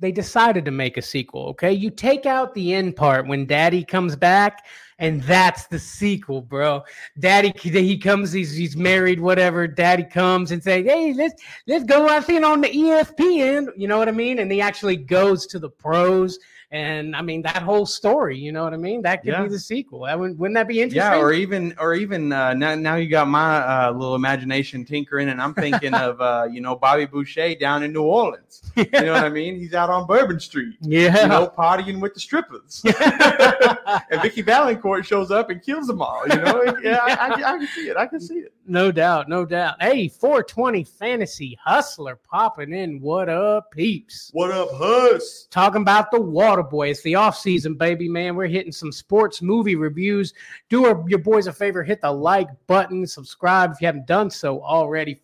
they 0.01 0.13
decided 0.13 0.65
to 0.65 0.71
make 0.71 0.97
a 0.97 1.03
sequel, 1.03 1.47
okay? 1.49 1.73
You 1.73 1.91
take 1.91 2.27
out 2.27 2.55
the 2.55 2.75
end 2.75 2.97
part 2.97 3.27
when 3.27 3.47
daddy 3.47 3.85
comes 3.85 4.15
back, 4.15 4.65
and 4.99 5.23
that's 5.23 5.67
the 5.67 5.79
sequel, 5.79 6.43
bro. 6.43 6.83
Daddy, 7.19 7.53
he 7.57 7.99
comes, 7.99 8.33
he's, 8.33 8.53
he's 8.55 8.77
married, 8.77 9.21
whatever. 9.21 9.67
Daddy 9.67 10.05
comes 10.05 10.53
and 10.53 10.63
say, 10.63 10.83
hey, 10.83 11.13
let's 11.15 11.43
let's 11.67 11.85
go 11.85 12.09
out 12.09 12.29
in 12.29 12.45
on 12.45 12.61
the 12.61 12.69
ESPN. 12.69 13.69
You 13.77 13.89
know 13.89 13.99
what 13.99 14.09
I 14.09 14.13
mean? 14.13 14.39
And 14.39 14.51
he 14.51 14.61
actually 14.61 14.97
goes 14.97 15.47
to 15.49 15.59
the 15.59 15.71
pros. 15.71 16.39
And 16.71 17.17
I 17.17 17.23
mean 17.23 17.41
that 17.43 17.63
whole 17.63 17.87
story, 17.87 18.37
you 18.37 18.53
know 18.53 18.63
what 18.63 18.75
I 18.75 18.77
mean? 18.77 19.01
That 19.01 19.23
could 19.23 19.29
Yeah. 19.29 19.43
be 19.45 19.49
the 19.49 19.59
sequel. 19.59 20.01
That 20.05 20.19
wouldn't, 20.19 20.39
wouldn't 20.39 20.55
that 20.57 20.69
be 20.69 20.83
interesting? 20.83 20.99
Yeah, 21.13 21.19
or 21.19 21.33
even 21.33 21.75
or 21.79 21.95
even 21.95 22.31
uh, 22.31 22.53
now 22.53 22.75
now 22.75 22.97
you 22.97 23.09
got 23.09 23.27
my 23.27 23.57
uh, 23.57 23.93
little 23.93 24.15
imagination 24.15 24.85
tinkering, 24.85 25.31
and 25.31 25.41
I'm 25.41 25.55
thinking 25.55 25.95
of 25.95 26.21
uh, 26.21 26.47
you 26.53 26.61
know 26.61 26.77
Bobby 26.77 27.07
Boucher 27.07 27.55
down 27.55 27.83
in 27.85 27.93
New 27.95 28.03
Orleans. 28.03 28.61
You 28.77 28.85
know 28.93 29.13
what 29.15 29.25
I 29.25 29.31
mean? 29.31 29.57
He's 29.59 29.73
out 29.73 29.89
on 29.89 30.07
Bourbon 30.07 30.39
Street. 30.41 30.77
yeah. 30.83 31.23
You 31.23 31.29
know, 31.29 31.51
partying 31.57 32.01
with 32.03 32.13
the 32.13 32.21
strippers. 32.21 32.83
and 34.11 34.23
Vicky 34.23 34.43
Valancourt 34.43 35.07
shows 35.07 35.31
up 35.31 35.49
and 35.51 35.63
kills 35.63 35.87
them 35.87 36.03
all. 36.03 36.23
You 36.29 36.37
know, 36.37 36.65
yeah, 36.83 36.99
I, 37.03 37.15
I, 37.15 37.55
I 37.55 37.59
can 37.59 37.67
see 37.69 37.89
it. 37.89 37.97
I 37.97 38.07
can 38.07 38.21
see 38.21 38.35
it. 38.41 38.53
no 38.67 38.93
doubt, 38.93 39.29
no 39.29 39.45
doubt. 39.47 39.77
Hey, 39.83 40.09
420 40.09 40.85
fantasy 40.85 41.59
hustler 41.65 42.17
popping 42.31 42.73
in. 42.75 43.01
What 43.01 43.29
up, 43.31 43.71
peeps? 43.73 44.31
What 44.35 44.51
up, 44.51 44.69
Huss? 44.75 45.47
Talking 45.51 45.81
about 45.83 46.11
the 46.11 46.21
Water 46.21 46.58
Boy. 46.63 46.91
It's 46.91 47.03
the 47.03 47.15
off 47.15 47.37
season, 47.37 47.75
baby, 47.75 48.09
man. 48.09 48.37
We're 48.37 48.47
hitting 48.47 48.73
some 48.73 48.93
sports 48.93 49.43
movie 49.43 49.77
reviews. 49.77 50.35
Do 50.69 50.87
our, 50.87 51.05
your 51.09 51.21
boys 51.21 51.47
a 51.47 51.53
favor, 51.53 51.83
hit 51.83 52.01
the 52.01 52.13
like 52.13 52.49
button, 52.67 53.07
subscribe 53.07 53.73
if 53.73 53.81
you 53.81 53.87
haven't 53.87 54.07
done 54.07 54.31
so 54.31 54.63
already. 54.63 55.21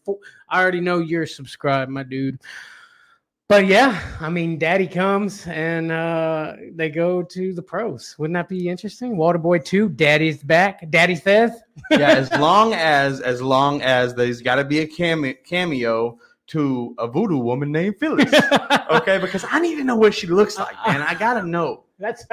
I 0.48 0.60
already 0.60 0.80
know 0.80 0.98
you're 0.98 1.26
subscribed, 1.26 1.90
my 1.90 2.02
dude. 2.02 2.38
But 3.46 3.66
yeah, 3.66 4.00
I 4.20 4.30
mean, 4.30 4.58
Daddy 4.58 4.86
comes 4.86 5.46
and 5.46 5.92
uh, 5.92 6.54
they 6.72 6.88
go 6.88 7.22
to 7.22 7.52
the 7.52 7.62
pros. 7.62 8.14
Wouldn't 8.18 8.34
that 8.34 8.48
be 8.48 8.70
interesting? 8.70 9.16
Waterboy 9.16 9.64
two, 9.64 9.90
Daddy's 9.90 10.42
back. 10.42 10.90
Daddy 10.90 11.14
says. 11.14 11.52
yeah, 11.90 12.12
as 12.12 12.32
long 12.32 12.72
as 12.72 13.20
as 13.20 13.42
long 13.42 13.82
as 13.82 14.14
there's 14.14 14.40
got 14.40 14.54
to 14.54 14.64
be 14.64 14.78
a 14.78 14.86
cameo, 14.86 15.34
cameo 15.44 16.18
to 16.48 16.94
a 16.98 17.06
voodoo 17.06 17.38
woman 17.38 17.72
named 17.72 17.96
Phyllis. 17.98 18.32
okay, 18.90 19.18
because 19.18 19.44
I 19.50 19.60
need 19.60 19.76
to 19.76 19.84
know 19.84 19.96
what 19.96 20.14
she 20.14 20.26
looks 20.26 20.58
like, 20.58 20.76
man. 20.86 21.02
I 21.02 21.14
gotta 21.14 21.46
know. 21.46 21.84
That's 21.98 22.26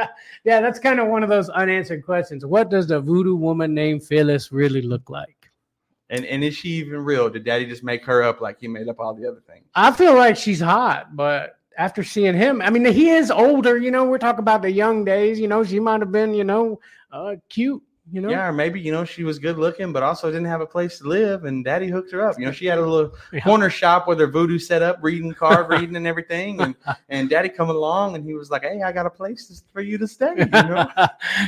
yeah, 0.43 0.59
that's 0.61 0.79
kind 0.79 0.99
of 0.99 1.07
one 1.07 1.23
of 1.23 1.29
those 1.29 1.49
unanswered 1.49 2.05
questions. 2.05 2.45
What 2.45 2.69
does 2.69 2.87
the 2.87 2.99
voodoo 2.99 3.35
woman 3.35 3.73
named 3.73 4.03
Phyllis 4.03 4.51
really 4.51 4.81
look 4.81 5.09
like? 5.09 5.51
And 6.09 6.25
and 6.25 6.43
is 6.43 6.55
she 6.55 6.69
even 6.69 7.03
real? 7.05 7.29
Did 7.29 7.45
Daddy 7.45 7.65
just 7.65 7.83
make 7.83 8.03
her 8.05 8.21
up 8.23 8.41
like 8.41 8.59
he 8.59 8.67
made 8.67 8.89
up 8.89 8.99
all 8.99 9.13
the 9.13 9.27
other 9.27 9.41
things? 9.47 9.65
I 9.75 9.91
feel 9.91 10.15
like 10.15 10.35
she's 10.35 10.59
hot, 10.59 11.15
but 11.15 11.57
after 11.77 12.03
seeing 12.03 12.35
him, 12.35 12.61
I 12.61 12.69
mean, 12.69 12.85
he 12.85 13.09
is 13.09 13.31
older. 13.31 13.77
You 13.77 13.91
know, 13.91 14.05
we're 14.05 14.17
talking 14.17 14.41
about 14.41 14.61
the 14.61 14.71
young 14.71 15.05
days. 15.05 15.39
You 15.39 15.47
know, 15.47 15.63
she 15.63 15.79
might 15.79 16.01
have 16.01 16.11
been, 16.11 16.33
you 16.33 16.43
know, 16.43 16.79
uh, 17.11 17.35
cute. 17.49 17.81
You 18.11 18.19
know, 18.19 18.29
yeah, 18.29 18.47
or 18.47 18.51
maybe 18.51 18.79
you 18.79 18.91
know 18.91 19.05
she 19.05 19.23
was 19.23 19.39
good 19.39 19.57
looking, 19.57 19.93
but 19.93 20.03
also 20.03 20.29
didn't 20.29 20.47
have 20.47 20.59
a 20.59 20.65
place 20.65 20.97
to 20.97 21.05
live, 21.05 21.45
and 21.45 21.63
Daddy 21.63 21.87
hooked 21.87 22.11
her 22.11 22.27
up. 22.27 22.37
You 22.37 22.45
know, 22.45 22.51
she 22.51 22.65
had 22.65 22.77
a 22.77 22.85
little 22.85 23.15
yeah. 23.33 23.39
corner 23.39 23.69
shop 23.69 24.05
with 24.05 24.19
her 24.19 24.27
voodoo 24.27 24.59
set 24.59 24.81
up, 24.81 24.97
reading, 25.01 25.33
card 25.33 25.69
reading, 25.69 25.95
and 25.95 26.05
everything. 26.05 26.59
And 26.59 26.75
and 27.09 27.29
Daddy 27.29 27.47
coming 27.47 27.75
along, 27.75 28.15
and 28.15 28.25
he 28.25 28.33
was 28.33 28.51
like, 28.51 28.63
"Hey, 28.63 28.81
I 28.81 28.91
got 28.91 29.05
a 29.05 29.09
place 29.09 29.63
for 29.71 29.81
you 29.81 29.97
to 29.97 30.07
stay." 30.07 30.33
You 30.37 30.45
know? 30.45 30.87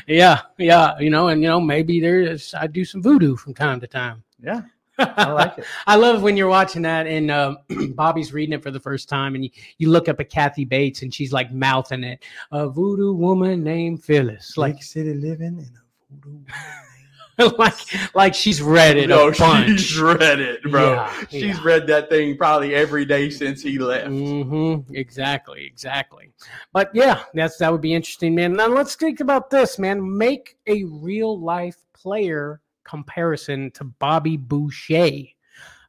yeah, 0.07 0.41
yeah, 0.57 0.97
you 0.99 1.09
know, 1.09 1.27
and 1.27 1.41
you 1.41 1.49
know 1.49 1.59
maybe 1.59 1.99
there's 1.99 2.53
I 2.53 2.67
do 2.67 2.85
some 2.85 3.03
voodoo 3.03 3.35
from 3.35 3.53
time 3.53 3.81
to 3.81 3.87
time. 3.87 4.23
Yeah. 4.41 4.61
I 4.97 5.31
like 5.31 5.57
it. 5.57 5.65
I 5.87 5.95
love 5.95 6.21
when 6.21 6.37
you're 6.37 6.47
watching 6.47 6.83
that 6.83 7.07
and 7.07 7.31
uh, 7.31 7.55
Bobby's 7.95 8.31
reading 8.31 8.53
it 8.53 8.63
for 8.63 8.71
the 8.71 8.79
first 8.79 9.09
time, 9.09 9.35
and 9.35 9.43
you, 9.43 9.49
you 9.77 9.89
look 9.89 10.07
up 10.07 10.19
at 10.19 10.29
Kathy 10.29 10.65
Bates, 10.65 11.01
and 11.01 11.13
she's 11.13 11.33
like 11.33 11.51
mouthing 11.51 12.03
it. 12.03 12.23
A 12.51 12.69
voodoo 12.69 13.13
woman 13.13 13.63
named 13.63 14.03
Phyllis, 14.03 14.55
like 14.57 14.75
Big 14.75 14.83
city 14.83 15.13
living 15.13 15.59
in 15.59 15.71
a. 15.75 15.82
like 17.57 17.75
like 18.13 18.33
she's 18.33 18.61
read 18.61 18.97
it. 18.97 19.09
No, 19.09 19.31
she's 19.31 19.99
read 19.99 20.39
it, 20.39 20.61
bro. 20.63 20.93
Yeah, 20.93 21.13
she's 21.29 21.43
yeah. 21.43 21.61
read 21.63 21.87
that 21.87 22.09
thing 22.09 22.37
probably 22.37 22.75
every 22.75 23.05
day 23.05 23.29
since 23.29 23.61
he 23.61 23.79
left. 23.79 24.09
Mm-hmm. 24.09 24.93
Exactly, 24.93 25.65
exactly. 25.65 26.31
But 26.73 26.91
yeah, 26.93 27.23
that's 27.33 27.57
that 27.57 27.71
would 27.71 27.81
be 27.81 27.93
interesting, 27.93 28.35
man. 28.35 28.53
Now 28.53 28.67
let's 28.67 28.95
think 28.95 29.19
about 29.19 29.49
this, 29.49 29.79
man. 29.79 30.17
Make 30.17 30.57
a 30.67 30.83
real 30.83 31.39
life 31.39 31.77
player 31.93 32.61
comparison 32.83 33.71
to 33.71 33.83
Bobby 33.83 34.37
Boucher. 34.37 35.23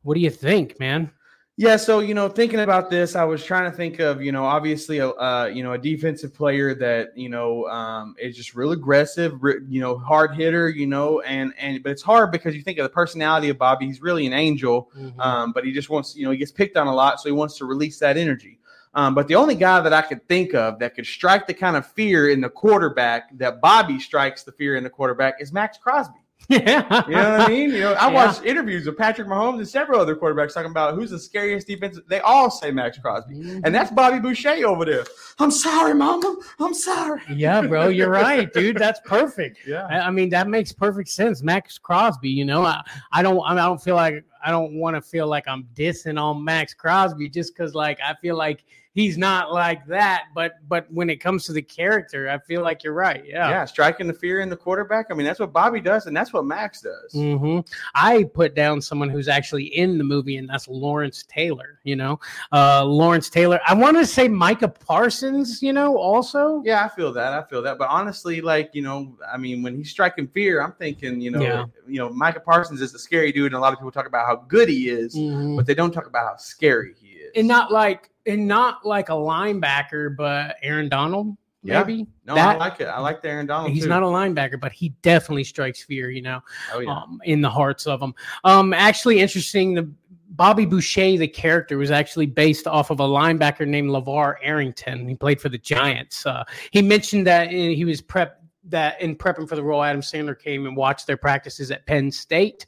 What 0.03 0.15
do 0.15 0.21
you 0.21 0.31
think, 0.31 0.81
man? 0.81 1.11
Yeah, 1.57 1.77
so 1.77 2.01
you 2.01 2.14
know, 2.14 2.29
thinking 2.29 2.59
about 2.61 2.90
this, 2.90 3.14
I 3.14 3.23
was 3.23 3.45
trying 3.45 3.71
to 3.71 3.77
think 3.77 4.01
of 4.01 4.21
you 4.21 4.33
know, 4.33 4.45
obviously 4.45 4.99
a 4.99 5.11
uh, 5.11 5.45
you 5.47 5.62
know 5.62 5.75
a 5.75 5.79
defensive 5.79 6.35
player 6.35 6.75
that 6.75 7.17
you 7.17 7.29
know 7.29 7.69
um, 7.69 8.17
is 8.19 8.37
just 8.37 8.57
real 8.57 8.73
aggressive, 8.73 9.35
you 9.69 9.81
know, 9.81 9.97
hard 9.97 10.35
hitter, 10.35 10.69
you 10.69 10.88
know, 10.88 11.21
and 11.21 11.55
and 11.57 11.81
but 11.85 11.93
it's 11.93 12.03
hard 12.03 12.33
because 12.33 12.57
you 12.57 12.62
think 12.62 12.79
of 12.79 12.83
the 12.83 12.88
personality 12.88 13.51
of 13.51 13.59
Bobby. 13.59 13.87
He's 13.87 14.03
really 14.03 14.27
an 14.27 14.33
angel, 14.33 14.90
mm-hmm. 14.99 15.21
um, 15.21 15.53
but 15.53 15.64
he 15.64 15.71
just 15.71 15.90
wants 15.90 16.17
you 16.17 16.25
know 16.25 16.33
he 16.33 16.38
gets 16.38 16.51
picked 16.51 16.77
on 16.77 16.88
a 16.88 16.95
lot, 16.95 17.21
so 17.21 17.29
he 17.29 17.33
wants 17.33 17.57
to 17.59 17.67
release 17.67 18.01
that 18.01 18.17
energy. 18.17 18.59
Um, 18.95 19.14
but 19.14 19.29
the 19.29 19.37
only 19.37 19.55
guy 19.55 19.81
that 19.81 19.93
I 19.93 20.03
could 20.03 20.27
think 20.27 20.55
of 20.55 20.81
that 20.81 20.97
could 20.97 21.07
strike 21.07 21.47
the 21.47 21.55
kind 21.55 21.77
of 21.77 21.87
fear 21.87 22.31
in 22.31 22.40
the 22.40 22.49
quarterback 22.49 23.37
that 23.38 23.61
Bobby 23.61 24.01
strikes 24.01 24.43
the 24.43 24.53
fear 24.53 24.75
in 24.75 24.83
the 24.83 24.90
quarterback 24.90 25.40
is 25.40 25.53
Maxx 25.53 25.79
Crosby. 25.79 26.24
Yeah. 26.49 27.03
You 27.09 27.14
know 27.14 27.31
what 27.38 27.40
I 27.40 27.49
mean? 27.49 27.70
You 27.70 27.81
know, 27.81 27.92
I 27.94 28.09
yeah. 28.09 28.12
watched 28.12 28.44
interviews 28.44 28.87
with 28.87 28.97
Patrick 28.97 29.29
Mahomes 29.29 29.59
and 29.59 29.68
several 29.68 30.01
other 30.01 30.14
quarterbacks 30.14 30.55
talking 30.55 30.70
about 30.70 30.94
who's 30.94 31.11
the 31.11 31.18
scariest 31.18 31.66
defense. 31.66 31.99
They 32.09 32.20
all 32.20 32.51
say 32.51 32.70
Maxx 32.70 32.99
Crosby. 32.99 33.35
Mm-hmm. 33.35 33.61
And 33.64 33.75
that's 33.75 33.90
Bobby 33.90 34.20
Boucher 34.20 34.66
over 34.66 34.85
there. 34.85 35.05
I'm 35.38 35.51
sorry, 35.51 35.94
mama. 35.94 36.37
I'm 36.61 36.75
sorry. 36.75 37.23
Yeah, 37.31 37.62
bro. 37.62 37.88
You're 37.88 38.11
right, 38.11 38.53
dude. 38.53 38.77
That's 38.85 39.01
perfect. 39.05 39.59
Yeah. 39.66 39.87
I, 39.90 40.07
I 40.07 40.11
mean, 40.11 40.29
that 40.31 40.49
makes 40.49 40.73
perfect 40.73 41.09
sense. 41.09 41.42
Maxx 41.42 41.79
Crosby, 41.79 42.29
you 42.29 42.44
know, 42.44 42.64
I, 42.64 42.83
I 43.12 43.23
don't 43.23 43.40
I 43.44 43.55
don't 43.55 43.83
feel 43.83 43.97
like 43.97 44.25
I 44.44 44.51
don't 44.51 44.75
want 44.75 44.97
to 44.97 45.03
feel 45.03 45.27
like 45.27 45.49
I'm 45.49 45.64
dissing 45.75 46.20
on 46.20 46.44
Maxx 46.44 46.75
Crosby 46.75 47.29
just 47.29 47.55
because 47.55 47.75
like 47.75 47.99
I 48.05 48.14
feel 48.14 48.37
like 48.37 48.64
he's 48.94 49.18
not 49.18 49.52
like 49.52 49.87
that. 49.87 50.26
But 50.35 50.54
but 50.68 50.90
when 50.90 51.11
it 51.11 51.16
comes 51.16 51.44
to 51.44 51.52
the 51.52 51.62
character, 51.62 52.28
I 52.30 52.38
feel 52.38 52.62
like 52.62 52.83
you're 52.83 52.94
right. 52.94 53.24
Yeah, 53.26 53.50
yeah, 53.50 53.64
striking 53.64 54.07
the 54.07 54.14
fear 54.14 54.40
in 54.40 54.48
the 54.48 54.57
quarterback. 54.57 55.07
I 55.11 55.14
mean, 55.14 55.26
that's 55.26 55.40
what 55.40 55.52
Bobby 55.52 55.80
does, 55.80 56.07
and 56.07 56.16
that's 56.16 56.33
what 56.33 56.44
Max 56.44 56.80
does. 56.80 57.12
Mm-hmm. 57.12 57.61
I 57.94 58.24
put 58.24 58.54
down 58.54 58.80
someone 58.80 59.11
who's 59.11 59.28
actually 59.28 59.64
in 59.64 59.98
the 59.98 60.04
movie, 60.04 60.37
and 60.37 60.48
that's 60.48 60.68
Lawrence 60.68 61.24
Taylor. 61.28 61.80
You 61.85 61.96
know, 61.96 62.20
uh, 62.52 62.85
Lawrence 62.85 63.28
Taylor. 63.28 63.61
I 63.66 63.74
want 63.74 63.96
to 63.98 64.07
say 64.07 64.28
Micah 64.28 64.68
Parsons. 64.68 65.62
You 65.62 65.72
know, 65.72 65.96
also. 65.96 66.62
Yeah, 66.64 66.85
I 66.85 66.88
feel 66.88 67.12
that. 67.12 67.33
I 67.33 67.42
feel 67.42 67.62
that. 67.62 67.78
But 67.78 67.88
honestly, 67.90 68.40
like 68.40 68.70
you 68.72 68.83
know, 68.83 69.16
I 69.30 69.37
mean, 69.37 69.62
when 69.62 69.76
he's 69.76 69.90
striking 69.90 70.28
fear, 70.28 70.62
I'm 70.62 70.72
thinking, 70.72 71.20
you 71.20 71.30
know, 71.30 71.42
yeah. 71.42 71.64
you 71.87 71.98
know, 71.98 72.11
Micah 72.11 72.40
Parsons 72.40 72.80
is 72.80 72.94
a 72.94 72.98
scary 72.98 73.33
dude, 73.33 73.46
and 73.46 73.54
a 73.57 73.61
lot 73.61 73.72
of 73.72 73.78
people 73.78 73.90
talk 73.90 74.07
about 74.07 74.26
how 74.26 74.37
good 74.37 74.68
he 74.68 74.88
is, 74.88 75.14
mm-hmm. 75.14 75.57
but 75.57 75.66
they 75.66 75.74
don't 75.74 75.92
talk 75.92 76.07
about 76.07 76.28
how 76.28 76.37
scary 76.37 76.94
he 77.00 77.09
is. 77.09 77.33
And 77.37 77.48
not 77.48 77.72
like 77.72 78.11
and 78.27 78.47
not 78.47 78.85
like 78.85 79.09
a 79.09 79.13
linebacker, 79.13 80.17
but 80.17 80.57
Aaron 80.63 80.89
Donald. 80.89 81.37
Maybe 81.63 81.95
yeah. 81.95 82.05
no, 82.27 82.35
that, 82.35 82.57
I 82.57 82.59
like 82.59 82.81
it. 82.81 82.85
I 82.85 83.01
like 83.01 83.23
the 83.23 83.31
Aaron 83.31 83.47
Donald. 83.47 83.73
He's 83.73 83.85
too. 83.85 83.89
not 83.89 84.03
a 84.03 84.07
linebacker, 84.07 84.61
but 84.61 84.71
he 84.71 84.91
definitely 85.01 85.45
strikes 85.45 85.83
fear. 85.83 86.11
You 86.11 86.21
know, 86.23 86.41
oh, 86.75 86.81
yeah. 86.81 86.91
um, 86.91 87.21
in 87.25 87.41
the 87.41 87.49
hearts 87.49 87.87
of 87.87 88.01
them. 88.01 88.15
Um, 88.45 88.75
actually, 88.75 89.21
interesting. 89.21 89.75
The 89.75 89.91
Bobby 90.29 90.67
Boucher, 90.67 91.17
the 91.17 91.29
character, 91.29 91.79
was 91.79 91.91
actually 91.91 92.27
based 92.27 92.67
off 92.67 92.91
of 92.91 93.01
a 93.01 93.05
linebacker 93.05 93.67
named 93.67 93.89
LaVar 93.89 94.35
Arrington. 94.43 95.09
He 95.09 95.15
played 95.15 95.41
for 95.41 95.49
the 95.49 95.59
Giants. 95.59 96.27
Uh, 96.27 96.45
he 96.71 96.83
mentioned 96.83 97.27
that 97.27 97.51
he 97.51 97.85
was 97.85 98.03
prep 98.03 98.41
that 98.67 99.01
in 99.01 99.15
prepping 99.15 99.49
for 99.49 99.57
the 99.57 99.63
role, 99.63 99.83
Adam 99.83 100.01
Sandler 100.01 100.39
came 100.39 100.67
and 100.67 100.77
watched 100.77 101.07
their 101.07 101.17
practices 101.17 101.71
at 101.71 101.87
Penn 101.87 102.11
State. 102.11 102.67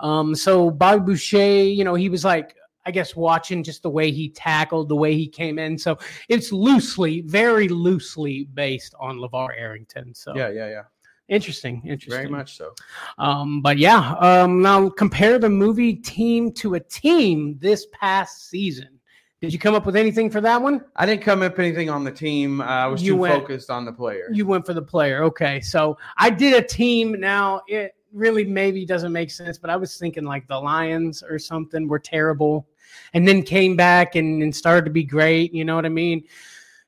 Um, 0.00 0.34
so 0.34 0.70
Bobby 0.70 1.04
Boucher, 1.04 1.64
you 1.64 1.84
know, 1.84 1.94
he 1.94 2.08
was 2.08 2.24
like 2.24 2.56
I 2.86 2.92
guess 2.92 3.16
watching 3.16 3.64
just 3.64 3.82
the 3.82 3.90
way 3.90 4.12
he 4.12 4.28
tackled, 4.28 4.88
the 4.88 4.96
way 4.96 5.14
he 5.14 5.26
came 5.26 5.58
in. 5.58 5.76
So 5.76 5.98
it's 6.28 6.52
loosely, 6.52 7.20
very 7.22 7.68
loosely 7.68 8.44
based 8.54 8.94
on 9.00 9.18
LaVar 9.18 9.48
Arrington. 9.58 10.14
So 10.14 10.34
yeah, 10.36 10.50
yeah, 10.50 10.68
yeah. 10.68 10.82
Interesting, 11.28 11.82
interesting. 11.84 12.12
Very 12.12 12.28
much 12.28 12.56
so. 12.56 12.72
Um, 13.18 13.60
but 13.60 13.78
yeah, 13.78 14.14
um, 14.20 14.62
now 14.62 14.88
compare 14.88 15.40
the 15.40 15.50
movie 15.50 15.94
team 15.94 16.52
to 16.52 16.74
a 16.74 16.80
team 16.80 17.58
this 17.58 17.86
past 17.92 18.48
season. 18.48 19.00
Did 19.42 19.52
you 19.52 19.58
come 19.58 19.74
up 19.74 19.84
with 19.84 19.96
anything 19.96 20.30
for 20.30 20.40
that 20.40 20.62
one? 20.62 20.84
I 20.94 21.04
didn't 21.04 21.22
come 21.22 21.42
up 21.42 21.52
with 21.56 21.66
anything 21.66 21.90
on 21.90 22.04
the 22.04 22.12
team. 22.12 22.60
Uh, 22.60 22.64
I 22.64 22.86
was 22.86 23.02
you 23.02 23.12
too 23.12 23.18
went, 23.18 23.34
focused 23.34 23.70
on 23.70 23.84
the 23.84 23.92
player. 23.92 24.28
You 24.32 24.46
went 24.46 24.64
for 24.64 24.72
the 24.72 24.82
player. 24.82 25.24
Okay, 25.24 25.60
so 25.60 25.98
I 26.16 26.30
did 26.30 26.54
a 26.54 26.64
team. 26.64 27.18
Now 27.18 27.62
it 27.66 27.96
really 28.12 28.44
maybe 28.44 28.86
doesn't 28.86 29.12
make 29.12 29.30
sense, 29.30 29.58
but 29.58 29.68
I 29.68 29.76
was 29.76 29.98
thinking 29.98 30.24
like 30.24 30.46
the 30.46 30.58
Lions 30.58 31.22
or 31.22 31.38
something 31.38 31.86
were 31.88 31.98
terrible 31.98 32.68
and 33.14 33.26
then 33.26 33.42
came 33.42 33.76
back 33.76 34.14
and, 34.14 34.42
and 34.42 34.54
started 34.54 34.84
to 34.84 34.90
be 34.90 35.04
great. 35.04 35.52
You 35.52 35.64
know 35.64 35.76
what 35.76 35.86
I 35.86 35.90
mean? 35.90 36.24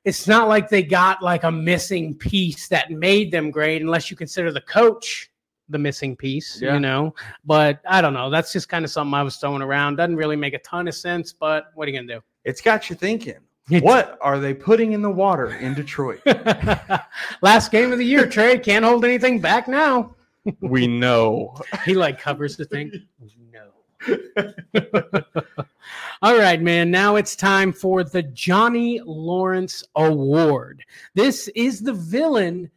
It's 0.05 0.27
not 0.27 0.47
like 0.47 0.69
they 0.69 0.83
got 0.83 1.21
like 1.21 1.43
a 1.43 1.51
missing 1.51 2.15
piece 2.15 2.67
that 2.69 2.91
made 2.91 3.31
them 3.31 3.51
great, 3.51 3.81
unless 3.81 4.09
you 4.09 4.17
consider 4.17 4.51
the 4.51 4.61
coach 4.61 5.29
the 5.69 5.77
missing 5.77 6.15
piece, 6.15 6.61
yeah. 6.61 6.73
you 6.73 6.79
know. 6.79 7.13
But 7.45 7.79
I 7.87 8.01
don't 8.01 8.13
know. 8.13 8.29
That's 8.29 8.51
just 8.51 8.69
kind 8.69 8.83
of 8.83 8.91
something 8.91 9.13
I 9.13 9.23
was 9.23 9.37
throwing 9.37 9.61
around. 9.61 9.95
Doesn't 9.95 10.15
really 10.15 10.35
make 10.35 10.53
a 10.53 10.59
ton 10.59 10.87
of 10.87 10.95
sense, 10.95 11.31
but 11.31 11.67
what 11.75 11.87
are 11.87 11.91
you 11.91 11.97
gonna 11.99 12.15
do? 12.15 12.23
It's 12.43 12.61
got 12.61 12.89
you 12.89 12.95
thinking. 12.95 13.35
what 13.81 14.17
are 14.21 14.39
they 14.39 14.53
putting 14.53 14.93
in 14.93 15.01
the 15.01 15.11
water 15.11 15.53
in 15.53 15.75
Detroit? 15.75 16.21
Last 17.41 17.71
game 17.71 17.91
of 17.91 17.99
the 17.99 18.05
year, 18.05 18.27
Trey. 18.27 18.57
Can't 18.57 18.83
hold 18.83 19.05
anything 19.05 19.39
back 19.39 19.67
now. 19.67 20.15
we 20.61 20.87
know. 20.87 21.55
he 21.85 21.93
like 21.93 22.19
covers 22.19 22.57
the 22.57 22.65
thing. 22.65 22.91
All 26.21 26.37
right, 26.37 26.61
man. 26.61 26.91
Now 26.91 27.15
it's 27.15 27.35
time 27.35 27.73
for 27.73 28.03
the 28.03 28.23
Johnny 28.23 29.01
Lawrence 29.03 29.83
Award. 29.95 30.83
This 31.15 31.47
is 31.49 31.81
the 31.81 31.93
villain, 31.93 32.69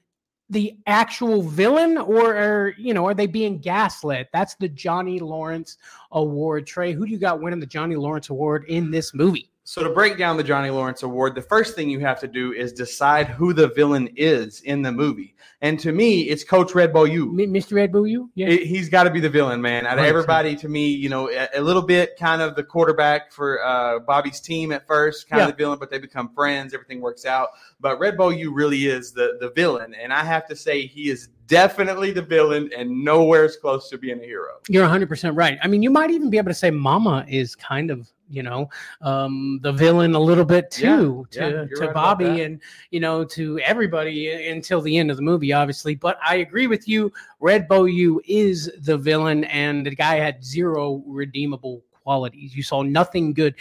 the 0.51 0.77
actual 0.87 1.43
villain, 1.43 1.99
or 1.99 2.37
are, 2.37 2.75
you 2.79 2.95
know, 2.95 3.07
are 3.07 3.15
they 3.15 3.27
being 3.27 3.59
gaslit? 3.59 4.29
That's 4.33 4.55
the 4.57 4.69
Johnny 4.69 5.21
Lawrence 5.21 5.79
Award. 6.13 6.67
Trey, 6.67 6.93
who 6.93 7.07
do 7.07 7.13
you 7.13 7.19
got 7.19 7.41
winning 7.41 7.61
the 7.61 7.67
Johnny 7.67 7.97
Lawrence 7.97 8.31
Award 8.31 8.65
in 8.69 8.91
this 8.91 9.15
movie? 9.15 9.52
So 9.65 9.85
to 9.85 9.91
break 9.91 10.19
down 10.19 10.37
the 10.37 10.43
Johnny 10.43 10.71
Lawrence 10.71 11.05
Award, 11.05 11.37
the 11.37 11.43
first 11.43 11.77
thing 11.77 11.89
you 11.89 12.01
have 12.01 12.19
to 12.21 12.27
do 12.27 12.53
is 12.53 12.73
decide 12.73 13.29
who 13.29 13.53
the 13.53 13.69
villain 13.69 14.09
is 14.17 14.61
in 14.63 14.83
the 14.83 14.91
movie. 14.91 15.37
And 15.61 15.79
to 15.81 15.93
me, 15.93 16.23
it's 16.23 16.43
Coach 16.43 16.75
Red 16.75 16.93
Beaulieu. 16.93 17.33
Mr. 17.33 17.75
Red 17.75 17.93
Beaulieu? 17.93 18.27
Yeah. 18.35 18.49
It, 18.49 18.67
he's 18.67 18.89
got 18.89 19.05
to 19.05 19.11
be 19.11 19.21
the 19.21 19.31
villain, 19.31 19.63
man. 19.63 19.87
Out 19.87 20.01
of 20.01 20.05
everybody, 20.05 20.57
to 20.57 20.69
me, 20.69 20.89
you 20.89 21.09
know, 21.09 21.31
a, 21.31 21.49
a, 21.55 21.61
little 21.61 21.83
bit 21.83 22.17
kind 22.19 22.43
of 22.43 22.57
the 22.57 22.65
quarterback 22.65 23.31
for 23.31 23.65
uh, 23.65 24.01
Bobby's 24.01 24.41
team 24.41 24.73
at 24.73 24.85
first, 24.89 25.29
kind 25.29 25.39
yeah. 25.39 25.47
of 25.47 25.53
the 25.53 25.57
villain, 25.57 25.79
but 25.79 25.91
they 25.91 26.01
become 26.01 26.35
friends. 26.35 26.75
Everything 26.75 27.01
works 27.01 27.25
out. 27.25 27.51
But 27.79 28.01
Red 28.01 28.17
Beaulieu 28.17 28.53
really 28.53 28.87
is 28.87 29.13
the, 29.13 29.37
the 29.39 29.51
villain. 29.51 29.95
And 29.95 30.13
I 30.13 30.25
have 30.25 30.49
to 30.49 30.57
say, 30.57 30.87
he 30.87 31.09
is 31.09 31.29
definitely 31.53 32.11
the 32.13 32.23
villain 32.23 32.71
and 32.75 33.05
nowhere 33.05 33.45
as 33.45 33.59
close 33.59 33.91
to 33.91 33.99
being 33.99 34.19
a 34.19 34.25
hero. 34.25 34.55
You're 34.71 34.89
100% 34.89 35.37
right. 35.37 35.59
I 35.63 35.69
mean, 35.69 35.83
you 35.83 35.91
might 35.91 36.11
even 36.11 36.31
be 36.31 36.39
able 36.39 36.49
to 36.49 36.55
say 36.55 36.71
Mama 36.71 37.27
is 37.29 37.55
kind 37.55 37.91
of, 37.91 38.11
you 38.31 38.43
know, 38.43 38.71
um, 39.03 39.61
the 39.63 39.71
villain 39.71 40.15
a 40.15 40.19
little 40.19 40.47
bit 40.47 40.71
too 40.71 41.27
Yeah, 41.31 41.45
yeah, 41.45 41.51
to, 41.51 41.69
you're 41.69 41.79
to 41.81 41.85
right 41.89 41.95
Bobby 41.95 42.41
and, 42.41 42.59
you 42.91 43.01
know, 43.01 43.23
to 43.25 43.59
everybody 43.59 44.49
until 44.49 44.81
the 44.81 44.97
end 44.97 45.11
of 45.11 45.19
the 45.19 45.23
movie, 45.23 45.53
obviously. 45.53 45.95
But 45.95 46.19
I 46.27 46.37
agree 46.37 46.69
with 46.69 46.89
you. 46.89 47.13
Red 47.39 47.69
Beaulieu 47.69 48.21
is 48.27 48.73
the 48.79 48.97
villain, 48.97 49.45
and 49.45 49.85
the 49.85 49.95
guy 49.95 50.17
had 50.17 50.43
zero 50.43 51.03
redeemable 51.07 51.85
qualities. 52.03 52.55
You 52.57 52.63
saw 52.63 52.83
nothing 52.83 53.33
good 53.33 53.55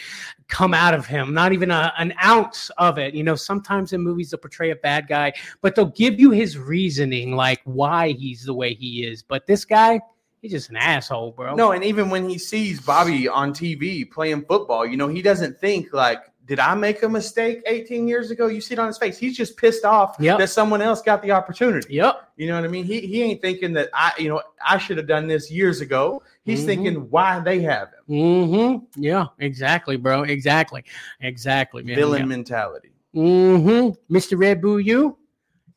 come 0.47 0.73
out 0.73 0.93
of 0.93 1.05
him, 1.05 1.33
not 1.33 1.53
even 1.53 1.71
a, 1.71 1.93
an 1.97 2.13
ounce 2.23 2.69
of 2.77 2.97
it. 2.97 3.13
You 3.13 3.23
know, 3.23 3.35
sometimes 3.35 3.93
in 3.93 4.01
movies 4.01 4.31
they'll 4.31 4.39
portray 4.39 4.71
a 4.71 4.75
bad 4.75 5.07
guy, 5.07 5.33
but 5.61 5.75
they'll 5.75 5.85
give 5.85 6.19
you 6.19 6.31
his 6.31 6.57
reasoning, 6.57 7.35
like 7.35 7.61
why 7.63 8.11
he's 8.11 8.43
the 8.43 8.53
way 8.53 8.73
he 8.73 9.05
is. 9.05 9.23
But 9.23 9.47
this 9.47 9.65
guy, 9.65 10.01
he's 10.41 10.51
just 10.51 10.69
an 10.69 10.77
asshole, 10.77 11.31
bro. 11.31 11.55
No, 11.55 11.71
and 11.71 11.83
even 11.83 12.09
when 12.09 12.27
he 12.27 12.37
sees 12.37 12.81
Bobby 12.81 13.27
on 13.27 13.53
TV 13.53 14.09
playing 14.09 14.43
football, 14.45 14.85
you 14.85 14.97
know, 14.97 15.07
he 15.07 15.21
doesn't 15.21 15.59
think 15.59 15.93
like, 15.93 16.23
did 16.47 16.59
I 16.59 16.73
make 16.73 17.01
a 17.03 17.07
mistake 17.07 17.61
18 17.65 18.07
years 18.09 18.29
ago? 18.31 18.47
You 18.47 18.59
see 18.59 18.73
it 18.73 18.79
on 18.79 18.87
his 18.87 18.97
face. 18.97 19.17
He's 19.17 19.37
just 19.37 19.55
pissed 19.55 19.85
off 19.85 20.17
Yep. 20.19 20.39
that 20.39 20.49
someone 20.49 20.81
else 20.81 21.01
got 21.01 21.21
the 21.21 21.31
opportunity. 21.31 21.93
Yep. 21.93 22.29
You 22.35 22.47
know 22.47 22.55
what 22.55 22.65
I 22.65 22.67
mean? 22.67 22.83
He 22.83 22.99
he 23.01 23.21
ain't 23.21 23.41
thinking 23.41 23.71
that 23.73 23.89
I, 23.93 24.11
you 24.17 24.27
know, 24.27 24.41
I 24.67 24.77
should 24.77 24.97
have 24.97 25.07
done 25.07 25.27
this 25.27 25.49
years 25.49 25.79
ago. 25.79 26.21
He's 26.43 26.61
Mhm. 26.61 26.65
thinking 26.65 26.95
why 27.11 27.39
they 27.39 27.61
have 27.61 27.89
him. 27.89 28.03
Mm-hmm. 28.09 29.01
Yeah, 29.01 29.27
exactly, 29.39 29.95
bro. 29.95 30.23
Exactly. 30.23 30.83
Exactly, 31.19 31.83
man. 31.83 31.95
Villain 31.95 32.27
mentality. 32.27 32.93
Mm-hmm. 33.15 34.13
Mr. 34.15 34.39
Red 34.39 34.61
Boo, 34.61 34.79
you, 34.79 35.17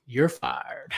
you're 0.06 0.28
fired. 0.28 0.92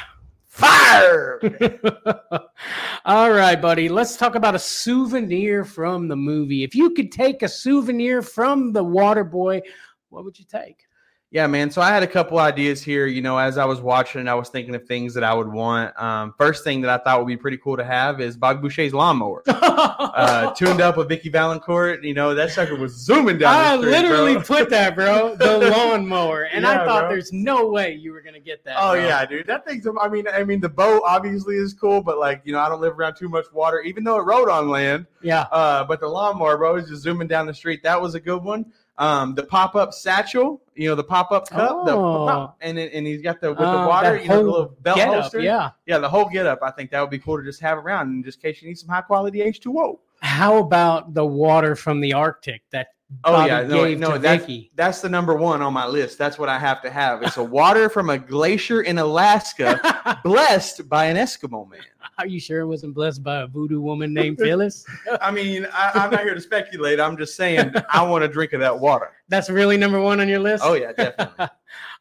Fired. 0.47 1.79
All 3.05 3.31
right, 3.31 3.61
buddy. 3.61 3.89
Let's 3.89 4.17
talk 4.17 4.37
about 4.37 4.55
a 4.55 4.59
souvenir 4.59 5.65
from 5.65 6.09
the 6.09 6.17
movie. 6.17 6.63
If 6.65 6.75
you 6.75 6.91
could 6.91 7.13
take 7.13 7.43
a 7.43 7.49
souvenir 7.49 8.23
from 8.23 8.73
the 8.73 8.83
Water 8.83 9.25
Boy, 9.25 9.61
what 10.09 10.25
would 10.25 10.39
you 10.39 10.45
take? 10.47 10.86
Yeah, 11.33 11.49
man. 11.49 11.73
So 11.73 11.83
I 11.83 11.89
had 11.89 12.05
a 12.05 12.07
couple 12.07 12.39
ideas 12.39 12.83
here. 12.83 13.07
You 13.07 13.21
know, 13.21 13.37
as 13.37 13.59
I 13.59 13.65
was 13.65 13.81
watching, 13.81 14.29
I 14.29 14.35
was 14.35 14.49
thinking 14.49 14.77
of 14.77 14.87
things 14.87 15.13
that 15.15 15.25
I 15.25 15.35
would 15.35 15.49
want. 15.49 15.95
Um, 16.01 16.33
first 16.39 16.63
thing 16.63 16.81
that 16.83 16.91
I 16.91 17.03
thought 17.03 17.19
would 17.19 17.27
be 17.27 17.37
pretty 17.37 17.57
cool 17.59 17.77
to 17.77 17.85
have 17.85 18.21
is 18.21 18.37
Bob 18.37 18.63
Boucher's 18.63 18.95
lawnmower, 18.95 19.43
uh, 19.49 20.55
tuned 20.55 20.81
up 20.81 20.97
with 20.97 21.09
Vicki 21.09 21.29
Vallencourt. 21.29 22.05
You 22.05 22.15
know, 22.15 22.33
that 22.35 22.51
sucker 22.53 22.77
was 22.77 22.95
zooming 22.95 23.39
down. 23.39 23.53
I 23.55 23.77
the 23.77 23.83
street, 23.83 23.91
literally 23.91 24.35
bro. 24.35 24.43
put 24.45 24.71
that, 24.71 24.95
bro, 24.95 25.35
the 25.35 25.71
lawnmower, 25.77 26.45
and 26.45 26.65
I 26.65 26.85
thought 26.87 27.03
bro. 27.03 27.09
there's 27.09 27.33
no 27.33 27.69
way 27.69 27.93
you 27.93 28.13
were 28.13 28.23
gonna 28.23 28.39
get 28.41 28.65
that. 28.65 28.77
Oh 28.79 28.93
bro. 28.93 29.05
yeah, 29.05 29.27
dude. 29.27 29.49
That 29.49 29.67
thing's. 29.67 29.87
I 30.01 30.09
mean, 30.09 30.29
I 30.29 30.45
mean, 30.45 30.61
the 30.61 30.69
boat 30.69 31.03
obviously 31.05 31.57
is 31.57 31.75
cool, 31.75 32.03
but 32.03 32.19
like, 32.19 32.43
you 32.45 32.53
know, 32.53 32.61
I 32.61 32.69
don't 32.69 32.81
live 32.81 32.99
around 32.99 33.17
too 33.17 33.29
much 33.29 33.47
water, 33.53 33.81
even 33.81 34.05
though 34.05 34.17
it 34.19 34.23
rode 34.23 34.49
on 34.49 34.69
land. 34.69 35.07
yeah. 35.23 35.43
Uh, 35.51 35.85
but 35.85 36.01
the 36.01 36.09
lawnmower, 36.09 36.57
bro, 36.57 36.77
is 36.77 36.89
just 36.89 37.03
zooming 37.03 37.27
down 37.27 37.47
the 37.47 37.55
street. 37.55 37.83
That 37.83 38.01
was 38.01 38.15
a 38.15 38.21
good 38.21 38.45
one. 38.45 38.73
Um, 38.99 39.35
the 39.35 39.43
pop 39.43 39.75
up 39.75 39.93
satchel, 39.93 40.63
you 40.75 40.89
know, 40.89 40.95
the 40.95 41.05
pop 41.05 41.31
up 41.31 41.49
cup, 41.51 41.71
Oh. 41.87 42.27
pop, 42.27 42.57
and 42.63 42.79
and 42.79 43.07
he's 43.07 43.21
got 43.21 43.41
the 43.43 43.51
with 43.51 43.61
Uh, 43.61 43.83
the 43.83 43.89
water, 43.89 44.17
you 44.17 44.29
know, 44.29 44.37
the 44.39 44.43
little 44.51 44.75
belt 44.81 44.99
holster. 45.01 45.41
yeah. 45.41 45.71
yeah, 45.85 45.99
the 45.99 46.09
whole 46.09 46.25
get 46.31 46.47
up. 46.47 46.61
I 46.63 46.71
think 46.71 46.91
that 46.93 47.01
would 47.03 47.11
be 47.11 47.19
cool 47.19 47.37
to 47.37 47.45
just 47.45 47.61
have 47.61 47.77
around, 47.77 48.09
in 48.15 48.25
just 48.25 48.41
case 48.41 48.63
you 48.63 48.69
need 48.69 48.79
some 48.79 48.89
high 48.89 49.03
quality 49.03 49.43
H 49.43 49.61
two 49.61 49.79
O. 49.79 50.01
How 50.23 50.57
about 50.57 51.13
the 51.13 51.27
water 51.27 51.77
from 51.77 52.01
the 52.01 52.15
Arctic 52.15 52.63
that 52.71 52.89
Oh 53.23 53.33
Bobby 53.33 53.49
yeah, 53.51 53.63
no, 53.63 53.95
no, 53.95 54.19
that's 54.19 54.43
Vicki? 54.45 54.73
that's 54.75 55.01
the 55.01 55.09
number 55.09 55.37
one 55.37 55.63
on 55.63 55.73
my 55.73 55.87
list. 55.87 56.19
That's 56.19 56.41
what 56.41 56.49
I 56.49 56.59
have 56.59 56.83
to 56.83 56.91
have. 56.91 57.23
It's 57.23 57.37
a 57.37 57.45
water 57.45 57.89
from 57.89 58.11
a 58.11 58.19
glacier 58.19 58.83
in 58.83 58.99
Alaska, 58.99 60.19
blessed 60.25 60.89
by 60.89 61.05
an 61.07 61.17
Eskimo 61.17 61.71
man. 61.71 61.81
Are 62.19 62.27
you 62.27 62.41
sure 62.41 62.61
it 62.61 62.67
wasn't 62.67 62.95
blessed 62.95 63.23
by 63.23 63.43
a 63.43 63.47
voodoo 63.47 63.81
woman 63.81 64.13
named 64.13 64.39
Phyllis? 64.39 64.85
I 65.21 65.31
mean, 65.31 65.69
I, 65.73 65.93
I'm 65.95 66.11
not 66.11 66.23
here 66.23 66.35
to 66.35 66.41
speculate. 66.41 66.99
I'm 66.99 67.17
just 67.17 67.37
saying 67.37 67.73
I 67.93 68.03
want 68.03 68.25
a 68.25 68.29
drink 68.29 68.53
of 68.55 68.61
that 68.61 68.77
water. 68.77 69.13
That's 69.29 69.51
really 69.51 69.77
number 69.77 70.01
one 70.01 70.21
on 70.21 70.29
your 70.29 70.41
list. 70.41 70.65
Oh 70.67 70.75
yeah, 70.75 70.93
definitely. 70.93 71.47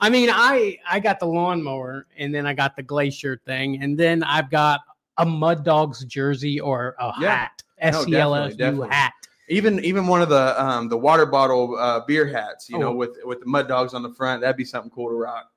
I 0.01 0.09
mean, 0.09 0.29
I 0.31 0.79
I 0.89 0.99
got 0.99 1.19
the 1.19 1.27
lawnmower, 1.27 2.07
and 2.17 2.33
then 2.33 2.47
I 2.47 2.53
got 2.55 2.75
the 2.75 2.83
glacier 2.83 3.39
thing, 3.45 3.79
and 3.81 3.95
then 3.95 4.23
I've 4.23 4.49
got 4.49 4.81
a 5.17 5.25
Mud 5.25 5.63
Dogs 5.63 6.03
jersey 6.05 6.59
or 6.59 6.95
a 6.99 7.13
Yeah. 7.21 7.29
hat, 7.35 7.63
S 7.77 8.03
C 8.05 8.15
L 8.15 8.33
S 8.33 8.55
U 8.57 8.81
hat. 8.81 9.13
Even 9.47 9.79
even 9.85 10.07
one 10.07 10.21
of 10.21 10.29
the 10.29 10.61
um, 10.63 10.89
the 10.89 10.97
water 10.97 11.25
bottle 11.25 11.75
uh, 11.77 12.01
beer 12.05 12.25
hats, 12.25 12.69
you 12.69 12.79
know, 12.79 12.89
Oh. 12.89 12.95
with 12.95 13.17
with 13.23 13.39
the 13.41 13.45
mud 13.45 13.67
dogs 13.67 13.93
on 13.93 14.01
the 14.03 14.13
front, 14.13 14.41
that'd 14.41 14.57
be 14.57 14.65
something 14.65 14.89
cool 14.91 15.09
to 15.09 15.15
rock. 15.15 15.51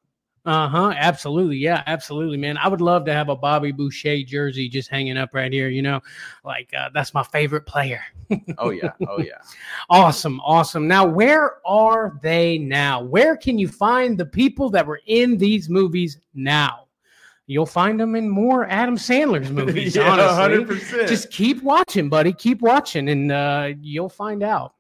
Uh 0.45 0.69
huh. 0.69 0.95
Absolutely. 0.97 1.57
Yeah. 1.59 1.83
Absolutely, 1.87 2.39
man. 2.39 2.57
I 2.57 2.69
would 2.69 2.81
love 2.81 3.05
to 3.07 3.13
have 3.13 3.29
a 3.29 3.37
Bobby 3.37 3.71
Boucher 3.73 4.23
jersey 4.25 4.69
just 4.69 4.89
hanging 4.89 5.19
up 5.19 5.35
right 5.35 5.53
here. 5.53 5.69
You 5.69 5.83
know, 5.83 6.01
like 6.45 6.73
uh, 6.75 6.89
that's 6.95 7.13
my 7.13 7.23
favorite 7.23 7.67
player. 7.67 8.03
Oh 8.59 8.71
yeah, 8.71 8.93
oh 9.09 9.21
yeah. 9.21 9.39
Awesome. 9.89 10.41
Awesome. 10.41 10.87
Now, 10.87 11.07
where 11.07 11.67
are 11.67 12.19
they 12.23 12.59
now? 12.59 13.03
Where 13.03 13.37
can 13.37 13.59
you 13.59 13.69
find 13.69 14.19
the 14.19 14.27
people 14.27 14.69
that 14.71 14.87
were 14.87 15.01
in 15.07 15.39
these 15.39 15.69
movies 15.71 16.19
now? 16.35 16.88
You'll 17.49 17.67
find 17.67 17.99
them 17.99 18.15
in 18.15 18.29
more 18.29 18.67
Adam 18.69 18.97
Sandler's 18.97 19.51
movies. 19.61 19.97
yeah, 19.97 20.13
honestly, 20.13 20.35
hundred 20.35 20.69
percent. 20.69 21.09
just 21.09 21.31
keep 21.31 21.63
watching, 21.63 22.09
buddy. 22.11 22.33
Keep 22.35 22.61
watching, 22.61 23.09
and 23.09 23.33
uh, 23.33 23.71
you'll 23.81 24.11
find 24.11 24.43
out. 24.43 24.75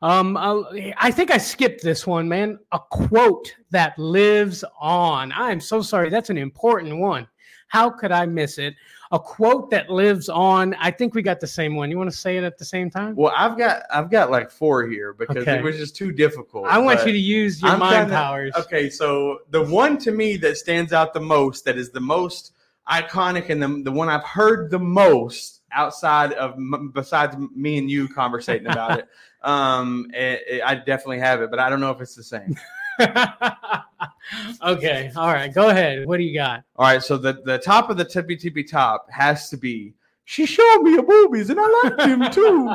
Um, 0.00 0.36
uh, 0.36 0.62
I 0.96 1.10
think 1.10 1.30
I 1.30 1.36
skipped 1.38 1.82
this 1.82 2.06
one, 2.06 2.26
man. 2.28 2.58
A 2.72 2.78
quote 2.90 3.54
that 3.70 3.98
lives 3.98 4.64
on. 4.80 5.30
I 5.32 5.50
am 5.50 5.60
so 5.60 5.82
sorry. 5.82 6.08
That's 6.08 6.30
an 6.30 6.38
important 6.38 6.98
one. 6.98 7.28
How 7.68 7.90
could 7.90 8.12
I 8.12 8.26
miss 8.26 8.58
it? 8.58 8.74
A 9.12 9.18
quote 9.18 9.70
that 9.70 9.88
lives 9.90 10.28
on. 10.28 10.74
I 10.74 10.90
think 10.90 11.14
we 11.14 11.22
got 11.22 11.40
the 11.40 11.46
same 11.46 11.74
one. 11.76 11.90
You 11.90 11.96
want 11.98 12.10
to 12.10 12.16
say 12.16 12.36
it 12.36 12.44
at 12.44 12.58
the 12.58 12.64
same 12.64 12.90
time? 12.90 13.14
Well, 13.16 13.32
I've 13.36 13.56
got 13.56 13.82
I've 13.90 14.10
got 14.10 14.30
like 14.30 14.50
four 14.50 14.86
here 14.86 15.12
because 15.14 15.38
Okay. 15.38 15.58
it 15.58 15.62
was 15.64 15.76
just 15.76 15.96
too 15.96 16.12
difficult. 16.12 16.66
I 16.66 16.78
want 16.78 17.04
you 17.06 17.12
to 17.12 17.18
use 17.18 17.60
your 17.62 17.70
I'm 17.72 17.78
mind 17.78 17.94
kinda- 17.96 18.14
powers. 18.14 18.52
Okay, 18.56 18.90
so 18.90 19.40
the 19.50 19.62
one 19.62 19.96
to 19.98 20.12
me 20.12 20.36
that 20.38 20.56
stands 20.58 20.92
out 20.92 21.14
the 21.14 21.20
most, 21.20 21.64
that 21.64 21.76
is 21.78 21.90
the 21.90 22.00
most 22.00 22.52
iconic, 22.90 23.50
and 23.50 23.62
the, 23.62 23.82
the 23.84 23.92
one 23.92 24.08
I've 24.08 24.24
heard 24.24 24.70
the 24.70 24.78
most 24.78 25.60
outside 25.72 26.32
of 26.34 26.54
besides 26.94 27.36
me 27.54 27.76
and 27.78 27.90
you 27.90 28.08
conversating 28.08 28.66
about 28.66 28.98
it, 29.00 29.08
um, 29.42 30.10
it, 30.14 30.42
it- 30.48 30.62
I 30.64 30.74
definitely 30.74 31.18
have 31.20 31.40
it, 31.42 31.50
but 31.50 31.58
I 31.60 31.68
don't 31.70 31.80
know 31.80 31.90
if 31.90 32.00
it's 32.00 32.14
the 32.14 32.22
same. 32.22 32.56
okay. 34.62 35.10
All 35.16 35.28
right. 35.32 35.52
Go 35.52 35.68
ahead. 35.68 36.06
What 36.06 36.18
do 36.18 36.22
you 36.24 36.34
got? 36.34 36.64
All 36.76 36.86
right, 36.86 37.02
so 37.02 37.16
the 37.16 37.40
the 37.44 37.58
top 37.58 37.90
of 37.90 37.96
the 37.96 38.04
tippy 38.04 38.36
tippy 38.36 38.64
top 38.64 39.06
has 39.10 39.48
to 39.50 39.56
be. 39.56 39.94
She 40.30 40.44
showed 40.44 40.82
me 40.82 40.92
her 40.94 41.02
boobies, 41.02 41.48
and 41.48 41.58
I 41.58 41.66
liked 41.84 41.96
them 42.00 42.30
too. 42.30 42.68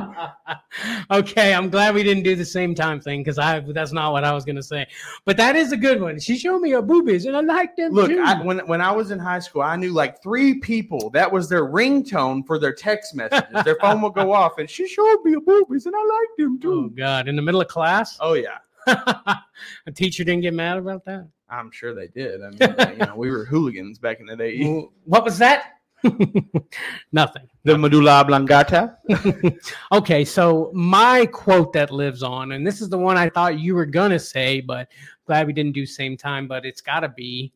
okay, 1.12 1.54
I'm 1.54 1.70
glad 1.70 1.94
we 1.94 2.02
didn't 2.02 2.24
do 2.24 2.36
the 2.36 2.44
same 2.44 2.74
time 2.74 3.00
thing 3.00 3.20
because 3.22 3.38
I 3.38 3.60
that's 3.60 3.92
not 3.92 4.12
what 4.12 4.24
I 4.24 4.34
was 4.34 4.44
gonna 4.44 4.64
say. 4.64 4.88
But 5.26 5.38
that 5.38 5.56
is 5.56 5.72
a 5.72 5.78
good 5.78 6.02
one. 6.02 6.20
She 6.20 6.36
showed 6.36 6.62
me 6.62 6.72
her 6.72 6.82
boobies 6.82 7.28
and 7.28 7.38
I 7.38 7.42
liked 7.42 7.78
them 7.78 7.92
Look, 7.92 8.10
too. 8.10 8.24
I, 8.26 8.42
when 8.42 8.58
when 8.66 8.82
I 8.82 8.92
was 8.92 9.12
in 9.12 9.20
high 9.20 9.38
school, 9.38 9.62
I 9.62 9.76
knew 9.76 9.92
like 9.92 10.20
three 10.24 10.56
people 10.56 11.12
that 11.12 11.32
was 11.32 11.48
their 11.48 11.68
ringtone 11.68 12.44
for 12.48 12.58
their 12.58 12.74
text 12.74 13.14
messages. 13.14 13.64
Their 13.64 13.78
phone 13.80 14.02
would 14.02 14.16
go 14.16 14.32
off, 14.42 14.58
and 14.58 14.68
she 14.68 14.88
showed 14.88 15.20
me 15.24 15.34
her 15.34 15.40
boobies, 15.42 15.86
and 15.86 15.96
I 15.96 16.00
liked 16.00 16.38
them 16.40 16.60
too. 16.60 16.86
oh. 16.88 16.90
God! 16.90 17.28
In 17.28 17.36
the 17.36 17.44
middle 17.44 17.62
of 17.62 17.68
class, 17.68 18.18
Oh 18.20 18.34
yeah, 18.34 18.58
a 19.88 19.92
teacher 19.94 20.24
didn't 20.24 20.42
get 20.42 20.54
mad 20.54 20.78
about 20.78 21.06
that. 21.06 21.28
I'm 21.50 21.72
sure 21.72 21.94
they 21.94 22.08
did. 22.08 22.42
I 22.42 22.50
mean, 22.50 22.98
you 23.00 23.06
know, 23.06 23.16
we 23.16 23.30
were 23.30 23.46
hooligans 23.46 24.00
back 24.00 24.20
in 24.20 24.26
the 24.26 24.36
day. 24.36 24.88
What 25.06 25.24
was 25.24 25.38
that? 25.38 25.74
Nothing. 27.12 27.48
The 27.64 27.78
medulla 27.78 28.22
oblongata. 28.22 28.98
okay, 29.92 30.26
so 30.26 30.72
my 30.74 31.26
quote 31.28 31.74
that 31.74 31.92
lives 31.92 32.24
on, 32.24 32.54
and 32.54 32.66
this 32.66 32.82
is 32.82 32.90
the 32.90 32.98
one 32.98 33.18
I 33.18 33.30
thought 33.30 33.60
you 33.60 33.76
were 33.76 33.86
gonna 33.86 34.20
say, 34.20 34.60
but 34.60 34.90
glad 35.26 35.48
we 35.48 35.54
didn't 35.54 35.74
do 35.74 35.86
same 35.86 36.18
time. 36.18 36.48
But 36.48 36.66
it's 36.66 36.82
got 36.82 37.02
to 37.02 37.10
be, 37.10 37.54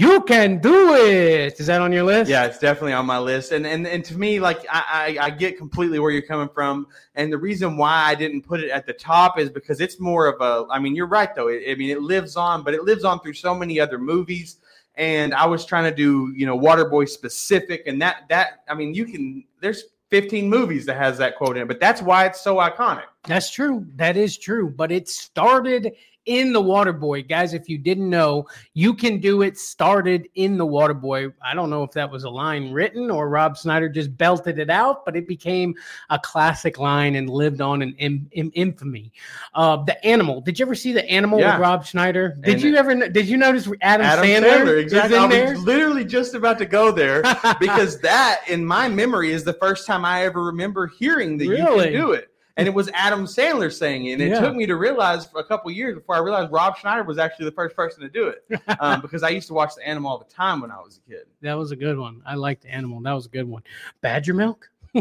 "You 0.00 0.22
can 0.22 0.58
do 0.60 0.94
it. 0.94 1.60
Is 1.60 1.66
that 1.66 1.82
on 1.82 1.92
your 1.92 2.04
list? 2.04 2.30
Yeah, 2.30 2.46
it's 2.46 2.58
definitely 2.58 2.94
on 2.94 3.04
my 3.04 3.18
list. 3.18 3.52
And 3.52 3.66
and 3.66 3.86
and 3.86 4.02
to 4.06 4.16
me, 4.16 4.40
like 4.40 4.64
I, 4.70 5.16
I 5.20 5.26
I 5.26 5.30
get 5.30 5.58
completely 5.58 5.98
where 5.98 6.10
you're 6.10 6.22
coming 6.22 6.48
from. 6.48 6.86
And 7.16 7.30
the 7.30 7.36
reason 7.36 7.76
why 7.76 8.04
I 8.04 8.14
didn't 8.14 8.42
put 8.42 8.60
it 8.60 8.70
at 8.70 8.86
the 8.86 8.94
top 8.94 9.38
is 9.38 9.50
because 9.50 9.78
it's 9.78 10.00
more 10.00 10.26
of 10.26 10.40
a. 10.40 10.72
I 10.72 10.78
mean, 10.78 10.96
you're 10.96 11.06
right 11.06 11.34
though. 11.34 11.48
It, 11.48 11.64
I 11.70 11.74
mean, 11.74 11.90
it 11.90 12.00
lives 12.00 12.34
on, 12.36 12.62
but 12.62 12.72
it 12.72 12.84
lives 12.84 13.04
on 13.04 13.20
through 13.20 13.34
so 13.34 13.54
many 13.54 13.78
other 13.78 13.98
movies. 13.98 14.56
And 14.94 15.34
I 15.34 15.44
was 15.44 15.66
trying 15.66 15.84
to 15.84 15.94
do 15.94 16.32
you 16.34 16.46
know 16.46 16.58
Waterboy 16.58 17.06
specific, 17.06 17.82
and 17.86 18.00
that 18.00 18.24
that 18.30 18.64
I 18.68 18.74
mean, 18.74 18.94
you 18.94 19.04
can. 19.04 19.44
There's 19.60 19.84
15 20.08 20.48
movies 20.48 20.86
that 20.86 20.96
has 20.96 21.18
that 21.18 21.36
quote 21.36 21.56
in 21.56 21.64
it, 21.64 21.68
but 21.68 21.78
that's 21.78 22.02
why 22.02 22.24
it's 22.24 22.40
so 22.40 22.56
iconic. 22.56 23.04
That's 23.24 23.50
true. 23.50 23.86
That 23.96 24.16
is 24.16 24.36
true. 24.36 24.68
But 24.68 24.90
it 24.90 25.08
started 25.08 25.92
in 26.30 26.52
the 26.52 26.62
Waterboy, 26.62 27.28
guys. 27.28 27.54
If 27.54 27.68
you 27.68 27.76
didn't 27.76 28.08
know, 28.08 28.46
you 28.74 28.94
can 28.94 29.18
do 29.18 29.42
it. 29.42 29.58
Started 29.58 30.28
in 30.36 30.56
the 30.56 30.64
Waterboy. 30.64 31.32
I 31.42 31.54
don't 31.54 31.70
know 31.70 31.82
if 31.82 31.90
that 31.92 32.08
was 32.08 32.22
a 32.22 32.30
line 32.30 32.70
written 32.70 33.10
or 33.10 33.28
Rob 33.28 33.56
Schneider 33.56 33.88
just 33.88 34.16
belted 34.16 34.60
it 34.60 34.70
out, 34.70 35.04
but 35.04 35.16
it 35.16 35.26
became 35.26 35.74
a 36.08 36.20
classic 36.20 36.78
line 36.78 37.16
and 37.16 37.28
lived 37.28 37.60
on 37.60 37.82
in, 37.82 37.94
in, 37.98 38.28
in 38.30 38.52
infamy. 38.52 39.12
Uh, 39.54 39.82
the 39.82 40.06
Animal. 40.06 40.40
Did 40.40 40.56
you 40.60 40.64
ever 40.66 40.76
see 40.76 40.92
the 40.92 41.04
Animal 41.10 41.40
Yeah. 41.40 41.54
with 41.54 41.62
Rob 41.62 41.84
Schneider? 41.84 42.38
Did 42.44 42.54
And 42.54 42.62
you 42.62 42.76
ever? 42.76 43.08
Did 43.08 43.26
you 43.26 43.36
notice 43.36 43.68
Adam, 43.80 44.06
Adam 44.06 44.24
Sandler, 44.24 44.44
Sandler, 44.44 44.76
is 44.76 44.82
exactly. 44.84 45.16
in 45.16 45.22
I 45.24 45.26
there? 45.26 45.58
literally 45.58 46.04
just 46.04 46.34
about 46.34 46.58
to 46.58 46.64
go 46.66 46.92
there 46.92 47.22
because 47.60 48.00
that, 48.02 48.42
in 48.48 48.64
my 48.64 48.88
memory, 48.88 49.32
is 49.32 49.42
the 49.42 49.54
first 49.54 49.84
time 49.84 50.04
I 50.04 50.24
ever 50.26 50.44
remember 50.44 50.86
hearing 50.86 51.38
that 51.38 51.46
you 51.46 51.56
can 51.56 51.92
do 51.92 52.12
it. 52.12 52.29
And 52.60 52.68
it 52.68 52.74
was 52.74 52.88
Adam 52.94 53.24
Sandler 53.24 53.72
saying 53.72 54.06
it. 54.06 54.12
And 54.12 54.22
it 54.22 54.28
Yeah. 54.30 54.40
took 54.40 54.54
me 54.54 54.66
to 54.66 54.76
realize 54.76 55.26
for 55.26 55.40
a 55.40 55.44
couple 55.44 55.70
years 55.70 55.96
before 55.96 56.14
I 56.14 56.18
realized 56.20 56.52
Rob 56.52 56.76
Schneider 56.76 57.02
was 57.02 57.18
actually 57.18 57.46
the 57.46 57.52
first 57.52 57.74
person 57.74 58.02
to 58.02 58.08
do 58.08 58.28
it. 58.28 58.44
Um, 58.80 59.00
because 59.00 59.22
I 59.22 59.30
used 59.30 59.48
to 59.48 59.54
watch 59.54 59.74
the 59.76 59.86
animal 59.86 60.10
all 60.10 60.18
the 60.18 60.32
time 60.32 60.60
when 60.60 60.70
I 60.70 60.78
was 60.78 60.98
a 61.04 61.10
kid. 61.10 61.26
That 61.42 61.54
was 61.54 61.70
a 61.72 61.76
good 61.76 61.98
one. 61.98 62.22
I 62.24 62.34
liked 62.36 62.62
the 62.62 62.68
animal. 62.70 63.00
That 63.00 63.12
was 63.12 63.26
a 63.26 63.30
good 63.30 63.48
one. 63.48 63.62
Badger 64.00 64.32
milk. 64.34 64.70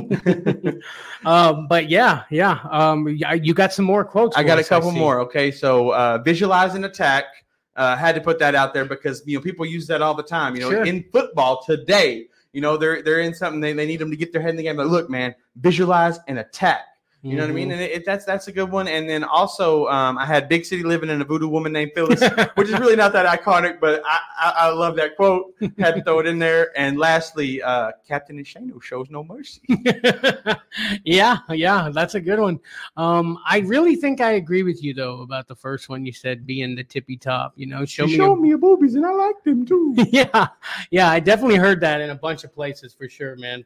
um, 1.26 1.68
but 1.68 1.90
yeah, 1.90 2.24
yeah. 2.30 2.60
Um, 2.70 3.08
you 3.08 3.54
got 3.54 3.74
some 3.74 3.86
more 3.86 4.04
quotes. 4.06 4.38
I 4.38 4.44
got 4.44 4.60
a 4.60 4.64
couple 4.64 4.92
more. 4.92 5.20
Okay, 5.22 5.52
so 5.52 5.90
uh, 5.94 6.18
visualize 6.20 6.76
an 6.76 6.84
attack. 6.86 7.26
Uh, 7.76 7.96
had 7.96 8.14
to 8.16 8.22
put 8.22 8.40
that 8.40 8.56
out 8.56 8.74
there 8.74 8.84
because 8.86 9.24
you 9.26 9.38
know 9.38 9.42
people 9.42 9.66
use 9.66 9.88
that 9.88 10.02
all 10.02 10.14
the 10.14 10.24
time. 10.24 10.54
You 10.56 10.62
know, 10.62 10.70
Sure. 10.72 10.84
in 10.84 11.06
football 11.14 11.64
today, 11.64 12.28
you 12.52 12.62
know 12.62 12.76
they're 12.78 13.02
they're 13.02 13.22
in 13.22 13.34
something 13.34 13.62
they, 13.62 13.74
they 13.74 13.86
need 13.86 13.98
them 13.98 14.12
to 14.12 14.18
get 14.18 14.34
their 14.34 14.42
head 14.42 14.52
in 14.52 14.58
the 14.58 14.64
game. 14.64 14.76
But 14.76 14.88
look, 14.88 15.10
man, 15.10 15.34
visualize 15.56 16.20
an 16.28 16.40
attack. 16.40 16.82
You 17.22 17.36
know 17.36 17.42
what 17.44 17.50
I 17.50 17.54
mean? 17.54 17.68
Mhm. 17.70 17.74
And 17.74 17.82
it, 17.82 17.92
it, 17.92 18.06
that's 18.06 18.24
that's 18.24 18.48
a 18.48 18.52
good 18.54 18.72
one. 18.72 18.88
And 18.88 19.10
then 19.10 19.26
also, 19.26 19.88
um, 19.88 20.18
I 20.18 20.26
had 20.26 20.48
Big 20.48 20.64
City 20.64 20.84
living 20.84 21.10
in 21.10 21.20
a 21.22 21.26
voodoo 21.26 21.50
woman 21.50 21.74
named 21.74 21.92
Phyllis, 21.94 22.22
which 22.56 22.70
is 22.70 22.80
really 22.80 22.96
not 22.96 23.12
that 23.12 23.26
iconic, 23.26 23.82
but 23.82 24.02
I, 24.06 24.20
I, 24.40 24.54
I 24.58 24.70
love 24.70 24.96
that 24.96 25.18
quote. 25.18 25.54
Had 25.78 25.96
to 25.96 26.04
throw 26.04 26.20
it 26.20 26.28
in 26.28 26.40
there. 26.40 26.72
And 26.80 26.98
lastly, 26.98 27.62
uh, 27.62 27.92
Captain 28.08 28.38
Insano 28.42 28.82
shows 28.82 29.10
no 29.10 29.26
mercy. 29.26 29.62
yeah, 31.04 31.40
yeah, 31.50 31.90
that's 31.94 32.16
a 32.16 32.22
good 32.22 32.40
one. 32.40 32.60
Um, 32.98 33.38
I 33.46 33.60
really 33.60 33.96
think 33.96 34.22
I 34.22 34.32
agree 34.34 34.64
with 34.64 34.84
you 34.84 34.94
though 34.94 35.22
about 35.22 35.48
the 35.48 35.56
first 35.56 35.90
one. 35.90 36.06
You 36.06 36.14
said 36.14 36.46
being 36.46 36.76
the 36.76 36.84
tippy 36.84 37.18
top. 37.18 37.54
You 37.56 37.66
know, 37.68 37.86
show 37.86 38.06
She 38.06 38.14
me. 38.14 38.18
showed 38.18 38.26
your- 38.28 38.38
me 38.42 38.50
your 38.50 38.58
boobies, 38.58 38.96
and 38.96 39.06
I 39.06 39.12
like 39.12 39.44
them 39.44 39.66
too. 39.66 39.94
yeah, 40.10 40.48
yeah, 40.92 41.10
I 41.10 41.20
definitely 41.20 41.58
heard 41.58 41.82
that 41.82 42.02
in 42.02 42.12
a 42.12 42.16
bunch 42.16 42.44
of 42.44 42.54
places 42.54 42.94
for 42.94 43.10
sure, 43.10 43.36
man. 43.36 43.66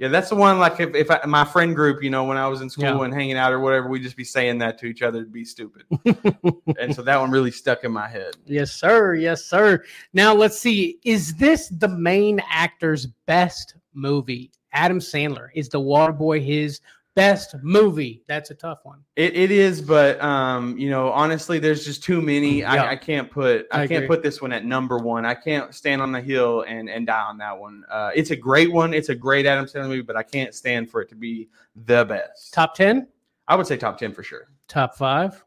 Yeah, 0.00 0.08
that's 0.08 0.30
the 0.30 0.34
one. 0.34 0.58
Like 0.58 0.80
if, 0.80 0.94
if 0.94 1.10
I, 1.10 1.20
my 1.26 1.44
friend 1.44 1.76
group, 1.76 2.02
you 2.02 2.08
know, 2.08 2.24
when 2.24 2.38
I 2.38 2.48
was 2.48 2.62
in 2.62 2.70
school 2.70 2.84
Yeah. 2.84 3.02
and 3.02 3.12
hanging 3.12 3.36
out 3.36 3.52
or 3.52 3.60
whatever, 3.60 3.86
we'd 3.86 4.02
just 4.02 4.16
be 4.16 4.24
saying 4.24 4.56
that 4.58 4.78
to 4.78 4.86
each 4.86 5.02
other 5.02 5.22
to 5.22 5.28
be 5.28 5.44
stupid. 5.44 5.84
and 6.78 6.94
so 6.94 7.02
that 7.02 7.20
one 7.20 7.30
really 7.30 7.50
stuck 7.50 7.84
in 7.84 7.92
my 7.92 8.08
head. 8.08 8.34
Yes, 8.46 8.72
sir. 8.72 9.14
Yes, 9.14 9.44
sir. 9.44 9.84
Now 10.14 10.32
let's 10.34 10.58
see. 10.58 10.98
Is 11.04 11.34
this 11.34 11.68
the 11.68 11.88
main 11.88 12.40
actor's 12.50 13.04
best 13.26 13.74
movie? 13.92 14.50
Adam 14.72 15.00
Sandler 15.00 15.48
is 15.54 15.68
the 15.68 15.80
Waterboy 15.80 16.42
his 16.42 16.80
best 17.20 17.54
movie. 17.62 18.22
That's 18.26 18.50
a 18.50 18.54
tough 18.54 18.80
one. 18.84 19.00
It, 19.16 19.36
it 19.36 19.50
is, 19.50 19.80
but 19.82 20.20
um, 20.22 20.76
you 20.78 20.88
know, 20.90 21.10
honestly, 21.10 21.58
there's 21.58 21.84
just 21.84 22.02
too 22.02 22.20
many. 22.22 22.60
Yeah. 22.60 22.72
I, 22.84 22.90
I 22.92 22.96
can't 22.96 23.30
put 23.30 23.66
I, 23.70 23.82
I 23.82 23.86
can't 23.86 24.04
agree. 24.04 24.16
put 24.16 24.22
this 24.22 24.40
one 24.40 24.52
at 24.52 24.64
number 24.64 24.98
one. 24.98 25.24
I 25.26 25.34
can't 25.34 25.74
stand 25.74 26.00
on 26.02 26.12
the 26.12 26.20
hill 26.20 26.64
and 26.66 26.88
and 26.88 27.06
die 27.06 27.20
on 27.22 27.38
that 27.38 27.58
one. 27.58 27.84
Uh, 27.90 28.10
it's 28.14 28.30
a 28.30 28.36
great 28.36 28.72
one. 28.72 28.94
It's 28.94 29.08
a 29.10 29.14
great 29.14 29.46
Adam 29.46 29.66
Sandler 29.66 29.88
movie, 29.88 30.00
but 30.02 30.16
I 30.16 30.22
can't 30.22 30.54
stand 30.54 30.90
for 30.90 31.00
it 31.02 31.08
to 31.10 31.14
be 31.14 31.48
the 31.86 32.04
best. 32.04 32.54
Top 32.54 32.74
ten, 32.74 33.06
I 33.48 33.54
would 33.56 33.66
say 33.66 33.76
top 33.76 33.98
ten 33.98 34.12
for 34.12 34.22
sure. 34.22 34.48
top 34.68 34.94
five. 34.96 35.44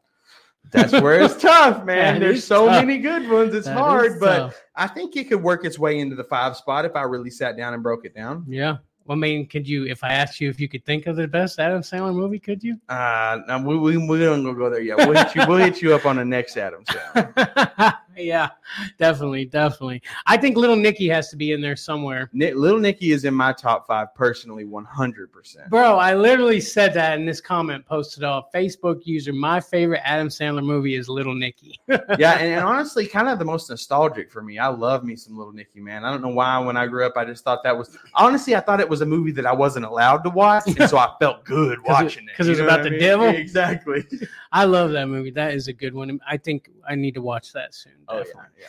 That's 0.72 0.92
where 0.92 1.20
it's 1.20 1.36
tough, 1.42 1.84
man. 1.84 2.14
That 2.14 2.20
There's 2.20 2.42
so 2.42 2.66
tough. 2.66 2.86
many 2.86 2.98
good 2.98 3.28
ones. 3.28 3.54
It's 3.54 3.66
That 3.66 3.76
hard, 3.76 4.18
but 4.18 4.38
tough. 4.38 4.62
I 4.74 4.86
think 4.86 5.14
it 5.14 5.28
could 5.28 5.42
work 5.42 5.64
its 5.66 5.78
way 5.78 5.98
into 5.98 6.16
the 6.16 6.24
five 6.24 6.56
spot 6.56 6.86
if 6.86 6.96
I 6.96 7.02
really 7.02 7.28
sat 7.30 7.56
down 7.56 7.74
and 7.74 7.82
broke 7.82 8.06
it 8.06 8.14
down. 8.14 8.46
yeah. 8.48 8.78
Well, 9.06 9.18
I 9.18 9.20
mean, 9.20 9.46
could 9.46 9.68
you? 9.68 9.86
If 9.86 10.02
I 10.02 10.14
asked 10.14 10.40
you 10.40 10.48
if 10.48 10.58
you 10.58 10.68
could 10.68 10.84
think 10.84 11.06
of 11.06 11.16
the 11.16 11.28
best 11.28 11.58
Adam 11.58 11.82
Sandler 11.82 12.14
movie, 12.14 12.38
could 12.38 12.62
you? 12.62 12.80
Uh, 12.88 13.40
no, 13.46 13.58
we, 13.58 13.76
we, 13.76 13.96
we 13.98 14.18
don't 14.18 14.42
go 14.42 14.54
go 14.54 14.70
there 14.70 14.80
yet. 14.80 14.96
We'll 14.96 15.12
hit 15.12 15.34
you. 15.34 15.42
We'll 15.46 15.58
hit 15.58 15.82
you 15.82 15.94
up 15.94 16.06
on 16.06 16.16
the 16.16 16.24
next 16.24 16.56
Adam 16.56 16.84
Sandler. 16.84 17.98
yeah, 18.16 18.50
definitely, 18.98 19.44
definitely. 19.44 20.02
I 20.26 20.36
think 20.36 20.56
Little 20.56 20.76
Nicky 20.76 21.08
has 21.08 21.28
to 21.30 21.36
be 21.36 21.52
in 21.52 21.60
there 21.60 21.76
somewhere. 21.76 22.30
Nick, 22.32 22.54
Little 22.54 22.78
Nicky 22.78 23.12
is 23.12 23.24
in 23.24 23.34
my 23.34 23.52
top 23.52 23.86
five 23.86 24.14
personally, 24.14 24.64
one 24.64 24.84
hundred 24.84 25.32
percent. 25.32 25.70
Bro, 25.70 25.96
I 25.98 26.14
literally 26.14 26.60
said 26.60 26.94
that 26.94 27.18
in 27.18 27.26
this 27.26 27.40
comment 27.40 27.84
posted 27.86 28.24
off 28.24 28.52
Facebook 28.52 29.00
user. 29.04 29.32
My 29.32 29.60
favorite 29.60 30.02
Adam 30.04 30.28
Sandler 30.28 30.64
movie 30.64 30.94
is 30.94 31.08
Little 31.08 31.34
Nicky. 31.34 31.78
Yeah, 32.18 32.38
and, 32.38 32.52
and 32.54 32.64
honestly, 32.64 33.06
kind 33.06 33.28
of 33.28 33.38
the 33.38 33.44
most 33.44 33.68
nostalgic 33.70 34.30
for 34.30 34.42
me. 34.42 34.58
I 34.58 34.68
love 34.68 35.04
me 35.04 35.16
some 35.16 35.36
Little 35.36 35.52
Nicky, 35.52 35.80
man. 35.80 36.04
I 36.04 36.10
don't 36.10 36.22
know 36.22 36.28
why. 36.28 36.58
When 36.58 36.76
I 36.76 36.86
grew 36.86 37.04
up, 37.06 37.14
I 37.16 37.24
just 37.24 37.44
thought 37.44 37.62
that 37.64 37.76
was 37.76 37.96
honestly, 38.14 38.54
I 38.54 38.60
thought 38.60 38.80
it 38.80 38.88
was 38.88 39.00
a 39.00 39.06
movie 39.06 39.32
that 39.32 39.46
I 39.46 39.52
wasn't 39.52 39.84
allowed 39.86 40.18
to 40.24 40.30
watch, 40.30 40.64
and 40.66 40.88
so 40.88 40.96
I 40.98 41.12
felt 41.20 41.44
good 41.44 41.78
watching 41.84 42.24
it- 42.24 42.28
because 42.30 42.46
it. 42.46 42.50
was 42.50 42.60
about 42.60 42.82
the 42.82 42.88
I 42.88 42.90
mean? 42.90 43.00
devil? 43.00 43.24
Exactly. 43.44 44.04
I 44.52 44.64
love 44.64 44.92
that 44.92 45.08
movie. 45.08 45.30
That 45.30 45.54
is 45.54 45.68
a 45.68 45.72
good 45.72 45.94
one. 45.94 46.18
I 46.28 46.36
think 46.36 46.70
I 46.88 46.94
need 46.94 47.14
to 47.14 47.22
watch 47.22 47.52
that 47.52 47.74
soon. 47.74 47.92
Oh 48.08 48.18
yeah, 48.18 48.44
yeah. 48.58 48.66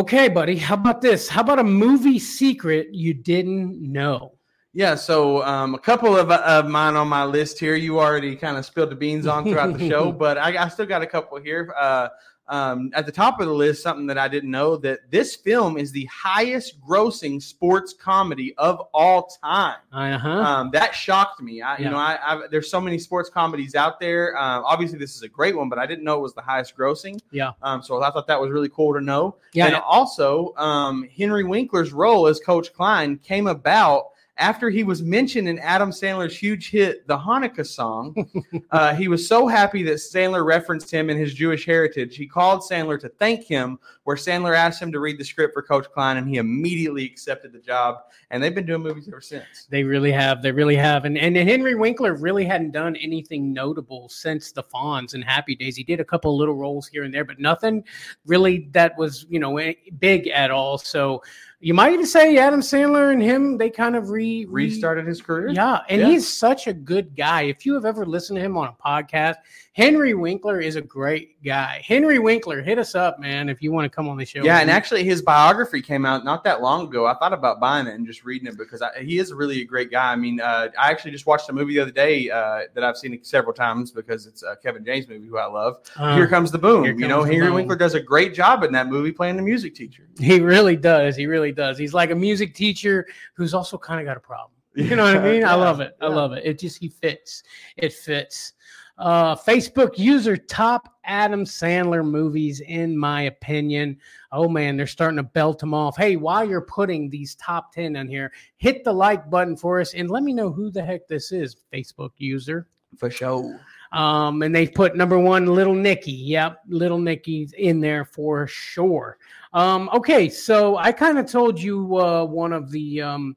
Okay, 0.00 0.28
buddy. 0.28 0.56
How 0.56 0.74
about 0.74 1.00
this? 1.00 1.28
How 1.28 1.40
about 1.40 1.58
a 1.58 1.64
movie 1.64 2.18
secret 2.18 2.94
you 2.94 3.14
didn't 3.14 3.80
know? 3.80 4.37
Yeah, 4.78 4.94
so 4.94 5.42
um, 5.42 5.74
a 5.74 5.78
couple 5.80 6.16
of, 6.16 6.30
of 6.30 6.68
mine 6.68 6.94
on 6.94 7.08
my 7.08 7.24
list 7.24 7.58
here. 7.58 7.74
You 7.74 7.98
already 7.98 8.36
kind 8.36 8.56
of 8.56 8.64
spilled 8.64 8.92
the 8.92 8.94
beans 8.94 9.26
on 9.26 9.42
throughout 9.42 9.76
the 9.76 9.88
show, 9.88 10.12
but 10.24 10.38
I, 10.38 10.56
I 10.56 10.68
still 10.68 10.86
got 10.86 11.02
a 11.02 11.06
couple 11.06 11.36
here. 11.40 11.74
Uh, 11.76 12.10
um, 12.46 12.92
at 12.94 13.04
the 13.04 13.10
top 13.10 13.40
of 13.40 13.48
the 13.48 13.52
list, 13.52 13.82
something 13.82 14.06
that 14.06 14.18
I 14.18 14.28
didn't 14.28 14.52
know 14.52 14.76
that 14.76 15.10
this 15.10 15.34
film 15.34 15.78
is 15.78 15.90
the 15.90 16.04
highest 16.04 16.80
grossing 16.80 17.42
sports 17.42 17.92
comedy 17.92 18.54
of 18.56 18.80
all 18.94 19.28
time. 19.42 19.78
Uh 19.92 20.16
huh. 20.16 20.30
Um, 20.30 20.70
that 20.74 20.94
shocked 20.94 21.42
me. 21.42 21.60
I, 21.60 21.78
Yeah. 21.78 21.84
You 21.84 21.90
know, 21.90 21.96
I, 21.96 22.18
I 22.22 22.46
there's 22.48 22.70
so 22.70 22.80
many 22.80 23.00
sports 23.00 23.28
comedies 23.28 23.74
out 23.74 23.98
there. 23.98 24.38
Um, 24.38 24.62
obviously, 24.64 25.00
this 25.00 25.16
is 25.16 25.22
a 25.22 25.28
great 25.28 25.56
one, 25.56 25.68
but 25.68 25.80
I 25.80 25.86
didn't 25.86 26.04
know 26.04 26.18
it 26.18 26.22
was 26.22 26.34
the 26.34 26.40
highest 26.40 26.76
grossing. 26.76 27.20
Yeah. 27.32 27.50
Um, 27.62 27.82
so 27.82 28.00
I 28.00 28.12
thought 28.12 28.28
that 28.28 28.40
was 28.40 28.52
really 28.52 28.68
cool 28.68 28.94
to 28.94 29.00
know. 29.00 29.38
Yeah. 29.54 29.66
And 29.66 29.74
also, 29.74 30.54
um, 30.56 31.08
Henry 31.16 31.42
Winkler's 31.42 31.92
role 31.92 32.28
as 32.28 32.38
Coach 32.38 32.72
Klein 32.72 33.18
came 33.18 33.48
about 33.48 34.10
after 34.38 34.70
he 34.70 34.84
was 34.84 35.02
mentioned 35.02 35.48
in 35.48 35.58
Adam 35.58 35.90
Sandler's 35.90 36.36
huge 36.36 36.70
hit, 36.70 37.06
the 37.08 37.18
Hanukkah 37.18 37.66
song. 37.66 38.14
uh, 38.70 38.94
he 38.94 39.08
was 39.08 39.26
so 39.26 39.48
happy 39.48 39.82
that 39.82 39.94
Sandler 39.94 40.44
referenced 40.46 40.90
him 40.90 41.10
and 41.10 41.18
his 41.18 41.34
Jewish 41.34 41.66
heritage. 41.66 42.16
He 42.16 42.26
called 42.26 42.60
Sandler 42.60 43.00
to 43.00 43.08
thank 43.08 43.44
him, 43.44 43.78
where 44.04 44.16
Sandler 44.16 44.56
asked 44.56 44.80
him 44.80 44.92
to 44.92 45.00
read 45.00 45.18
the 45.18 45.24
script 45.24 45.54
for 45.54 45.62
Coach 45.62 45.86
Klein, 45.92 46.16
and 46.16 46.28
he 46.28 46.36
immediately 46.36 47.04
accepted 47.04 47.52
the 47.52 47.58
job. 47.58 47.98
And 48.30 48.42
they've 48.42 48.54
been 48.54 48.66
doing 48.66 48.82
movies 48.82 49.08
ever 49.08 49.20
since. 49.20 49.66
They 49.70 49.82
really 49.82 50.12
have. 50.12 50.40
They 50.40 50.52
really 50.52 50.76
have. 50.76 51.04
And 51.04 51.18
and 51.18 51.36
Henry 51.36 51.74
Winkler 51.74 52.14
really 52.14 52.44
hadn't 52.44 52.70
done 52.70 52.94
anything 52.96 53.52
notable 53.52 54.08
since 54.08 54.52
the 54.52 54.62
Fonz 54.62 55.14
and 55.14 55.24
Happy 55.24 55.56
Days. 55.56 55.76
He 55.76 55.82
did 55.82 55.98
a 55.98 56.04
couple 56.04 56.36
little 56.36 56.54
roles 56.54 56.86
here 56.86 57.02
and 57.02 57.12
there, 57.12 57.24
but 57.24 57.40
nothing 57.40 57.82
really 58.26 58.68
that 58.72 58.96
was 58.96 59.26
you 59.28 59.40
know 59.40 59.58
eh, 59.58 59.74
big 59.98 60.28
at 60.28 60.50
all. 60.50 60.78
So 60.78 61.22
you 61.60 61.74
might 61.74 61.92
even 61.92 62.06
say 62.06 62.36
Adam 62.38 62.60
Sandler 62.60 63.12
and 63.12 63.22
him 63.22 63.58
they 63.58 63.68
kind 63.70 63.96
of 63.96 64.10
re, 64.10 64.46
re- 64.48 64.66
Restarted 64.66 65.06
his 65.06 65.20
career. 65.20 65.48
Yeah, 65.48 65.80
and 65.88 66.00
Yeah. 66.00 66.08
he's 66.08 66.28
such 66.28 66.66
a 66.66 66.72
good 66.72 67.16
guy. 67.16 67.42
If 67.42 67.66
you 67.66 67.74
have 67.74 67.84
ever 67.84 68.06
listened 68.06 68.36
to 68.36 68.42
him 68.44 68.56
on 68.56 68.68
a 68.68 68.72
podcast, 68.72 69.36
Henry 69.78 70.12
Winkler 70.12 70.60
is 70.60 70.74
a 70.74 70.80
great 70.82 71.40
guy. 71.44 71.80
Henry 71.86 72.18
Winkler, 72.18 72.62
hit 72.62 72.80
us 72.80 72.96
up, 72.96 73.20
man, 73.20 73.48
if 73.48 73.62
you 73.62 73.70
want 73.70 73.84
to 73.84 73.88
come 73.88 74.08
on 74.08 74.16
the 74.16 74.24
show. 74.24 74.42
Yeah, 74.42 74.58
and 74.58 74.68
actually, 74.68 75.04
his 75.04 75.22
biography 75.22 75.80
came 75.80 76.04
out 76.04 76.24
not 76.24 76.42
that 76.42 76.60
long 76.60 76.88
ago. 76.88 77.06
I 77.06 77.14
thought 77.14 77.32
about 77.32 77.60
buying 77.60 77.86
it 77.86 77.94
and 77.94 78.04
just 78.04 78.24
reading 78.24 78.48
it 78.48 78.58
because 78.58 78.82
I, 78.82 79.04
he 79.04 79.20
is 79.20 79.32
really 79.32 79.60
a 79.62 79.64
great 79.64 79.92
guy. 79.92 80.10
I 80.10 80.16
mean, 80.16 80.40
uh, 80.40 80.70
I 80.76 80.90
actually 80.90 81.12
just 81.12 81.26
watched 81.26 81.48
a 81.48 81.52
movie 81.52 81.74
the 81.74 81.80
other 81.82 81.92
day 81.92 82.28
uh, 82.28 82.62
that 82.74 82.82
I've 82.82 82.96
seen 82.96 83.22
several 83.22 83.54
times 83.54 83.92
because 83.92 84.26
it's 84.26 84.42
a 84.42 84.56
Kevin 84.56 84.84
James 84.84 85.06
movie 85.06 85.28
who 85.28 85.38
I 85.38 85.46
love. 85.46 85.78
Uh, 85.94 86.16
Here 86.16 86.26
Comes 86.26 86.50
the 86.50 86.58
Boom. 86.58 86.82
Here 86.82 86.98
you 86.98 87.06
know, 87.06 87.22
Henry 87.22 87.46
Boom. 87.46 87.54
Winkler 87.54 87.76
does 87.76 87.94
a 87.94 88.00
great 88.00 88.34
job 88.34 88.64
in 88.64 88.72
that 88.72 88.88
movie 88.88 89.12
playing 89.12 89.36
the 89.36 89.42
music 89.42 89.76
teacher. 89.76 90.08
he 90.18 90.40
really 90.40 90.74
does. 90.74 91.14
He 91.14 91.26
really 91.26 91.52
does. 91.52 91.78
He's 91.78 91.94
like 91.94 92.10
a 92.10 92.16
music 92.16 92.52
teacher 92.52 93.06
who's 93.34 93.54
also 93.54 93.78
kind 93.78 94.00
of 94.00 94.06
got 94.06 94.16
a 94.16 94.20
problem. 94.20 94.50
You 94.74 94.96
know 94.96 95.04
what 95.04 95.16
I 95.16 95.22
mean? 95.32 95.44
I 95.44 95.54
love 95.54 95.80
it. 95.80 95.96
I 96.00 96.08
love 96.08 96.32
it. 96.32 96.44
It 96.44 96.58
just 96.58 96.78
he 96.78 96.88
fits. 96.88 97.44
It 97.76 97.92
fits. 97.92 98.54
Uh, 98.98 99.36
Facebook 99.36 99.96
user 99.96 100.36
top 100.36 100.92
Adam 101.04 101.44
Sandler 101.44 102.04
movies, 102.04 102.60
in 102.60 102.98
my 102.98 103.22
opinion. 103.22 103.96
Oh 104.32 104.48
man, 104.48 104.76
they're 104.76 104.86
starting 104.86 105.18
to 105.18 105.22
belt 105.22 105.60
them 105.60 105.72
off. 105.72 105.96
Hey, 105.96 106.16
while 106.16 106.44
you're 106.44 106.62
putting 106.62 107.08
these 107.08 107.36
top 107.36 107.72
10 107.72 107.96
on 107.96 108.08
here, 108.08 108.32
hit 108.56 108.82
the 108.82 108.92
like 108.92 109.30
button 109.30 109.56
for 109.56 109.80
us 109.80 109.94
and 109.94 110.10
let 110.10 110.24
me 110.24 110.32
know 110.32 110.50
who 110.50 110.70
the 110.70 110.84
heck 110.84 111.06
this 111.06 111.30
is, 111.30 111.56
Facebook 111.72 112.10
user. 112.18 112.66
For 112.96 113.10
sure. 113.10 113.60
Um, 113.92 114.42
and 114.42 114.54
they 114.54 114.66
put 114.66 114.96
number 114.96 115.18
one, 115.18 115.46
Little 115.46 115.74
Nicky. 115.74 116.12
Yep, 116.12 116.62
Little 116.68 116.98
Nicky's 116.98 117.52
in 117.52 117.80
there 117.80 118.04
for 118.04 118.46
sure. 118.46 119.18
Um, 119.52 119.88
okay, 119.92 120.28
so 120.28 120.76
I 120.76 120.92
kind 120.92 121.18
of 121.18 121.30
told 121.30 121.60
you 121.60 121.98
uh, 121.98 122.24
one 122.24 122.52
of 122.52 122.70
the 122.70 123.02
um, 123.02 123.36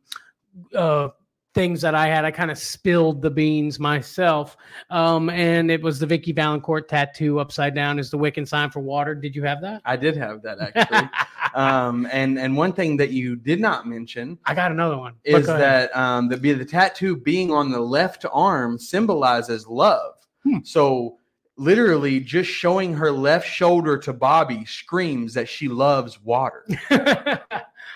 uh, 0.75 1.09
things 1.53 1.81
that 1.81 1.95
I 1.95 2.07
had. 2.07 2.25
I 2.25 2.31
kind 2.31 2.51
of 2.51 2.57
spilled 2.57 3.21
the 3.21 3.29
beans 3.29 3.79
myself. 3.79 4.55
Um, 4.89 5.29
and 5.29 5.69
it 5.69 5.81
was 5.81 5.99
the 5.99 6.05
Vicki 6.05 6.33
Vallencourt 6.33 6.87
tattoo 6.87 7.39
upside 7.39 7.75
down 7.75 7.99
is 7.99 8.09
the 8.09 8.17
Wiccan 8.17 8.47
sign 8.47 8.69
for 8.69 8.79
water. 8.79 9.15
Did 9.15 9.35
you 9.35 9.43
have 9.43 9.61
that? 9.61 9.81
I 9.85 9.95
did 9.97 10.15
have 10.17 10.41
that 10.43 10.59
actually. 10.59 11.09
um, 11.55 12.07
and 12.11 12.39
and 12.39 12.55
one 12.55 12.73
thing 12.73 12.97
that 12.97 13.11
you 13.11 13.35
did 13.35 13.59
not 13.59 13.87
mention 13.87 14.37
I 14.45 14.55
got 14.55 14.71
another 14.71 14.97
one. 14.97 15.15
Is 15.23 15.47
that 15.47 15.95
um, 15.95 16.29
the 16.29 16.37
the 16.37 16.65
tattoo 16.65 17.17
being 17.17 17.51
on 17.51 17.71
the 17.71 17.81
left 17.81 18.25
arm 18.31 18.77
symbolizes 18.77 19.67
love. 19.67 20.15
Hmm. 20.43 20.59
So 20.63 21.17
literally, 21.57 22.19
just 22.19 22.49
showing 22.49 22.93
her 22.93 23.11
left 23.11 23.47
shoulder 23.47 23.97
to 23.99 24.13
Bobby 24.13 24.65
screams 24.65 25.33
that 25.33 25.47
she 25.47 25.67
loves 25.67 26.21
water. 26.21 26.65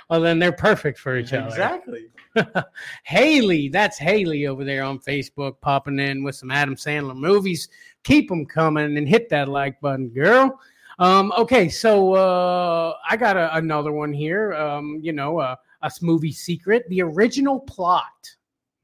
well, 0.10 0.22
then 0.22 0.40
they're 0.40 0.52
perfect 0.52 1.00
for 1.00 1.18
each 1.18 1.34
other. 1.34 1.48
Exactly. 1.48 2.08
Haley, 3.04 3.70
that's 3.70 3.98
Haley 3.98 4.48
over 4.48 4.64
there 4.64 4.84
on 4.84 5.00
Facebook 5.00 5.60
popping 5.62 6.00
in 6.00 6.24
with 6.24 6.36
some 6.36 6.52
Adam 6.52 6.76
Sandler 6.76 7.16
movies. 7.16 7.68
Keep 8.04 8.30
them 8.30 8.46
coming 8.46 8.98
and 8.98 9.08
hit 9.08 9.30
that 9.30 9.48
like 9.48 9.80
button, 9.82 10.10
girl. 10.10 10.60
Um, 11.00 11.34
okay, 11.38 11.68
so 11.68 12.14
uh, 12.14 12.94
I 13.10 13.18
got 13.18 13.36
a, 13.38 13.56
another 13.56 13.92
one 13.92 14.14
here. 14.14 14.54
Um, 14.54 15.00
you 15.02 15.12
know, 15.12 15.40
uh, 15.40 15.56
a 15.82 15.92
movie 16.02 16.32
secret, 16.32 16.88
the 16.90 17.02
original 17.02 17.60
plot. 17.60 18.36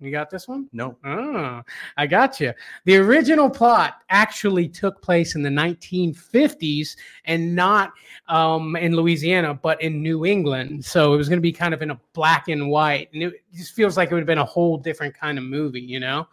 You 0.01 0.09
got 0.11 0.31
this 0.31 0.47
one? 0.47 0.67
No. 0.73 0.97
Ah, 1.05 1.63
I 1.95 2.07
got 2.07 2.39
you. 2.39 2.53
The 2.85 2.97
original 2.97 3.49
plot 3.49 4.01
actually 4.09 4.67
took 4.67 4.99
place 5.01 5.35
in 5.35 5.43
the 5.43 5.49
1950s 5.49 6.95
and 7.25 7.55
not 7.55 7.93
um, 8.27 8.75
in 8.75 8.95
Louisiana, 8.95 9.53
but 9.53 9.79
in 9.81 10.01
New 10.01 10.25
England. 10.25 10.83
So 10.83 11.13
it 11.13 11.17
was 11.17 11.29
going 11.29 11.37
to 11.37 11.41
be 11.41 11.51
kind 11.51 11.73
of 11.73 11.83
in 11.83 11.91
a 11.91 11.99
black 12.13 12.47
and 12.47 12.69
white. 12.69 13.09
And 13.13 13.21
it 13.21 13.43
just 13.53 13.73
feels 13.75 13.95
like 13.95 14.09
it 14.09 14.15
would 14.15 14.21
have 14.21 14.27
been 14.27 14.39
a 14.39 14.45
whole 14.45 14.75
different 14.77 15.15
kind 15.15 15.37
of 15.37 15.43
movie, 15.43 15.79
you 15.81 15.99
know? 15.99 16.27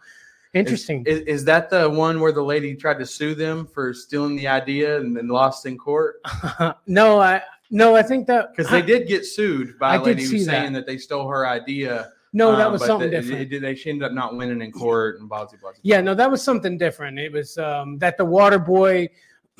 Interesting. 0.55 1.05
Is, 1.05 1.19
is 1.21 1.45
that 1.45 1.69
the 1.69 1.87
one 1.87 2.19
where 2.19 2.31
the 2.31 2.41
lady 2.41 2.73
tried 2.73 2.97
to 2.97 3.05
sue 3.05 3.35
them 3.35 3.67
for 3.67 3.93
stealing 3.93 4.35
the 4.35 4.47
idea 4.47 4.99
and 4.99 5.15
then 5.15 5.27
lost 5.27 5.67
in 5.67 5.77
court? 5.77 6.15
no, 6.87 7.21
I. 7.21 7.43
No, 7.71 7.95
I 7.95 8.01
think 8.01 8.25
that 8.25 8.49
Because 8.55 8.71
they 8.71 8.81
did 8.81 9.07
get 9.07 9.27
sued 9.27 9.77
by 9.77 9.89
I 9.93 9.95
a 9.97 10.01
lady 10.01 10.23
was 10.23 10.43
that. 10.47 10.51
saying 10.51 10.73
that. 10.73 10.87
they 10.87 10.97
stole 10.97 11.27
her 11.27 11.45
idea. 11.45 12.13
No, 12.33 12.55
that 12.55 12.67
um, 12.67 12.73
was 12.73 12.85
something 12.85 13.09
they- 13.09 13.21
different. 13.21 13.49
They, 13.49 13.57
they, 13.59 13.75
she 13.75 13.89
ended 13.89 14.05
up 14.05 14.11
not 14.13 14.35
winning 14.35 14.61
in 14.61 14.71
court 14.71 15.19
and 15.19 15.27
blah 15.27 15.45
blah 15.45 15.57
blah. 15.59 15.71
Yeah, 15.81 16.01
no, 16.01 16.13
that 16.15 16.29
was 16.29 16.41
something 16.43 16.77
different. 16.77 17.17
It 17.19 17.31
was 17.31 17.57
um, 17.57 17.97
that 17.99 18.17
the 18.17 18.25
water 18.25 18.59
boy 18.59 19.09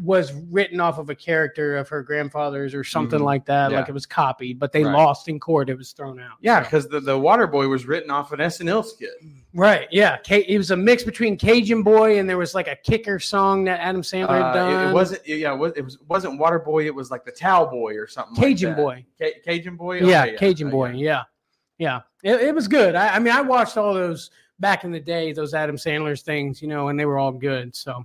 was 0.00 0.32
written 0.50 0.78
off 0.80 0.98
of 0.98 1.10
a 1.10 1.14
character 1.14 1.76
of 1.76 1.88
her 1.88 2.02
grandfather's 2.04 2.72
or 2.72 2.84
something 2.84 3.18
Mhm. 3.18 3.24
like 3.24 3.44
that. 3.46 3.72
Like 3.72 3.88
it 3.88 3.92
was 3.92 4.06
copied, 4.06 4.60
but 4.60 4.70
they 4.70 4.84
Right. 4.84 4.92
lost 4.92 5.28
in 5.28 5.40
court. 5.40 5.68
It 5.68 5.76
was 5.76 5.90
thrown 5.92 6.20
out. 6.20 6.36
Yeah, 6.40 6.58
So- 6.60 6.64
because 6.64 6.88
the, 6.88 7.00
the 7.00 7.18
Water 7.18 7.48
Boy 7.48 7.66
was 7.66 7.84
written 7.86 8.10
off 8.10 8.30
an 8.32 8.38
SNL 8.40 8.84
skit. 8.84 9.10
right. 9.52 9.88
Yeah, 9.90 10.18
it 10.28 10.56
was 10.56 10.70
a 10.70 10.76
mix 10.76 11.02
between 11.02 11.36
Cajun 11.36 11.82
Boy 11.82 12.20
and 12.20 12.28
there 12.28 12.38
was 12.38 12.54
like 12.54 12.68
a 12.68 12.76
kicker 12.76 13.18
song 13.18 13.64
that 13.64 13.80
Adam 13.80 14.02
Sandler 14.02 14.28
had 14.28 14.42
Uh, 14.42 14.54
done. 14.54 14.86
it, 14.86 14.90
it 14.90 14.94
wasn't. 14.94 15.26
Yeah, 15.26 15.52
it, 15.52 15.58
was, 15.58 15.72
it 15.74 15.84
was 15.84 15.98
wasn't 16.08 16.38
Water 16.38 16.60
Boy. 16.60 16.86
It 16.86 16.94
was 16.94 17.10
like 17.10 17.24
the 17.24 17.32
Towel 17.32 17.66
Boy 17.66 17.94
or 17.96 18.06
something. 18.06 18.36
Cajun 18.36 18.68
like 18.70 18.76
that. 18.76 18.82
Boy. 18.82 19.06
Ca- 19.18 19.40
Cajun 19.44 19.76
Boy. 19.76 19.98
yeah, 20.00 20.22
Okay, 20.26 20.36
Cajun 20.36 20.68
uh, 20.68 20.70
Boy. 20.70 20.90
Yeah, 20.92 21.22
yeah. 21.78 22.02
It, 22.22 22.40
it 22.40 22.54
was 22.54 22.68
good. 22.68 22.94
I, 22.94 23.16
I 23.16 23.18
mean, 23.18 23.32
I 23.34 23.40
watched 23.40 23.76
all 23.76 23.94
those 23.94 24.30
back 24.58 24.84
in 24.84 24.92
the 24.92 25.00
day, 25.00 25.32
those 25.32 25.54
Adam 25.54 25.76
Sandler's 25.76 26.22
things, 26.22 26.60
you 26.60 26.68
know, 26.68 26.88
and 26.88 26.98
they 26.98 27.06
were 27.06 27.18
all 27.18 27.32
good. 27.32 27.74
So 27.74 28.04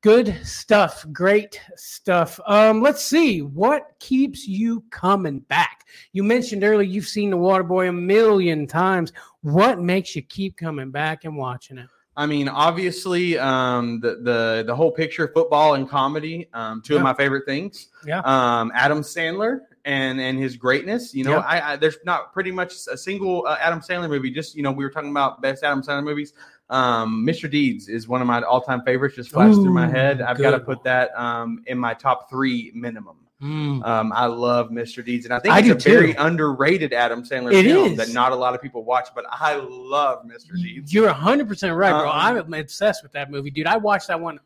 good 0.00 0.34
stuff. 0.44 1.06
Great 1.12 1.60
stuff. 1.76 2.40
Um, 2.46 2.80
let's 2.82 3.04
see 3.04 3.42
what 3.42 3.94
keeps 4.00 4.46
you 4.48 4.82
coming 4.90 5.40
back. 5.40 5.86
You 6.12 6.22
mentioned 6.24 6.64
earlier 6.64 6.88
you've 6.88 7.06
seen 7.06 7.30
the 7.30 7.36
Waterboy 7.36 7.88
a 7.88 7.92
million 7.92 8.66
times. 8.66 9.12
What 9.42 9.80
makes 9.80 10.16
you 10.16 10.22
keep 10.22 10.56
coming 10.56 10.90
back 10.90 11.24
and 11.24 11.36
watching 11.36 11.78
it? 11.78 11.88
I 12.16 12.26
mean, 12.26 12.48
obviously, 12.48 13.38
um, 13.38 14.00
the 14.00 14.16
the 14.16 14.64
the 14.66 14.74
whole 14.74 14.90
picture, 14.90 15.28
football 15.32 15.74
and 15.74 15.88
comedy, 15.88 16.48
um, 16.52 16.82
two 16.82 16.94
Yeah. 16.94 16.98
of 17.00 17.04
my 17.04 17.14
favorite 17.14 17.46
things. 17.46 17.88
Yeah. 18.04 18.20
Um, 18.20 18.72
Adam 18.74 19.00
Sandler 19.00 19.60
and 19.84 20.20
and 20.20 20.38
his 20.38 20.56
greatness. 20.56 21.14
You 21.14 21.24
know, 21.24 21.32
Yeah. 21.32 21.38
I, 21.38 21.72
I 21.72 21.76
there's 21.76 21.98
not 22.04 22.32
pretty 22.32 22.50
much 22.50 22.74
a 22.90 22.96
single 22.96 23.46
uh, 23.46 23.56
Adam 23.60 23.80
Sandler 23.80 24.08
movie. 24.08 24.30
Just 24.30 24.54
you 24.54 24.62
know, 24.62 24.72
we 24.72 24.84
were 24.84 24.90
talking 24.90 25.10
about 25.10 25.40
best 25.42 25.64
Adam 25.64 25.82
Sandler 25.82 26.04
movies. 26.04 26.32
Um, 26.68 27.26
Mr. 27.26 27.50
Deeds 27.50 27.88
is 27.88 28.06
one 28.06 28.20
of 28.20 28.26
my 28.26 28.42
all 28.42 28.60
time 28.60 28.82
favorites. 28.84 29.16
Just 29.16 29.30
flashed 29.30 29.56
through 29.56 29.74
my 29.74 29.88
head. 29.88 30.20
I've 30.22 30.38
got 30.38 30.52
to 30.52 30.60
put 30.60 30.82
that 30.84 31.10
um 31.18 31.62
in 31.66 31.78
my 31.78 31.94
top 31.94 32.30
three 32.30 32.70
minimum. 32.74 33.16
Mm. 33.42 33.82
Um, 33.86 34.12
I 34.14 34.26
love 34.26 34.68
Mr. 34.68 35.02
Deeds, 35.02 35.24
and 35.24 35.32
I 35.32 35.38
think 35.38 35.54
I 35.54 35.60
it's 35.60 35.86
a 35.86 35.88
very 35.88 36.12
underrated 36.14 36.92
Adam 36.92 37.22
Sandler 37.22 37.54
It 37.54 37.64
film 37.64 37.92
is. 37.92 37.96
that 37.96 38.10
not 38.10 38.32
a 38.32 38.36
lot 38.36 38.54
of 38.54 38.60
people 38.60 38.84
watch. 38.84 39.08
But 39.14 39.24
I 39.30 39.54
love 39.56 40.26
Mr. 40.26 40.54
Deeds. 40.62 40.92
You're 40.92 41.10
100% 41.10 41.74
right, 41.74 41.90
bro. 41.90 42.00
Um, 42.10 42.10
I'm 42.12 42.52
obsessed 42.52 43.02
with 43.02 43.12
that 43.12 43.30
movie, 43.30 43.50
dude. 43.50 43.66
I 43.66 43.78
watched 43.78 44.08
that 44.08 44.20
one 44.20 44.38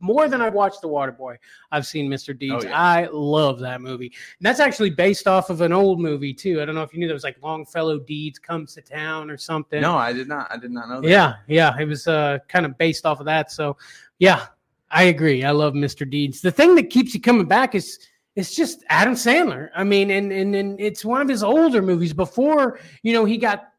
more 0.00 0.28
than 0.28 0.42
I've 0.42 0.54
watched 0.54 0.82
The 0.82 0.88
Waterboy. 0.88 1.36
I've 1.70 1.86
seen 1.86 2.10
Mr. 2.10 2.38
Deeds. 2.38 2.64
Oh, 2.64 2.68
yeah. 2.68 2.80
I 2.80 3.08
love 3.10 3.58
that 3.60 3.80
movie. 3.80 4.06
And 4.06 4.46
that's 4.46 4.60
actually 4.60 4.90
based 4.90 5.26
off 5.26 5.50
of 5.50 5.60
an 5.60 5.72
old 5.72 6.00
movie, 6.00 6.34
too. 6.34 6.60
I 6.60 6.64
don't 6.64 6.74
know 6.74 6.82
if 6.82 6.92
you 6.92 7.00
knew 7.00 7.08
that 7.08 7.14
was 7.14 7.24
like 7.24 7.36
Longfellow 7.42 8.00
Deeds 8.00 8.38
Comes 8.38 8.74
to 8.74 8.82
Town 8.82 9.30
or 9.30 9.36
something. 9.36 9.80
No, 9.80 9.96
I 9.96 10.12
did 10.12 10.28
not. 10.28 10.50
I 10.50 10.56
did 10.56 10.70
not 10.70 10.88
know 10.88 11.00
that. 11.00 11.08
Yeah, 11.08 11.36
yeah. 11.46 11.76
It 11.78 11.86
was 11.86 12.06
uh, 12.06 12.38
kind 12.48 12.66
of 12.66 12.76
based 12.76 13.06
off 13.06 13.20
of 13.20 13.26
that. 13.26 13.50
So, 13.50 13.76
yeah, 14.18 14.46
I 14.90 15.04
agree. 15.04 15.44
I 15.44 15.50
love 15.50 15.74
Mr. 15.74 16.08
Deeds. 16.08 16.40
The 16.40 16.52
thing 16.52 16.74
that 16.74 16.90
keeps 16.90 17.14
you 17.14 17.20
coming 17.20 17.46
back 17.46 17.74
is 17.74 17.98
it's 18.36 18.54
just 18.54 18.84
Adam 18.88 19.14
Sandler. 19.14 19.70
I 19.74 19.84
mean, 19.84 20.10
and 20.10 20.32
and, 20.32 20.54
and 20.54 20.80
it's 20.80 21.04
one 21.04 21.20
of 21.20 21.28
his 21.28 21.42
older 21.42 21.82
movies 21.82 22.12
before 22.12 22.78
you 23.02 23.12
know 23.12 23.24
he 23.24 23.36
got 23.36 23.71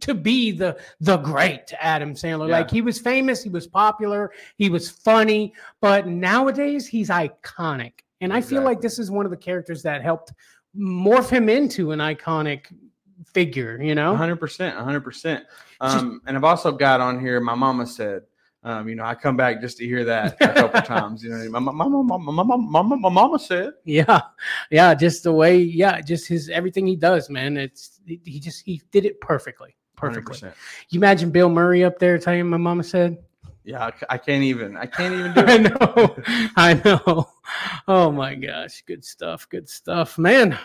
to, 0.00 0.14
be 0.14 0.52
the 0.52 0.78
the 1.00 1.16
great 1.18 1.72
Adam 1.80 2.14
Sandler. 2.14 2.48
Yeah. 2.48 2.58
Like 2.58 2.70
he 2.70 2.82
was 2.82 2.98
famous, 2.98 3.42
he 3.42 3.50
was 3.50 3.66
popular, 3.66 4.32
he 4.56 4.68
was 4.68 4.90
funny, 4.90 5.54
but 5.80 6.06
nowadays 6.06 6.86
he's 6.86 7.08
iconic. 7.08 7.92
And 8.20 8.32
I 8.32 8.40
feel 8.40 8.62
like 8.62 8.80
this 8.80 8.98
is 8.98 9.10
one 9.10 9.24
of 9.24 9.30
the 9.30 9.36
characters 9.36 9.82
that 9.82 10.02
helped 10.02 10.32
morph 10.78 11.28
him 11.28 11.48
into 11.48 11.90
an 11.90 11.98
iconic 11.98 12.66
figure. 13.26 13.82
You 13.82 13.94
know, 13.94 14.14
hundred 14.14 14.36
percent, 14.36 14.76
hundred 14.76 15.00
percent. 15.00 15.44
Um, 15.80 16.20
and 16.26 16.36
I've 16.36 16.44
also 16.44 16.70
got 16.70 17.00
on 17.00 17.18
here. 17.18 17.40
My 17.40 17.54
mama 17.54 17.86
said, 17.86 18.22
um, 18.64 18.88
you 18.88 18.94
know, 18.94 19.04
I 19.04 19.14
come 19.14 19.36
back 19.36 19.60
just 19.60 19.78
to 19.78 19.86
hear 19.86 20.04
that 20.04 20.36
a 20.40 20.48
couple 20.54 20.82
times. 20.96 21.24
You 21.24 21.30
know, 21.30 21.50
my 21.50 21.58
my 21.58 21.72
my 21.72 22.16
my 22.16 22.16
my, 22.44 22.82
my, 22.82 22.82
my, 22.82 23.08
mama 23.08 23.38
said. 23.38 23.72
Yeah, 23.84 24.20
yeah, 24.70 24.94
just 24.94 25.24
the 25.24 25.32
way, 25.32 25.58
yeah, 25.58 26.00
just 26.00 26.28
his 26.28 26.48
everything 26.48 26.86
he 26.86 26.94
does, 26.94 27.28
man. 27.28 27.56
It's 27.56 28.00
he 28.06 28.38
just 28.38 28.64
he 28.64 28.80
did 28.92 29.04
it 29.04 29.20
perfectly, 29.20 29.74
perfectly. 29.96 30.36
100%. 30.38 30.52
You 30.90 31.00
imagine 31.00 31.30
Bill 31.30 31.48
Murray 31.48 31.82
up 31.82 31.98
there 31.98 32.18
telling 32.18 32.48
my 32.48 32.56
mama 32.56 32.84
said, 32.84 33.18
Yeah, 33.64 33.90
I 34.08 34.18
can't 34.18 34.44
even. 34.44 34.76
I 34.76 34.86
can't 34.86 35.14
even 35.14 35.34
do 35.34 35.40
"I 35.46 35.54
it. 35.54 35.62
know, 35.62 36.16
I 36.56 36.74
know." 36.84 37.28
Oh 37.88 38.12
my 38.12 38.36
gosh, 38.36 38.82
good 38.86 39.04
stuff, 39.04 39.48
good 39.48 39.68
stuff, 39.68 40.18
man. 40.18 40.56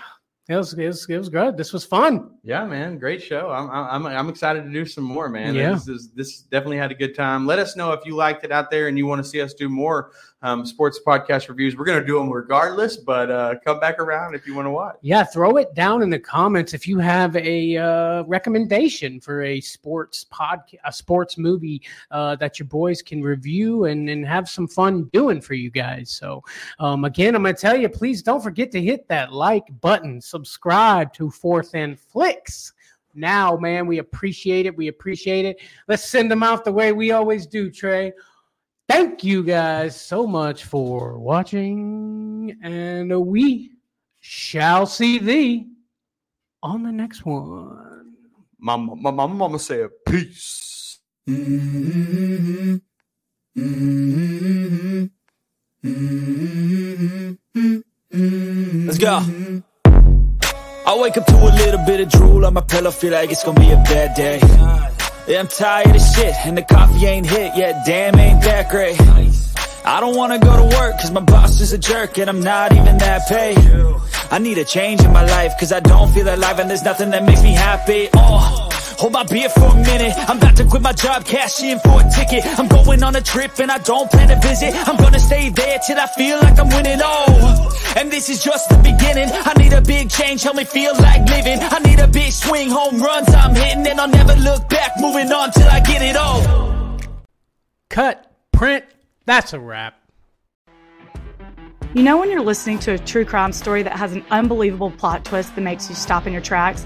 It 0.49 0.55
was 0.55 0.73
it 0.73 0.87
was 0.87 1.09
it 1.09 1.17
was 1.17 1.27
good. 1.27 1.57
This 1.57 1.73
was 1.73 1.83
fun. 1.83 2.31
Yeah, 2.41 2.65
man, 2.65 2.97
great 2.99 3.21
show. 3.21 3.49
I'm 3.51 3.69
I'm 3.69 4.05
I'm 4.05 4.29
excited 4.29 4.63
to 4.63 4.71
do 4.71 4.85
some 4.85 5.03
more, 5.03 5.27
man. 5.27 5.53
Yeah. 5.53 5.73
This 5.73 5.89
is 5.89 6.09
this 6.11 6.41
definitely 6.43 6.77
had 6.77 6.89
a 6.89 6.95
good 6.95 7.15
time. 7.15 7.45
Let 7.45 7.59
us 7.59 7.75
know 7.75 7.91
if 7.91 8.05
you 8.05 8.15
liked 8.15 8.45
it 8.45 8.51
out 8.51 8.71
there 8.71 8.87
and 8.87 8.97
you 8.97 9.05
want 9.05 9.21
to 9.21 9.29
see 9.29 9.41
us 9.41 9.53
do 9.53 9.67
more 9.67 10.11
um, 10.41 10.65
sports 10.65 10.99
podcast 11.05 11.49
reviews. 11.49 11.75
We're 11.75 11.85
gonna 11.85 12.05
do 12.05 12.17
them 12.17 12.29
regardless, 12.31 12.97
but 12.97 13.31
uh, 13.31 13.55
come 13.63 13.79
back 13.79 13.99
around 13.99 14.35
if 14.35 14.45
you 14.45 14.55
want 14.55 14.67
to 14.67 14.71
watch. 14.71 14.97
Yeah, 15.01 15.23
throw 15.23 15.57
it 15.57 15.73
down 15.73 16.03
in 16.03 16.09
the 16.09 16.19
comments 16.19 16.73
if 16.73 16.87
you 16.87 16.99
have 16.99 17.35
a 17.35 17.77
uh, 17.77 18.23
recommendation 18.23 19.19
for 19.19 19.43
a 19.43 19.59
sports 19.61 20.25
podcast, 20.31 20.75
a 20.85 20.91
sports 20.91 21.37
movie 21.37 21.81
uh, 22.11 22.35
that 22.35 22.59
your 22.59 22.67
boys 22.67 23.01
can 23.01 23.21
review 23.21 23.85
and, 23.85 24.09
and 24.09 24.25
have 24.25 24.49
some 24.49 24.67
fun 24.67 25.05
doing 25.13 25.41
for 25.41 25.53
you 25.53 25.69
guys. 25.69 26.11
So, 26.11 26.43
um, 26.79 27.05
again, 27.05 27.35
I'm 27.35 27.43
going 27.43 27.55
to 27.55 27.61
tell 27.61 27.77
you, 27.77 27.89
please 27.89 28.21
don't 28.21 28.41
forget 28.41 28.71
to 28.71 28.81
hit 28.81 29.07
that 29.07 29.33
like 29.33 29.65
button, 29.81 30.21
subscribe 30.21 31.13
to 31.13 31.29
Fourth 31.29 31.73
and 31.73 31.99
Flex. 31.99 32.73
Now, 33.13 33.57
man, 33.57 33.87
we 33.87 33.97
appreciate 33.97 34.67
it. 34.67 34.77
We 34.77 34.89
appreciate 34.89 35.45
it. 35.45 35.59
Let's 35.87 36.07
send 36.07 36.29
them 36.29 36.43
out 36.43 36.63
the 36.63 36.71
way 36.71 36.93
we 36.93 37.11
always 37.11 37.47
do, 37.47 37.71
Trey. 37.71 38.13
Thank 38.89 39.23
you 39.23 39.43
guys 39.43 39.99
so 39.99 40.25
much 40.25 40.63
for 40.63 41.19
watching, 41.19 42.57
and 42.63 43.11
we 43.27 43.71
shall 44.19 44.85
see 44.85 45.19
thee 45.19 45.67
on 46.63 46.83
the 46.83 46.91
next 46.91 47.25
one. 47.25 48.13
My 48.59 48.77
my, 48.77 49.11
my 49.11 49.27
mama 49.27 49.59
said 49.59 49.89
peace. 50.07 50.99
Let's 58.85 58.97
go. 58.97 59.63
I 60.85 60.97
wake 60.97 61.17
up 61.17 61.25
to 61.25 61.35
a 61.35 61.51
little 61.53 61.85
bit 61.85 61.99
of 61.99 62.09
drool 62.09 62.45
on 62.45 62.53
my 62.53 62.61
pillow, 62.61 62.91
feel 62.91 63.11
like 63.11 63.31
it's 63.31 63.43
gonna 63.43 63.59
be 63.59 63.71
a 63.71 63.75
bad 63.83 64.15
day. 64.15 64.39
Yeah, 65.27 65.41
I'm 65.41 65.47
tired 65.47 65.93
of 65.93 66.01
shit, 66.01 66.33
and 66.45 66.57
the 66.57 66.61
coffee 66.61 67.05
ain't 67.05 67.25
hit 67.25 67.53
yet, 67.57 67.85
damn, 67.85 68.17
ain't 68.17 68.41
that 68.43 68.69
great. 68.69 68.97
I 69.85 69.99
don't 69.99 70.15
wanna 70.15 70.39
go 70.39 70.55
to 70.55 70.77
work, 70.77 71.01
cause 71.01 71.11
my 71.11 71.19
boss 71.19 71.59
is 71.59 71.73
a 71.73 71.77
jerk, 71.77 72.17
and 72.17 72.29
I'm 72.29 72.41
not 72.41 72.71
even 72.71 72.97
that 72.99 73.27
paid. 73.27 73.57
I 74.31 74.39
need 74.39 74.57
a 74.57 74.63
change 74.63 75.01
in 75.03 75.11
my 75.11 75.25
life, 75.25 75.53
cause 75.59 75.73
I 75.73 75.81
don't 75.81 76.13
feel 76.13 76.33
alive, 76.33 76.59
and 76.59 76.69
there's 76.69 76.83
nothing 76.83 77.09
that 77.09 77.25
makes 77.25 77.43
me 77.43 77.51
happy. 77.51 78.07
Oh. 78.13 78.69
Hold 78.97 79.13
my 79.13 79.23
beer 79.23 79.49
for 79.49 79.65
a 79.65 79.75
minute. 79.75 80.13
I'm 80.27 80.37
about 80.37 80.55
to 80.57 80.65
quit 80.65 80.81
my 80.81 80.91
job, 80.91 81.23
cash 81.23 81.61
in 81.61 81.79
for 81.79 82.01
a 82.01 82.09
ticket. 82.09 82.43
I'm 82.59 82.67
going 82.67 83.03
on 83.03 83.15
a 83.15 83.21
trip 83.21 83.59
and 83.59 83.69
I 83.69 83.77
don't 83.77 84.09
plan 84.09 84.29
to 84.29 84.39
visit. 84.47 84.73
I'm 84.87 84.97
gonna 84.97 85.19
stay 85.19 85.49
there 85.49 85.77
till 85.85 85.99
I 85.99 86.07
feel 86.07 86.39
like 86.39 86.59
I'm 86.59 86.69
winning. 86.69 86.99
Oh, 87.03 87.93
and 87.95 88.11
this 88.11 88.29
is 88.29 88.43
just 88.43 88.69
the 88.69 88.77
beginning. 88.77 89.29
I 89.31 89.53
need 89.57 89.73
a 89.73 89.81
big 89.81 90.09
change, 90.09 90.41
help 90.41 90.55
me 90.55 90.63
feel 90.63 90.93
like 90.95 91.29
living. 91.29 91.59
I 91.61 91.79
need 91.79 91.99
a 91.99 92.07
big 92.07 92.31
swing, 92.31 92.69
home 92.71 92.99
runs 92.99 93.29
I'm 93.29 93.53
hitting, 93.53 93.85
and 93.85 93.99
I'll 93.99 94.07
never 94.07 94.33
look 94.33 94.67
back. 94.67 94.93
Moving 94.99 95.31
on 95.31 95.51
till 95.51 95.67
I 95.67 95.79
get 95.79 96.01
it 96.01 96.15
all. 96.15 96.97
Cut, 97.89 98.31
print. 98.51 98.83
That's 99.25 99.53
a 99.53 99.59
wrap. 99.59 99.93
You 101.93 102.03
know 102.03 102.17
when 102.17 102.31
you're 102.31 102.41
listening 102.41 102.79
to 102.79 102.93
a 102.93 102.97
true 102.97 103.25
crime 103.25 103.53
story 103.53 103.83
that 103.83 103.93
has 103.93 104.13
an 104.13 104.25
unbelievable 104.31 104.91
plot 104.91 105.23
twist 105.23 105.55
that 105.55 105.61
makes 105.61 105.87
you 105.87 105.95
stop 105.95 106.25
in 106.25 106.33
your 106.33 106.41
tracks? 106.41 106.85